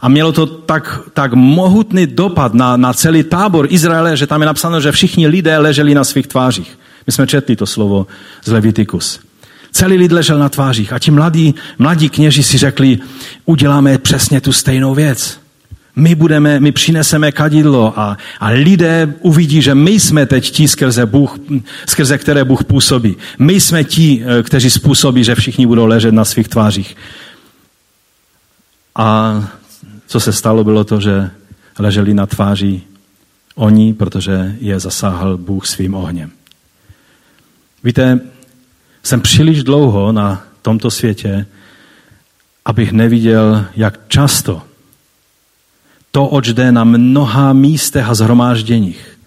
A 0.00 0.08
mělo 0.08 0.32
to 0.32 0.46
tak, 0.46 1.00
tak 1.12 1.34
mohutný 1.34 2.06
dopad 2.06 2.54
na, 2.54 2.76
na 2.76 2.92
celý 2.92 3.22
tábor 3.22 3.66
Izraele, 3.70 4.16
že 4.16 4.26
tam 4.26 4.40
je 4.40 4.46
napsáno, 4.46 4.80
že 4.80 4.92
všichni 4.92 5.26
lidé 5.26 5.58
leželi 5.58 5.94
na 5.94 6.04
svých 6.04 6.26
tvářích. 6.26 6.78
My 7.06 7.12
jsme 7.12 7.26
četli 7.26 7.56
to 7.56 7.66
slovo 7.66 8.06
z 8.44 8.52
Levitikus. 8.52 9.27
Celý 9.72 9.96
lid 9.96 10.12
ležel 10.12 10.38
na 10.38 10.48
tvářích 10.48 10.92
a 10.92 10.98
ti 10.98 11.10
mladí, 11.10 11.54
mladí 11.78 12.08
kněži 12.08 12.42
si 12.42 12.58
řekli, 12.58 12.98
uděláme 13.44 13.98
přesně 13.98 14.40
tu 14.40 14.52
stejnou 14.52 14.94
věc. 14.94 15.40
My, 15.96 16.14
budeme, 16.14 16.60
my 16.60 16.72
přineseme 16.72 17.32
kadidlo 17.32 17.98
a, 18.00 18.16
a 18.40 18.48
lidé 18.48 19.14
uvidí, 19.20 19.62
že 19.62 19.74
my 19.74 19.90
jsme 19.90 20.26
teď 20.26 20.50
ti, 20.50 20.68
skrze, 20.68 21.06
Bůh, 21.06 21.38
skrze 21.86 22.18
které 22.18 22.44
Bůh 22.44 22.64
působí. 22.64 23.16
My 23.38 23.60
jsme 23.60 23.84
ti, 23.84 24.24
eh, 24.24 24.42
kteří 24.42 24.70
způsobí, 24.70 25.24
že 25.24 25.34
všichni 25.34 25.66
budou 25.66 25.86
ležet 25.86 26.14
na 26.14 26.24
svých 26.24 26.48
tvářích. 26.48 26.96
A 28.94 29.48
co 30.06 30.20
se 30.20 30.32
stalo, 30.32 30.64
bylo 30.64 30.84
to, 30.84 31.00
že 31.00 31.30
leželi 31.78 32.14
na 32.14 32.26
tváři 32.26 32.82
oni, 33.54 33.94
protože 33.94 34.56
je 34.60 34.80
zasáhl 34.80 35.36
Bůh 35.36 35.66
svým 35.66 35.94
ohněm. 35.94 36.30
Víte, 37.84 38.20
jsem 39.08 39.20
příliš 39.20 39.64
dlouho 39.64 40.12
na 40.12 40.42
tomto 40.62 40.90
světě, 40.90 41.46
abych 42.64 42.92
neviděl, 42.92 43.64
jak 43.76 44.00
často 44.08 44.62
to, 46.10 46.26
oč 46.26 46.48
jde 46.48 46.72
na 46.72 46.84
mnoha 46.84 47.52
místech 47.52 48.08
a 48.08 48.14
zhromážděních, 48.14 49.18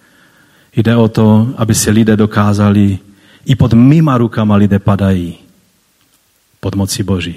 jde 0.76 0.96
o 0.96 1.08
to, 1.08 1.54
aby 1.56 1.74
si 1.74 1.90
lidé 1.90 2.16
dokázali, 2.16 2.98
i 3.44 3.54
pod 3.54 3.72
mýma 3.72 4.18
rukama 4.18 4.56
lidé 4.56 4.78
padají 4.78 5.34
pod 6.60 6.74
moci 6.74 7.02
Boží. 7.02 7.36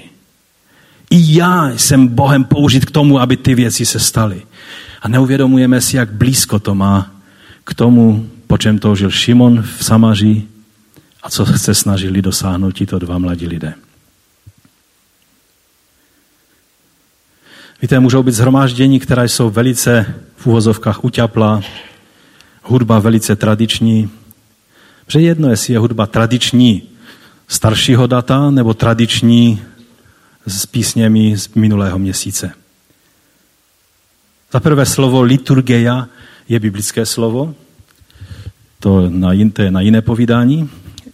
I 1.10 1.36
já 1.36 1.70
jsem 1.70 2.08
Bohem 2.08 2.44
použit 2.44 2.84
k 2.84 2.90
tomu, 2.90 3.20
aby 3.20 3.36
ty 3.36 3.54
věci 3.54 3.86
se 3.86 3.98
staly. 3.98 4.42
A 5.02 5.08
neuvědomujeme 5.08 5.80
si, 5.80 5.96
jak 5.96 6.12
blízko 6.12 6.58
to 6.58 6.74
má 6.74 7.10
k 7.64 7.74
tomu, 7.74 8.28
po 8.46 8.58
čem 8.58 8.78
toužil 8.78 9.10
Šimon 9.10 9.62
v 9.62 9.84
Samaří, 9.84 10.48
a 11.26 11.30
co 11.30 11.46
se 11.46 11.74
snažili 11.74 12.22
dosáhnout 12.22 12.70
tito 12.70 12.98
dva 12.98 13.18
mladí 13.18 13.46
lidé. 13.46 13.74
Víte, 17.82 18.00
můžou 18.00 18.22
být 18.22 18.32
zhromáždění, 18.32 19.00
která 19.00 19.24
jsou 19.24 19.50
velice 19.50 20.14
v 20.36 20.46
úvozovkách 20.46 21.04
uťapla, 21.04 21.62
hudba 22.62 22.98
velice 22.98 23.36
tradiční. 23.36 24.10
Protože 25.06 25.20
jedno, 25.20 25.50
jestli 25.50 25.72
je 25.72 25.78
hudba 25.78 26.06
tradiční 26.06 26.82
staršího 27.48 28.06
data 28.06 28.50
nebo 28.50 28.74
tradiční 28.74 29.62
s 30.46 30.66
písněmi 30.66 31.38
z 31.38 31.54
minulého 31.54 31.98
měsíce. 31.98 32.50
Za 34.52 34.60
prvé 34.60 34.86
slovo 34.86 35.22
liturgeia 35.22 36.08
je 36.48 36.60
biblické 36.60 37.06
slovo, 37.06 37.54
to, 38.80 39.10
to 39.52 39.62
je 39.62 39.70
na 39.70 39.80
jiné 39.80 40.02
povídání 40.02 40.70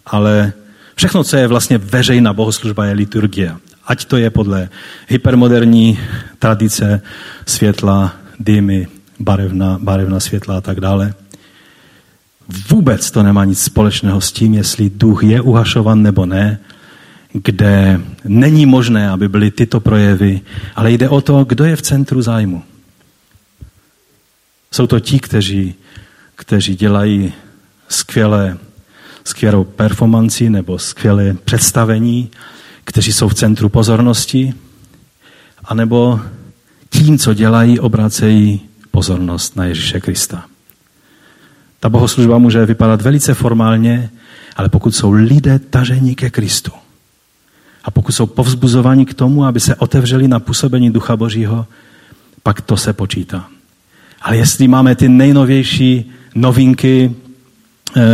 ale 0.06 0.52
všechno, 0.94 1.24
co 1.24 1.36
je 1.36 1.46
vlastně 1.46 1.78
veřejná 1.78 2.32
bohoslužba, 2.32 2.84
je 2.84 2.92
liturgie. 2.92 3.56
Ať 3.86 4.04
to 4.04 4.16
je 4.16 4.30
podle 4.30 4.68
hypermoderní 5.08 5.98
tradice 6.38 7.02
světla, 7.46 8.12
dýmy, 8.40 8.88
barevna, 9.18 9.78
barevna 9.82 10.20
světla 10.20 10.56
a 10.56 10.60
tak 10.60 10.80
dále. 10.80 11.14
Vůbec 12.70 13.10
to 13.10 13.22
nemá 13.22 13.44
nic 13.44 13.62
společného 13.62 14.20
s 14.20 14.32
tím, 14.32 14.54
jestli 14.54 14.90
duch 14.90 15.22
je 15.22 15.40
uhašovan 15.40 16.02
nebo 16.02 16.26
ne, 16.26 16.58
kde 17.32 18.00
není 18.24 18.66
možné, 18.66 19.10
aby 19.10 19.28
byly 19.28 19.50
tyto 19.50 19.80
projevy, 19.80 20.40
ale 20.76 20.92
jde 20.92 21.08
o 21.08 21.20
to, 21.20 21.44
kdo 21.44 21.64
je 21.64 21.76
v 21.76 21.82
centru 21.82 22.22
zájmu. 22.22 22.62
Jsou 24.70 24.86
to 24.86 25.00
ti, 25.00 25.20
kteří, 25.20 25.74
kteří 26.36 26.74
dělají 26.74 27.32
skvělé 27.88 28.58
skvělou 29.24 29.64
performanci 29.64 30.50
nebo 30.50 30.78
skvělé 30.78 31.34
představení, 31.44 32.30
kteří 32.84 33.12
jsou 33.12 33.28
v 33.28 33.34
centru 33.34 33.68
pozornosti, 33.68 34.54
anebo 35.64 36.20
tím, 36.90 37.18
co 37.18 37.34
dělají, 37.34 37.80
obracejí 37.80 38.60
pozornost 38.90 39.56
na 39.56 39.64
Ježíše 39.64 40.00
Krista. 40.00 40.44
Ta 41.80 41.88
bohoslužba 41.88 42.38
může 42.38 42.66
vypadat 42.66 43.02
velice 43.02 43.34
formálně, 43.34 44.10
ale 44.56 44.68
pokud 44.68 44.94
jsou 44.94 45.10
lidé 45.10 45.58
tažení 45.58 46.14
ke 46.14 46.30
Kristu 46.30 46.72
a 47.84 47.90
pokud 47.90 48.12
jsou 48.12 48.26
povzbuzováni 48.26 49.06
k 49.06 49.14
tomu, 49.14 49.44
aby 49.44 49.60
se 49.60 49.74
otevřeli 49.74 50.28
na 50.28 50.40
působení 50.40 50.90
Ducha 50.90 51.16
Božího, 51.16 51.66
pak 52.42 52.60
to 52.60 52.76
se 52.76 52.92
počítá. 52.92 53.46
Ale 54.22 54.36
jestli 54.36 54.68
máme 54.68 54.94
ty 54.96 55.08
nejnovější 55.08 56.10
novinky 56.34 57.14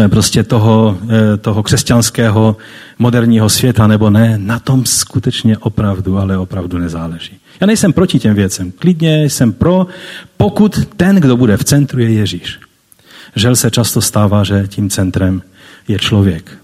prostě 0.09 0.43
toho, 0.43 0.99
eh, 1.09 1.37
toho 1.37 1.63
křesťanského 1.63 2.57
moderního 2.99 3.49
světa 3.49 3.87
nebo 3.87 4.11
ne, 4.11 4.39
na 4.39 4.59
tom 4.59 4.87
skutečně 4.87 5.59
opravdu, 5.59 6.19
ale 6.19 6.39
opravdu 6.39 6.79
nezáleží. 6.79 7.39
Já 7.61 7.67
nejsem 7.67 7.93
proti 7.93 8.19
těm 8.19 8.35
věcem. 8.35 8.73
Klidně 8.73 9.25
jsem 9.25 9.53
pro, 9.53 9.87
pokud 10.37 10.87
ten, 10.97 11.17
kdo 11.17 11.37
bude 11.37 11.57
v 11.57 11.65
centru, 11.65 12.01
je 12.01 12.13
Ježíš. 12.13 12.59
Žel 13.37 13.57
se 13.57 13.71
často 13.71 14.01
stává, 14.01 14.45
že 14.45 14.67
tím 14.69 14.91
centrem 14.91 15.43
je 15.89 15.99
člověk. 15.99 16.59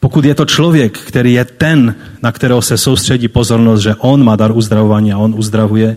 Pokud 0.00 0.24
je 0.24 0.34
to 0.34 0.44
člověk, 0.44 0.98
který 0.98 1.32
je 1.32 1.44
ten, 1.44 1.94
na 2.22 2.32
kterého 2.32 2.62
se 2.62 2.78
soustředí 2.78 3.28
pozornost, 3.28 3.80
že 3.80 3.94
on 3.94 4.24
má 4.24 4.36
dar 4.36 4.56
uzdravování 4.56 5.12
a 5.12 5.18
on 5.18 5.34
uzdravuje, 5.36 5.96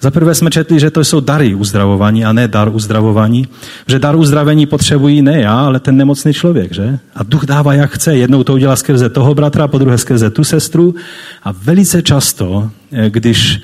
za 0.00 0.10
prvé 0.10 0.34
jsme 0.34 0.50
četli, 0.50 0.80
že 0.80 0.90
to 0.90 1.04
jsou 1.04 1.20
dary 1.20 1.54
uzdravování 1.54 2.24
a 2.24 2.32
ne 2.32 2.48
dar 2.48 2.68
uzdravování. 2.68 3.48
Že 3.86 3.98
dar 3.98 4.16
uzdravení 4.16 4.66
potřebují 4.66 5.22
ne 5.22 5.40
já, 5.40 5.60
ale 5.60 5.80
ten 5.80 5.96
nemocný 5.96 6.32
člověk, 6.32 6.74
že? 6.74 6.98
A 7.14 7.22
duch 7.22 7.44
dává 7.44 7.74
jak 7.74 7.90
chce. 7.90 8.16
Jednou 8.16 8.44
to 8.44 8.54
udělá 8.54 8.76
skrze 8.76 9.08
toho 9.08 9.34
bratra, 9.34 9.68
po 9.68 9.78
druhé 9.78 9.98
skrze 9.98 10.30
tu 10.30 10.44
sestru. 10.44 10.94
A 11.42 11.52
velice 11.52 12.02
často, 12.02 12.70
eh, 12.92 13.10
když 13.10 13.60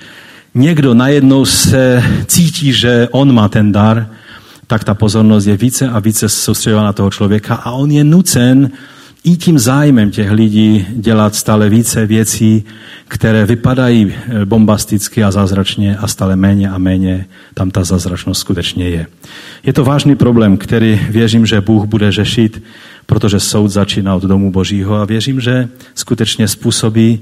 někdo 0.55 0.95
najednou 0.95 1.45
se 1.45 2.05
cítí, 2.27 2.73
že 2.73 3.09
on 3.11 3.35
má 3.35 3.49
ten 3.49 3.73
dar, 3.73 4.07
tak 4.67 4.85
ta 4.85 4.95
pozornost 4.95 5.47
je 5.47 5.57
více 5.57 5.89
a 5.89 5.99
více 5.99 6.29
soustředěna 6.29 6.85
na 6.85 6.93
toho 6.93 7.11
člověka 7.11 7.55
a 7.55 7.71
on 7.71 7.91
je 7.91 8.05
nucen 8.05 8.71
i 9.25 9.37
tím 9.37 9.59
zájmem 9.59 10.11
těch 10.11 10.31
lidí 10.31 10.87
dělat 10.91 11.35
stále 11.35 11.69
více 11.69 12.07
věcí, 12.07 12.65
které 13.09 13.47
vypadají 13.47 14.13
eh, 14.13 14.45
bombasticky 14.45 15.25
a 15.25 15.31
zázračně 15.31 15.97
a 15.97 16.07
stále 16.07 16.37
méně 16.37 16.71
a 16.71 16.79
méně 16.79 17.27
tam 17.55 17.71
ta 17.71 17.85
zázračnost 17.85 18.41
skutečně 18.41 18.89
je. 18.89 19.07
Je 19.65 19.73
to 19.73 19.85
vážný 19.85 20.17
problém, 20.17 20.57
který 20.57 21.01
věřím, 21.11 21.47
že 21.47 21.61
Bůh 21.61 21.85
bude 21.85 22.13
řešit, 22.13 22.63
protože 23.07 23.41
soud 23.41 23.69
začíná 23.69 24.15
od 24.15 24.23
domu 24.23 24.53
Božího 24.53 24.97
a 24.97 25.05
věřím, 25.05 25.41
že 25.41 25.69
skutečně 25.95 26.49
způsobí, 26.49 27.21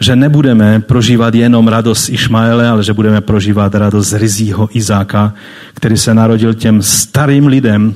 že 0.00 0.16
nebudeme 0.16 0.80
prožívat 0.80 1.34
jenom 1.34 1.68
radost 1.68 2.08
Išmaele, 2.08 2.68
ale 2.68 2.84
že 2.84 2.92
budeme 2.92 3.20
prožívat 3.20 3.74
radost 3.74 4.12
Rizího 4.12 4.68
Izáka, 4.72 5.34
který 5.74 5.96
se 5.96 6.14
narodil 6.14 6.54
těm 6.54 6.82
starým 6.82 7.46
lidem, 7.46 7.94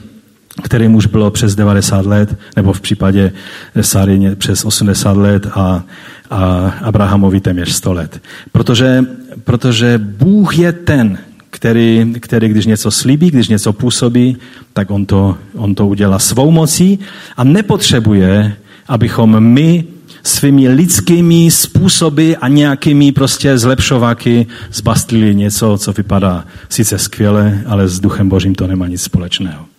kterým 0.62 0.94
už 0.94 1.06
bylo 1.06 1.30
přes 1.30 1.54
90 1.54 2.06
let, 2.06 2.36
nebo 2.56 2.72
v 2.72 2.80
případě 2.80 3.32
Sary 3.80 4.20
přes 4.34 4.64
80 4.64 5.16
let 5.16 5.46
a, 5.46 5.84
a 6.30 6.68
Abrahamovi 6.82 7.40
téměř 7.40 7.72
100 7.72 7.92
let. 7.92 8.22
Protože, 8.52 9.04
protože 9.44 9.98
Bůh 9.98 10.58
je 10.58 10.72
ten, 10.72 11.18
který, 11.50 12.14
který 12.20 12.48
když 12.48 12.66
něco 12.66 12.90
slíbí, 12.90 13.30
když 13.30 13.48
něco 13.48 13.72
působí, 13.72 14.36
tak 14.72 14.90
on 14.90 15.06
to, 15.06 15.38
on 15.54 15.74
to 15.74 15.86
udělá 15.86 16.18
svou 16.18 16.50
mocí 16.50 16.98
a 17.36 17.44
nepotřebuje, 17.44 18.56
abychom 18.88 19.40
my 19.40 19.84
svými 20.22 20.68
lidskými 20.68 21.50
způsoby 21.50 22.32
a 22.40 22.48
nějakými 22.48 23.12
prostě 23.12 23.58
zlepšováky 23.58 24.46
zbastlili 24.72 25.34
něco, 25.34 25.78
co 25.78 25.92
vypadá 25.92 26.44
sice 26.68 26.98
skvěle, 26.98 27.62
ale 27.66 27.88
s 27.88 28.00
duchem 28.00 28.28
božím 28.28 28.54
to 28.54 28.66
nemá 28.66 28.86
nic 28.86 29.02
společného. 29.02 29.69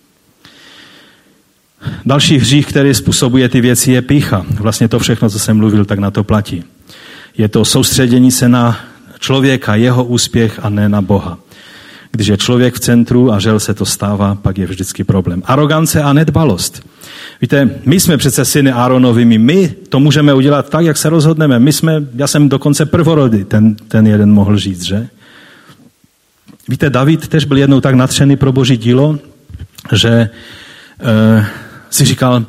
Další 2.06 2.38
hřích, 2.38 2.66
který 2.66 2.94
způsobuje 2.94 3.48
ty 3.48 3.60
věci, 3.60 3.92
je 3.92 4.02
pícha. 4.02 4.46
Vlastně 4.50 4.88
to 4.88 4.98
všechno, 4.98 5.30
co 5.30 5.38
jsem 5.38 5.56
mluvil, 5.56 5.84
tak 5.84 5.98
na 5.98 6.10
to 6.10 6.24
platí. 6.24 6.64
Je 7.38 7.48
to 7.48 7.64
soustředění 7.64 8.30
se 8.30 8.48
na 8.48 8.78
člověka, 9.18 9.74
jeho 9.74 10.04
úspěch 10.04 10.60
a 10.62 10.68
ne 10.68 10.88
na 10.88 11.02
Boha. 11.02 11.38
Když 12.12 12.26
je 12.26 12.36
člověk 12.36 12.74
v 12.74 12.80
centru 12.80 13.32
a 13.32 13.38
žel 13.38 13.60
se 13.60 13.74
to 13.74 13.86
stává, 13.86 14.34
pak 14.34 14.58
je 14.58 14.66
vždycky 14.66 15.04
problém. 15.04 15.42
Arogance 15.46 16.02
a 16.02 16.12
nedbalost. 16.12 16.82
Víte, 17.40 17.70
my 17.84 18.00
jsme 18.00 18.16
přece 18.16 18.44
syny 18.44 18.72
Áronovými, 18.72 19.38
my 19.38 19.74
to 19.88 20.00
můžeme 20.00 20.34
udělat 20.34 20.70
tak, 20.70 20.84
jak 20.84 20.96
se 20.96 21.08
rozhodneme. 21.08 21.58
My 21.58 21.72
jsme, 21.72 22.04
já 22.14 22.26
jsem 22.26 22.48
dokonce 22.48 22.86
prvorody, 22.86 23.44
ten, 23.44 23.74
ten 23.74 24.06
jeden 24.06 24.32
mohl 24.32 24.58
říct, 24.58 24.82
že? 24.82 25.08
Víte, 26.68 26.90
David 26.90 27.28
tež 27.28 27.44
byl 27.44 27.56
jednou 27.56 27.80
tak 27.80 27.94
natřený 27.94 28.36
pro 28.36 28.52
boží 28.52 28.76
dílo, 28.76 29.18
že 29.92 30.08
e, 30.08 30.30
si 31.92 32.04
říkal, 32.04 32.44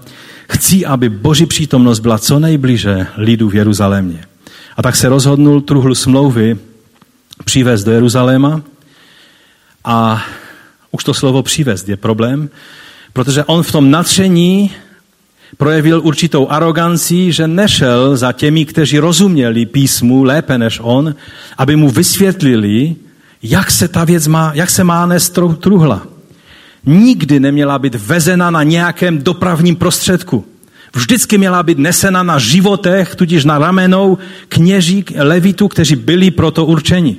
chci, 0.49 0.85
aby 0.85 1.09
boží 1.09 1.45
přítomnost 1.45 1.99
byla 1.99 2.19
co 2.19 2.39
nejbliže 2.39 3.07
lidu 3.17 3.49
v 3.49 3.55
Jeruzalémě. 3.55 4.25
A 4.77 4.81
tak 4.81 4.95
se 4.95 5.09
rozhodnul 5.09 5.61
truhlu 5.61 5.95
smlouvy 5.95 6.57
přivést 7.45 7.83
do 7.83 7.91
Jeruzaléma 7.91 8.61
a 9.85 10.25
už 10.91 11.03
to 11.03 11.13
slovo 11.13 11.43
přivést 11.43 11.89
je 11.89 11.97
problém, 11.97 12.49
protože 13.13 13.43
on 13.43 13.63
v 13.63 13.71
tom 13.71 13.91
natření 13.91 14.71
projevil 15.57 16.01
určitou 16.03 16.49
aroganci, 16.49 17.31
že 17.31 17.47
nešel 17.47 18.17
za 18.17 18.31
těmi, 18.31 18.65
kteří 18.65 18.99
rozuměli 18.99 19.65
písmu 19.65 20.23
lépe 20.23 20.57
než 20.57 20.79
on, 20.83 21.15
aby 21.57 21.75
mu 21.75 21.89
vysvětlili, 21.89 22.95
jak 23.43 23.71
se 23.71 23.87
ta 23.87 24.03
věc 24.03 24.27
má, 24.27 24.51
jak 24.55 24.69
se 24.69 24.83
má 24.83 25.05
nést 25.05 25.39
truhla. 25.59 26.12
Nikdy 26.85 27.39
neměla 27.39 27.79
být 27.79 27.95
vezena 27.95 28.51
na 28.51 28.63
nějakém 28.63 29.23
dopravním 29.23 29.75
prostředku. 29.75 30.45
Vždycky 30.95 31.37
měla 31.37 31.63
být 31.63 31.77
nesena 31.77 32.23
na 32.23 32.39
životech, 32.39 33.15
tudíž 33.15 33.45
na 33.45 33.57
ramenou 33.57 34.17
kněží, 34.47 35.05
levitů, 35.17 35.67
kteří 35.67 35.95
byli 35.95 36.31
proto 36.31 36.65
určeni. 36.65 37.17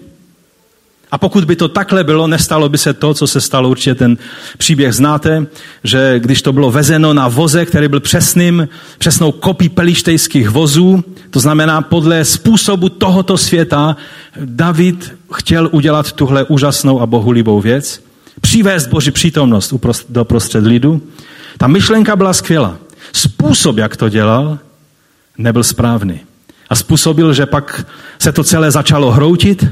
A 1.10 1.18
pokud 1.18 1.44
by 1.44 1.56
to 1.56 1.68
takhle 1.68 2.04
bylo, 2.04 2.26
nestalo 2.26 2.68
by 2.68 2.78
se 2.78 2.94
to, 2.94 3.14
co 3.14 3.26
se 3.26 3.40
stalo, 3.40 3.68
určitě 3.68 3.94
ten 3.94 4.16
příběh 4.58 4.92
znáte, 4.92 5.46
že 5.84 6.14
když 6.18 6.42
to 6.42 6.52
bylo 6.52 6.70
vezeno 6.70 7.14
na 7.14 7.28
voze, 7.28 7.66
který 7.66 7.88
byl 7.88 8.00
přesným, 8.00 8.68
přesnou 8.98 9.32
kopí 9.32 9.68
pelištejských 9.68 10.48
vozů, 10.48 11.04
to 11.30 11.40
znamená 11.40 11.82
podle 11.82 12.24
způsobu 12.24 12.88
tohoto 12.88 13.38
světa, 13.38 13.96
David 14.44 15.14
chtěl 15.32 15.68
udělat 15.72 16.12
tuhle 16.12 16.44
úžasnou 16.44 17.00
a 17.00 17.06
bohulibou 17.06 17.60
věc, 17.60 18.03
přivést 18.44 18.86
Boží 18.86 19.10
přítomnost 19.10 19.74
do 20.08 20.24
prostřed 20.24 20.66
lidu. 20.66 21.02
Ta 21.58 21.66
myšlenka 21.66 22.16
byla 22.16 22.32
skvělá. 22.32 22.76
Způsob, 23.12 23.78
jak 23.78 23.96
to 23.96 24.08
dělal, 24.08 24.58
nebyl 25.38 25.64
správný. 25.64 26.20
A 26.68 26.74
způsobil, 26.74 27.32
že 27.32 27.46
pak 27.46 27.86
se 28.18 28.32
to 28.32 28.44
celé 28.44 28.70
začalo 28.70 29.10
hroutit, 29.10 29.66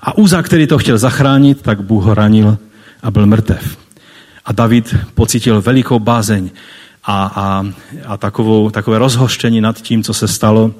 a 0.00 0.18
Uza, 0.18 0.42
který 0.42 0.66
to 0.66 0.78
chtěl 0.78 0.98
zachránit, 0.98 1.62
tak 1.62 1.82
Bůh 1.82 2.04
ho 2.04 2.14
ranil 2.14 2.58
a 3.02 3.10
byl 3.10 3.26
mrtev. 3.26 3.78
A 4.44 4.52
David 4.52 4.96
pocítil 5.14 5.62
velikou 5.62 5.98
bázeň 5.98 6.50
a, 7.04 7.32
a, 7.34 7.66
a 8.06 8.16
takovou, 8.16 8.70
takové 8.70 8.98
rozhoštění 8.98 9.60
nad 9.60 9.82
tím, 9.82 10.02
co 10.02 10.14
se 10.14 10.28
stalo, 10.28 10.74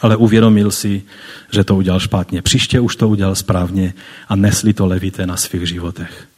ale 0.00 0.16
uvědomil 0.16 0.70
si, 0.70 1.02
že 1.50 1.64
to 1.64 1.76
udělal 1.76 2.00
špatně. 2.00 2.42
Příště 2.42 2.80
už 2.80 2.96
to 2.96 3.08
udělal 3.08 3.34
správně 3.34 3.94
a 4.28 4.36
nesli 4.36 4.72
to 4.72 4.86
levité 4.86 5.26
na 5.26 5.36
svých 5.36 5.68
životech. 5.68 6.31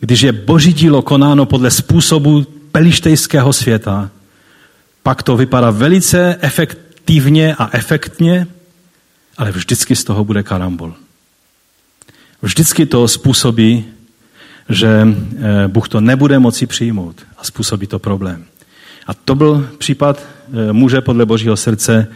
Když 0.00 0.20
je 0.20 0.32
boží 0.32 0.72
dílo 0.72 1.02
konáno 1.02 1.46
podle 1.46 1.70
způsobu 1.70 2.46
pelištejského 2.72 3.52
světa, 3.52 4.10
pak 5.02 5.22
to 5.22 5.36
vypadá 5.36 5.70
velice 5.70 6.36
efektivně 6.40 7.54
a 7.54 7.70
efektně, 7.72 8.46
ale 9.38 9.52
vždycky 9.52 9.96
z 9.96 10.04
toho 10.04 10.24
bude 10.24 10.42
karambol. 10.42 10.94
Vždycky 12.42 12.86
to 12.86 13.08
způsobí, 13.08 13.84
že 14.68 15.08
eh, 15.08 15.68
Bůh 15.68 15.88
to 15.88 16.00
nebude 16.00 16.38
moci 16.38 16.66
přijmout 16.66 17.16
a 17.38 17.44
způsobí 17.44 17.86
to 17.86 17.98
problém. 17.98 18.44
A 19.06 19.14
to 19.14 19.34
byl 19.34 19.68
případ 19.78 20.22
eh, 20.22 20.72
muže 20.72 21.00
podle 21.00 21.26
božího 21.26 21.56
srdce 21.56 22.08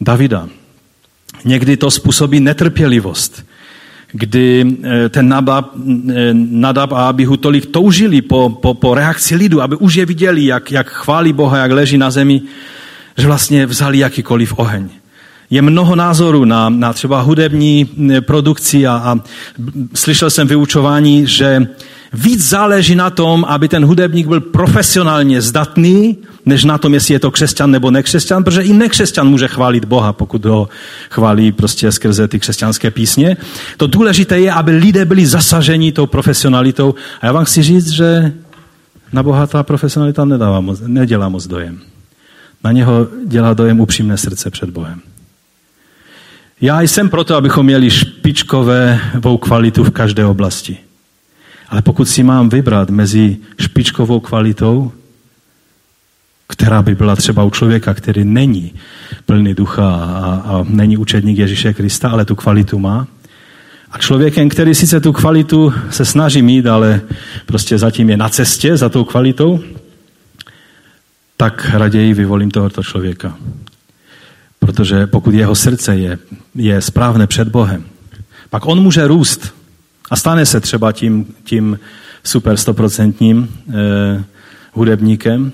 Davida. 0.00 0.48
Někdy 1.44 1.76
to 1.76 1.90
způsobí 1.90 2.40
netrpělivost, 2.40 3.44
kdy 4.12 4.66
eh, 4.82 5.08
ten 5.08 5.28
Nadab, 5.28 5.72
Nadab 6.32 6.92
a 6.92 7.08
Abihu 7.08 7.36
tolik 7.36 7.66
toužili 7.66 8.22
po, 8.22 8.48
po, 8.48 8.74
po 8.74 8.94
reakci 8.94 9.36
lidu, 9.36 9.62
aby 9.62 9.76
už 9.76 9.94
je 9.94 10.06
viděli, 10.06 10.44
jak, 10.44 10.72
jak 10.72 10.88
chválí 10.88 11.32
Boha, 11.32 11.58
jak 11.58 11.70
leží 11.70 11.98
na 11.98 12.10
zemi, 12.10 12.42
že 13.16 13.26
vlastně 13.26 13.66
vzali 13.66 13.98
jakýkoliv 13.98 14.54
oheň 14.56 15.01
je 15.52 15.62
mnoho 15.62 15.96
názorů 15.96 16.44
na, 16.44 16.68
na 16.68 16.92
třeba 16.92 17.20
hudební 17.20 17.90
produkci 18.20 18.86
a, 18.86 18.92
a 18.92 19.20
slyšel 19.94 20.30
jsem 20.30 20.48
vyučování, 20.48 21.26
že 21.26 21.66
víc 22.12 22.48
záleží 22.48 22.94
na 22.94 23.10
tom, 23.10 23.44
aby 23.48 23.68
ten 23.68 23.84
hudebník 23.84 24.26
byl 24.26 24.40
profesionálně 24.40 25.42
zdatný, 25.42 26.18
než 26.46 26.64
na 26.64 26.78
tom, 26.78 26.94
jestli 26.94 27.14
je 27.14 27.20
to 27.20 27.30
křesťan 27.30 27.70
nebo 27.70 27.90
nekřesťan, 27.90 28.44
protože 28.44 28.62
i 28.62 28.72
nekřesťan 28.72 29.28
může 29.28 29.48
chválit 29.48 29.84
Boha, 29.84 30.12
pokud 30.12 30.44
ho 30.44 30.68
chválí 31.10 31.52
prostě 31.52 31.92
skrze 31.92 32.28
ty 32.28 32.38
křesťanské 32.38 32.90
písně. 32.90 33.36
To 33.76 33.86
důležité 33.86 34.40
je, 34.40 34.52
aby 34.52 34.70
lidé 34.70 35.04
byli 35.04 35.26
zasaženi 35.26 35.92
tou 35.92 36.06
profesionalitou. 36.06 36.94
A 37.20 37.26
já 37.26 37.32
vám 37.32 37.44
chci 37.44 37.62
říct, 37.62 37.88
že 37.88 38.32
na 39.12 39.22
Boha 39.22 39.46
ta 39.46 39.62
profesionalita 39.62 40.24
nedává 40.24 40.60
moc, 40.60 40.80
nedělá 40.86 41.28
moc 41.28 41.46
dojem. 41.46 41.80
Na 42.64 42.72
něho 42.72 43.08
dělá 43.26 43.54
dojem 43.54 43.80
upřímné 43.80 44.16
srdce 44.16 44.50
před 44.50 44.70
Bohem. 44.70 45.00
Já 46.62 46.80
jsem 46.80 47.10
proto, 47.10 47.36
abychom 47.36 47.66
měli 47.66 47.90
špičkovou 47.90 49.38
kvalitu 49.40 49.84
v 49.84 49.90
každé 49.90 50.24
oblasti. 50.24 50.76
Ale 51.68 51.82
pokud 51.82 52.08
si 52.08 52.22
mám 52.22 52.48
vybrat 52.48 52.90
mezi 52.90 53.36
špičkovou 53.60 54.20
kvalitou, 54.20 54.92
která 56.48 56.82
by 56.82 56.94
byla 56.94 57.16
třeba 57.16 57.44
u 57.44 57.50
člověka, 57.50 57.94
který 57.94 58.24
není 58.24 58.74
plný 59.26 59.54
ducha 59.54 59.94
a, 59.94 60.42
a 60.46 60.64
není 60.68 60.96
učedník 60.96 61.38
Ježíše 61.38 61.74
Krista, 61.74 62.10
ale 62.10 62.24
tu 62.24 62.34
kvalitu 62.34 62.78
má, 62.78 63.06
a 63.90 63.98
člověkem, 63.98 64.48
který 64.48 64.74
sice 64.74 65.00
tu 65.00 65.12
kvalitu 65.12 65.74
se 65.90 66.04
snaží 66.04 66.42
mít, 66.42 66.66
ale 66.66 67.00
prostě 67.46 67.78
zatím 67.78 68.10
je 68.10 68.16
na 68.16 68.28
cestě 68.28 68.76
za 68.76 68.88
tou 68.88 69.04
kvalitou, 69.04 69.60
tak 71.36 71.70
raději 71.72 72.14
vyvolím 72.14 72.50
tohoto 72.50 72.82
člověka. 72.82 73.36
Protože 74.62 75.06
pokud 75.06 75.34
jeho 75.34 75.54
srdce 75.54 75.96
je, 75.96 76.18
je 76.54 76.80
správné 76.80 77.26
před 77.26 77.48
Bohem, 77.48 77.84
pak 78.50 78.66
on 78.66 78.80
může 78.82 79.06
růst 79.06 79.54
a 80.10 80.16
stane 80.16 80.46
se 80.46 80.60
třeba 80.60 80.92
tím, 80.92 81.34
tím 81.44 81.78
super 82.24 82.56
stoprocentním 82.56 83.48
eh, 83.68 84.24
hudebníkem, 84.72 85.52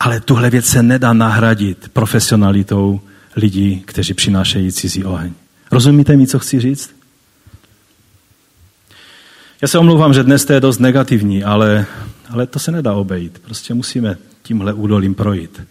ale 0.00 0.20
tuhle 0.20 0.50
věc 0.50 0.66
se 0.66 0.82
nedá 0.82 1.12
nahradit 1.12 1.88
profesionalitou 1.92 3.00
lidí, 3.36 3.82
kteří 3.86 4.14
přinášejí 4.14 4.72
cizí 4.72 5.04
oheň. 5.04 5.32
Rozumíte 5.72 6.16
mi, 6.16 6.26
co 6.26 6.38
chci 6.38 6.60
říct? 6.60 6.96
Já 9.62 9.68
se 9.68 9.78
omlouvám, 9.78 10.14
že 10.14 10.22
dnes 10.22 10.44
to 10.44 10.52
je 10.52 10.60
dost 10.60 10.78
negativní, 10.78 11.44
ale, 11.44 11.86
ale 12.30 12.46
to 12.46 12.58
se 12.58 12.72
nedá 12.72 12.92
obejít. 12.92 13.38
Prostě 13.38 13.74
musíme 13.74 14.16
tímhle 14.42 14.72
údolím 14.72 15.14
projít. 15.14 15.62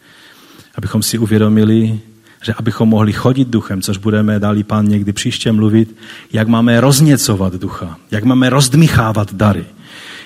Abychom 0.76 1.04
si 1.04 1.18
uvědomili, 1.18 2.00
že 2.46 2.54
abychom 2.54 2.90
mohli 2.90 3.14
chodit 3.14 3.48
duchem, 3.48 3.82
což 3.82 3.98
budeme 3.98 4.40
dali 4.40 4.64
pán 4.64 4.88
někdy 4.88 5.14
příště 5.14 5.52
mluvit, 5.52 5.96
jak 6.34 6.48
máme 6.48 6.82
rozněcovat 6.82 7.54
ducha, 7.54 7.98
jak 8.12 8.24
máme 8.24 8.50
rozdmichávat 8.50 9.34
dary, 9.34 9.66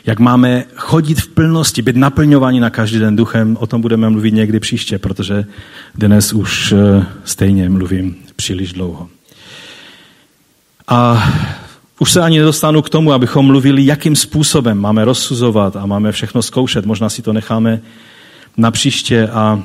jak 0.06 0.20
máme 0.20 0.64
chodit 0.76 1.22
v 1.22 1.28
plnosti, 1.28 1.82
být 1.82 1.96
naplňovaní 1.96 2.60
na 2.60 2.70
každý 2.70 3.00
den 3.00 3.16
duchem, 3.16 3.58
o 3.60 3.68
tom 3.68 3.82
budeme 3.82 4.10
mluvit 4.10 4.34
někdy 4.34 4.60
příště, 4.60 5.00
protože 5.00 5.46
dnes 5.96 6.34
už 6.34 6.72
eh, 6.72 7.06
stejně 7.24 7.70
mluvím 7.70 8.16
příliš 8.36 8.74
dlouho. 8.74 9.10
A 10.88 11.30
Už 12.00 12.12
se 12.12 12.22
ani 12.22 12.40
nedostanu 12.40 12.82
k 12.82 12.90
tomu, 12.90 13.14
abychom 13.14 13.46
mluvili, 13.46 13.86
jakým 13.86 14.16
způsobem 14.16 14.78
máme 14.78 15.06
rozsuzovat 15.06 15.76
a 15.76 15.86
máme 15.86 16.12
všechno 16.12 16.42
zkoušet. 16.42 16.86
Možná 16.86 17.10
si 17.10 17.22
to 17.22 17.34
necháme 17.34 17.82
na 18.58 18.72
příště 18.72 19.28
a 19.28 19.64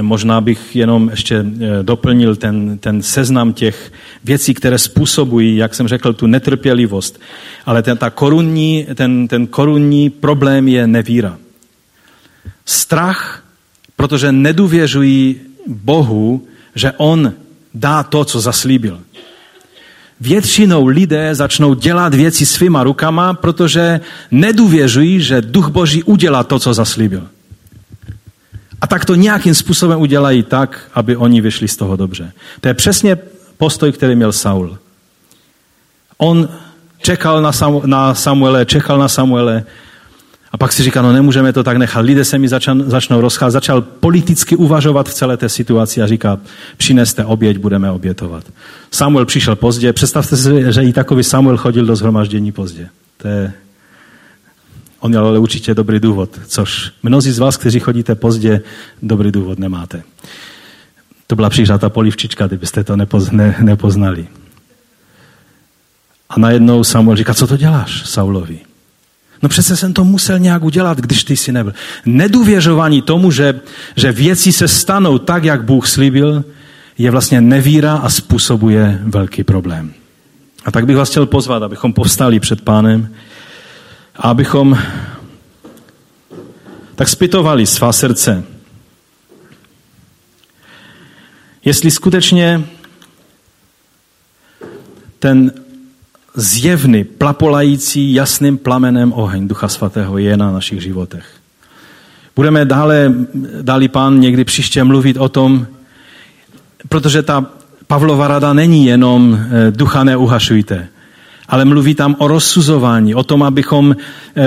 možná 0.00 0.40
bych 0.40 0.76
jenom 0.76 1.08
ještě 1.08 1.36
eh, 1.36 1.82
doplnil 1.82 2.36
ten, 2.36 2.78
ten 2.78 3.02
seznam 3.02 3.52
těch 3.52 3.92
věcí, 4.24 4.54
které 4.54 4.78
způsobují, 4.78 5.56
jak 5.56 5.74
jsem 5.74 5.88
řekl, 5.88 6.12
tu 6.12 6.26
netrpělivost. 6.26 7.20
Ale 7.66 7.82
ten, 7.82 7.96
ta 7.96 8.10
korunní, 8.10 8.86
ten, 8.94 9.28
ten 9.28 9.46
korunní 9.46 10.10
problém 10.10 10.68
je 10.68 10.86
nevíra. 10.86 11.36
Strach, 12.64 13.44
protože 13.96 14.32
nedůvěřují 14.32 15.36
Bohu, 15.66 16.46
že 16.74 16.92
On 16.96 17.32
dá 17.74 18.02
to, 18.02 18.24
co 18.24 18.40
zaslíbil. 18.40 19.00
Většinou 20.20 20.86
lidé 20.86 21.34
začnou 21.34 21.74
dělat 21.74 22.14
věci 22.14 22.46
svýma 22.46 22.82
rukama, 22.82 23.34
protože 23.34 24.00
nedůvěřují, 24.30 25.20
že 25.20 25.42
Duch 25.42 25.68
Boží 25.68 26.02
udělá 26.02 26.44
to, 26.44 26.58
co 26.58 26.74
zaslíbil. 26.74 27.28
A 28.80 28.86
tak 28.86 29.04
to 29.04 29.14
nějakým 29.14 29.54
způsobem 29.54 30.00
udělají 30.00 30.42
tak, 30.42 30.80
aby 30.94 31.16
oni 31.16 31.40
vyšli 31.40 31.68
z 31.68 31.76
toho 31.76 31.96
dobře. 31.96 32.32
To 32.60 32.68
je 32.68 32.74
přesně 32.74 33.18
postoj, 33.56 33.92
který 33.92 34.16
měl 34.16 34.32
Saul. 34.32 34.78
On 36.18 36.48
čekal 36.98 37.42
na, 37.42 37.52
Samu, 37.52 37.82
na 37.86 38.14
Samuele, 38.14 38.66
čekal 38.66 38.98
na 38.98 39.08
Samuele 39.08 39.64
a 40.52 40.56
pak 40.56 40.72
si 40.72 40.82
říká, 40.82 41.02
no 41.02 41.12
nemůžeme 41.12 41.52
to 41.52 41.62
tak 41.62 41.76
nechat. 41.76 42.00
Lidé 42.00 42.24
se 42.24 42.38
mi 42.38 42.48
začan, 42.48 42.82
začnou 42.86 43.20
rozcházet. 43.20 43.52
Začal 43.52 43.80
politicky 43.82 44.56
uvažovat 44.56 45.08
v 45.08 45.14
celé 45.14 45.36
té 45.36 45.48
situaci 45.48 46.02
a 46.02 46.06
říká, 46.06 46.38
přineste 46.76 47.24
oběť, 47.24 47.58
budeme 47.58 47.90
obětovat. 47.90 48.44
Samuel 48.90 49.26
přišel 49.26 49.56
pozdě. 49.56 49.92
Představte 49.92 50.36
si, 50.36 50.72
že 50.72 50.82
i 50.82 50.92
takový 50.92 51.24
Samuel 51.24 51.56
chodil 51.56 51.86
do 51.86 51.96
zhromaždění 51.96 52.52
pozdě. 52.52 52.88
To 53.16 53.28
je 53.28 53.52
On 55.00 55.10
měl 55.10 55.26
ale 55.26 55.38
určitě 55.38 55.74
dobrý 55.74 56.00
důvod, 56.00 56.40
což 56.46 56.92
mnozí 57.02 57.30
z 57.30 57.38
vás, 57.38 57.56
kteří 57.56 57.80
chodíte 57.80 58.14
pozdě, 58.14 58.60
dobrý 59.02 59.32
důvod 59.32 59.58
nemáte. 59.58 60.02
To 61.26 61.36
byla 61.36 61.50
přířata 61.50 61.88
polivčička, 61.88 62.46
kdybyste 62.46 62.84
to 62.84 62.96
nepoz, 62.96 63.30
ne, 63.30 63.56
nepoznali. 63.60 64.26
A 66.28 66.38
najednou 66.38 66.84
Samuel 66.84 67.16
říká, 67.16 67.34
co 67.34 67.46
to 67.46 67.56
děláš 67.56 68.02
Saulovi? 68.06 68.58
No 69.42 69.48
přece 69.48 69.76
jsem 69.76 69.92
to 69.92 70.04
musel 70.04 70.38
nějak 70.38 70.64
udělat, 70.64 70.98
když 70.98 71.24
ty 71.24 71.36
si 71.36 71.52
nebyl. 71.52 71.72
Nedůvěřování 72.06 73.02
tomu, 73.02 73.30
že, 73.30 73.60
že 73.96 74.12
věci 74.12 74.52
se 74.52 74.68
stanou 74.68 75.18
tak, 75.18 75.44
jak 75.44 75.64
Bůh 75.64 75.88
slíbil, 75.88 76.44
je 76.98 77.10
vlastně 77.10 77.40
nevíra 77.40 77.94
a 77.94 78.08
způsobuje 78.08 79.00
velký 79.02 79.44
problém. 79.44 79.92
A 80.64 80.70
tak 80.70 80.86
bych 80.86 80.96
vás 80.96 81.10
chtěl 81.10 81.26
pozvat, 81.26 81.62
abychom 81.62 81.92
povstali 81.92 82.40
před 82.40 82.60
pánem 82.60 83.08
a 84.20 84.30
abychom 84.30 84.78
tak 86.94 87.08
zpytovali 87.08 87.66
svá 87.66 87.92
srdce. 87.92 88.44
Jestli 91.64 91.90
skutečně 91.90 92.64
ten 95.18 95.52
zjevný, 96.34 97.04
plapolající, 97.04 98.14
jasným 98.14 98.58
plamenem 98.58 99.12
oheň 99.12 99.48
Ducha 99.48 99.68
Svatého 99.68 100.18
je 100.18 100.36
na 100.36 100.52
našich 100.52 100.82
životech. 100.82 101.26
Budeme 102.36 102.64
dále, 102.64 103.14
dali 103.62 103.88
pán 103.88 104.20
někdy 104.20 104.44
příště 104.44 104.84
mluvit 104.84 105.16
o 105.16 105.28
tom, 105.28 105.66
protože 106.88 107.22
ta 107.22 107.46
Pavlova 107.86 108.28
rada 108.28 108.52
není 108.52 108.86
jenom 108.86 109.38
eh, 109.38 109.70
ducha 109.70 110.04
neuhašujte, 110.04 110.88
ale 111.50 111.64
mluví 111.64 111.94
tam 111.94 112.16
o 112.18 112.28
rozsuzování, 112.28 113.14
o 113.14 113.22
tom, 113.22 113.42
abychom 113.42 113.96
eh, 114.36 114.42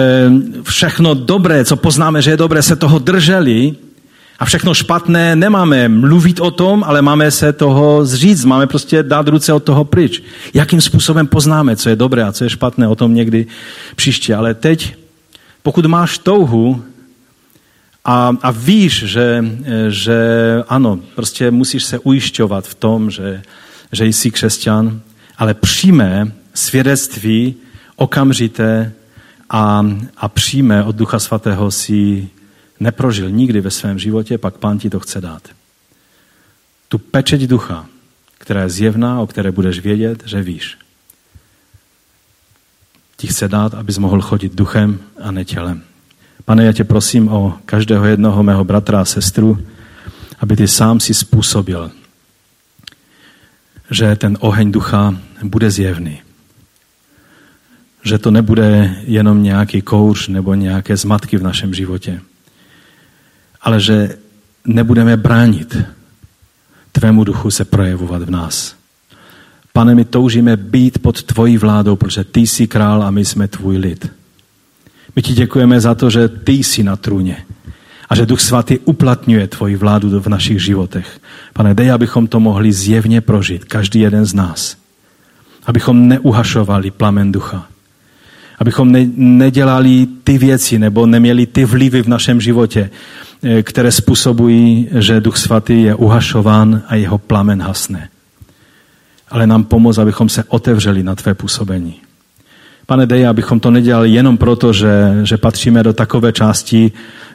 všechno 0.63 1.13
dobré, 1.13 1.65
co 1.65 1.75
poznáme, 1.75 2.21
že 2.21 2.31
je 2.31 2.38
dobré, 2.38 2.61
se 2.61 2.75
toho 2.75 2.99
drželi 2.99 3.75
a 4.39 4.45
všechno 4.45 4.73
špatné 4.73 5.35
nemáme 5.35 5.89
mluvit 5.89 6.39
o 6.39 6.51
tom, 6.51 6.84
ale 6.88 7.01
máme 7.01 7.31
se 7.31 7.53
toho 7.53 8.05
zříct, 8.05 8.45
máme 8.45 8.67
prostě 8.67 9.03
dát 9.03 9.27
ruce 9.27 9.53
od 9.53 9.63
toho 9.63 9.85
pryč. 9.85 10.23
Jakým 10.53 10.81
způsobem 10.81 11.27
poznáme, 11.27 11.75
co 11.75 11.89
je 11.89 11.95
dobré 11.95 12.23
a 12.23 12.31
co 12.31 12.43
je 12.43 12.49
špatné, 12.49 12.88
o 12.88 12.95
tom 12.95 13.15
někdy 13.15 13.45
příště. 13.95 14.35
Ale 14.35 14.53
teď, 14.53 14.95
pokud 15.63 15.85
máš 15.85 16.17
touhu 16.17 16.84
a, 18.05 18.35
a 18.41 18.51
víš, 18.51 19.03
že, 19.07 19.45
že 19.89 20.17
ano, 20.67 20.99
prostě 21.15 21.51
musíš 21.51 21.84
se 21.84 21.99
ujišťovat 21.99 22.67
v 22.67 22.75
tom, 22.75 23.11
že, 23.11 23.41
že 23.91 24.05
jsi 24.05 24.31
křesťan, 24.31 25.01
ale 25.38 25.53
přijme 25.53 26.31
svědectví 26.53 27.55
okamžité 27.95 28.93
a, 29.49 29.85
a 30.17 30.27
přijme 30.27 30.84
od 30.84 30.95
Ducha 30.95 31.19
Svatého 31.19 31.71
si 31.71 32.30
neprožil 32.80 33.30
nikdy 33.30 33.61
ve 33.61 33.71
svém 33.71 33.99
životě, 33.99 34.38
pak 34.38 34.57
Pán 34.57 34.80
ti 34.80 34.89
to 34.89 34.99
chce 34.99 35.21
dát. 35.21 35.49
Tu 36.88 36.97
pečeť 36.97 37.41
ducha, 37.41 37.85
která 38.38 38.61
je 38.61 38.69
zjevná, 38.69 39.21
o 39.21 39.27
které 39.27 39.51
budeš 39.51 39.80
vědět, 39.80 40.23
že 40.25 40.41
víš. 40.41 40.77
Ti 43.17 43.27
chce 43.27 43.47
dát, 43.47 43.73
abys 43.73 43.97
mohl 43.97 44.21
chodit 44.21 44.55
duchem 44.55 44.99
a 45.21 45.31
ne 45.31 45.45
tělem. 45.45 45.84
Pane, 46.45 46.65
já 46.65 46.71
tě 46.71 46.84
prosím 46.84 47.30
o 47.30 47.57
každého 47.65 48.05
jednoho 48.05 48.43
mého 48.43 48.63
bratra 48.63 49.01
a 49.01 49.05
sestru, 49.05 49.67
aby 50.39 50.55
ty 50.55 50.67
sám 50.67 50.99
si 50.99 51.13
způsobil, 51.13 51.91
že 53.91 54.15
ten 54.15 54.38
oheň 54.41 54.71
ducha 54.71 55.17
bude 55.43 55.71
zjevný 55.71 56.21
že 58.03 58.17
to 58.17 58.31
nebude 58.31 58.95
jenom 59.05 59.43
nějaký 59.43 59.81
kouř 59.81 60.27
nebo 60.27 60.53
nějaké 60.53 60.97
zmatky 60.97 61.38
v 61.38 61.43
našem 61.43 61.73
životě, 61.73 62.21
ale 63.61 63.80
že 63.80 64.17
nebudeme 64.65 65.17
bránit 65.17 65.77
tvému 66.91 67.23
duchu 67.23 67.51
se 67.51 67.65
projevovat 67.65 68.21
v 68.23 68.30
nás. 68.30 68.75
Pane, 69.73 69.95
my 69.95 70.05
toužíme 70.05 70.57
být 70.57 70.99
pod 70.99 71.23
tvojí 71.23 71.57
vládou, 71.57 71.95
protože 71.95 72.23
ty 72.23 72.39
jsi 72.39 72.67
král 72.67 73.03
a 73.03 73.11
my 73.11 73.25
jsme 73.25 73.47
tvůj 73.47 73.77
lid. 73.77 74.11
My 75.15 75.21
ti 75.21 75.34
děkujeme 75.34 75.81
za 75.81 75.95
to, 75.95 76.09
že 76.09 76.27
ty 76.27 76.51
jsi 76.51 76.84
na 76.84 76.95
trůně 76.95 77.45
a 78.09 78.15
že 78.15 78.25
Duch 78.25 78.41
Svatý 78.41 78.80
uplatňuje 78.80 79.47
tvoji 79.47 79.75
vládu 79.75 80.21
v 80.21 80.27
našich 80.27 80.63
životech. 80.63 81.19
Pane, 81.53 81.73
dej, 81.73 81.91
abychom 81.91 82.27
to 82.27 82.39
mohli 82.39 82.73
zjevně 82.73 83.21
prožít, 83.21 83.65
každý 83.65 83.99
jeden 83.99 84.25
z 84.25 84.34
nás. 84.34 84.77
Abychom 85.65 86.07
neuhašovali 86.07 86.91
plamen 86.91 87.31
ducha, 87.31 87.67
abychom 88.59 88.91
ne, 88.91 89.07
nedělali 89.15 90.07
ty 90.23 90.38
věci 90.38 90.80
nebo 90.80 91.05
neměli 91.05 91.45
ty 91.45 91.65
vlivy 91.65 92.03
v 92.03 92.07
našem 92.07 92.41
životě, 92.41 92.89
eh, 93.43 93.63
které 93.63 93.91
způsobují, 93.91 94.88
že 94.91 95.21
Duch 95.21 95.38
Svatý 95.38 95.84
je 95.84 95.95
uhašován 95.95 96.81
a 96.88 96.95
jeho 96.95 97.17
plamen 97.17 97.61
hasne. 97.61 98.09
Ale 99.30 99.47
nám 99.47 99.63
pomoz, 99.63 99.97
abychom 99.97 100.30
se 100.30 100.43
otevřeli 100.43 101.03
na 101.03 101.15
tvé 101.15 101.34
působení. 101.34 101.95
Pane, 102.85 103.05
dej, 103.05 103.27
abychom 103.27 103.59
to 103.59 103.71
nedělali 103.71 104.09
jenom 104.09 104.38
proto, 104.38 104.73
že, 104.73 105.21
že 105.23 105.38
patříme 105.38 105.84
do 105.84 105.93
takové 105.93 106.31
části 106.31 106.91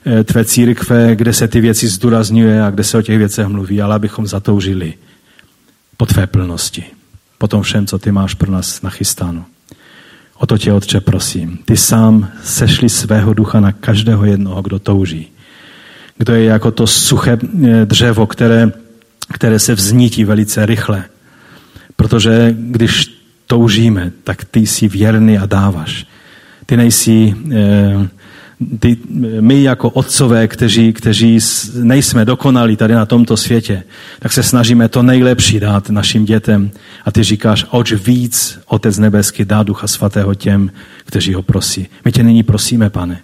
eh, 0.07 0.25
tvé 0.25 0.45
církve, 0.45 1.17
kde 1.17 1.33
se 1.33 1.49
ty 1.49 1.61
věci 1.61 1.89
zdůrazňuje 1.89 2.63
a 2.63 2.71
kde 2.71 2.85
se 2.85 2.99
o 2.99 3.03
těch 3.03 3.19
věcech 3.19 3.47
mluví, 3.47 3.83
ale 3.83 3.95
abychom 3.95 4.27
zatoužili 4.27 4.95
po 5.97 6.07
tvé 6.07 6.27
plnosti, 6.27 6.85
po 7.39 7.49
tom 7.49 7.63
všem, 7.63 7.87
co 7.87 7.99
ty 7.99 8.13
máš 8.13 8.35
pro 8.35 8.53
nás 8.53 8.83
nachystáno. 8.83 9.45
O 10.39 10.47
to 10.47 10.59
tě, 10.59 10.73
Otče, 10.73 11.01
prosím. 11.01 11.59
Ty 11.65 11.77
sám 11.77 12.29
sešli 12.43 12.89
svého 12.89 13.35
ducha 13.35 13.61
na 13.61 13.73
každého 13.73 14.25
jednoho, 14.25 14.63
kdo 14.63 14.79
touží. 14.79 15.29
Kdo 16.19 16.35
je 16.35 16.45
jako 16.45 16.71
to 16.71 16.87
suché 16.87 17.39
eh, 17.43 17.87
dřevo, 17.87 18.27
které, 18.27 18.73
které 19.33 19.59
se 19.59 19.75
vznítí 19.75 20.25
velice 20.25 20.67
rychle. 20.67 21.05
Protože 21.97 22.57
když 22.59 23.19
toužíme, 23.47 24.13
tak 24.25 24.45
ty 24.45 24.61
jsi 24.61 24.89
věrný 24.89 25.39
a 25.39 25.47
dáváš. 25.47 26.07
Ty 26.67 26.77
nejsi 26.77 27.35
eh, 27.53 28.09
ty, 28.79 28.97
my 29.41 29.63
jako 29.63 29.91
otcové, 29.91 30.49
kteří, 30.49 30.93
kteří 30.93 31.39
nejsme 31.75 32.25
dokonalí 32.25 32.77
tady 32.77 32.95
na 32.95 33.07
tomto 33.07 33.37
světě, 33.37 33.83
tak 34.19 34.33
se 34.33 34.43
snažíme 34.43 34.89
to 34.89 35.03
nejlepší 35.03 35.61
dát 35.61 35.91
našim 35.91 36.25
dětem. 36.25 36.71
A 37.05 37.11
ty 37.13 37.23
říkáš, 37.23 37.67
oč 37.71 37.93
víc 37.93 38.59
Otec 38.67 38.99
nebeský 38.99 39.45
dá 39.45 39.63
Ducha 39.63 39.87
Svatého 39.87 40.35
těm, 40.35 40.71
kteří 41.05 41.35
ho 41.35 41.43
prosí. 41.43 41.87
My 42.05 42.13
tě 42.13 42.23
nyní 42.23 42.43
prosíme, 42.43 42.91
pane. 42.91 43.21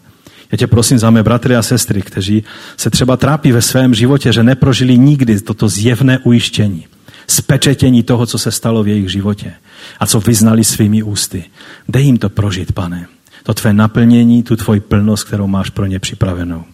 Já 0.52 0.58
tě 0.58 0.66
prosím 0.66 0.98
za 0.98 1.10
mé 1.10 1.22
bratry 1.22 1.56
a 1.56 1.62
sestry, 1.62 2.02
kteří 2.02 2.44
se 2.76 2.90
třeba 2.90 3.16
trápí 3.16 3.52
ve 3.52 3.62
svém 3.62 3.94
životě, 3.94 4.32
že 4.32 4.42
neprožili 4.42 4.98
nikdy 4.98 5.40
toto 5.40 5.68
zjevné 5.68 6.18
ujištění, 6.18 6.86
spečetění 7.26 8.02
toho, 8.02 8.26
co 8.26 8.38
se 8.38 8.50
stalo 8.50 8.82
v 8.82 8.88
jejich 8.88 9.12
životě 9.12 9.52
a 10.00 10.06
co 10.06 10.20
vyznali 10.20 10.64
svými 10.64 11.02
ústy. 11.02 11.44
Dej 11.88 12.04
jim 12.04 12.16
to 12.16 12.28
prožít, 12.28 12.72
pane 12.72 13.06
to 13.44 13.54
tvé 13.54 13.72
naplnění, 13.72 14.42
tu 14.42 14.56
tvoji 14.56 14.80
plnost, 14.80 15.24
kterou 15.24 15.46
máš 15.46 15.70
pro 15.70 15.86
ně 15.86 15.98
připravenou. 15.98 16.64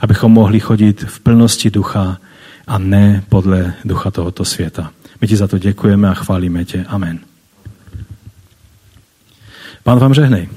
Abychom 0.00 0.32
mohli 0.32 0.60
chodit 0.60 1.04
v 1.08 1.20
plnosti 1.20 1.70
ducha 1.70 2.18
a 2.66 2.78
ne 2.78 3.22
podle 3.28 3.74
ducha 3.84 4.10
tohoto 4.10 4.44
světa. 4.44 4.90
My 5.20 5.28
ti 5.28 5.36
za 5.36 5.48
to 5.48 5.58
děkujeme 5.58 6.10
a 6.10 6.14
chválíme 6.14 6.64
tě. 6.64 6.84
Amen. 6.88 7.18
Pán 9.82 9.98
vám 9.98 10.14
žehnej. 10.14 10.48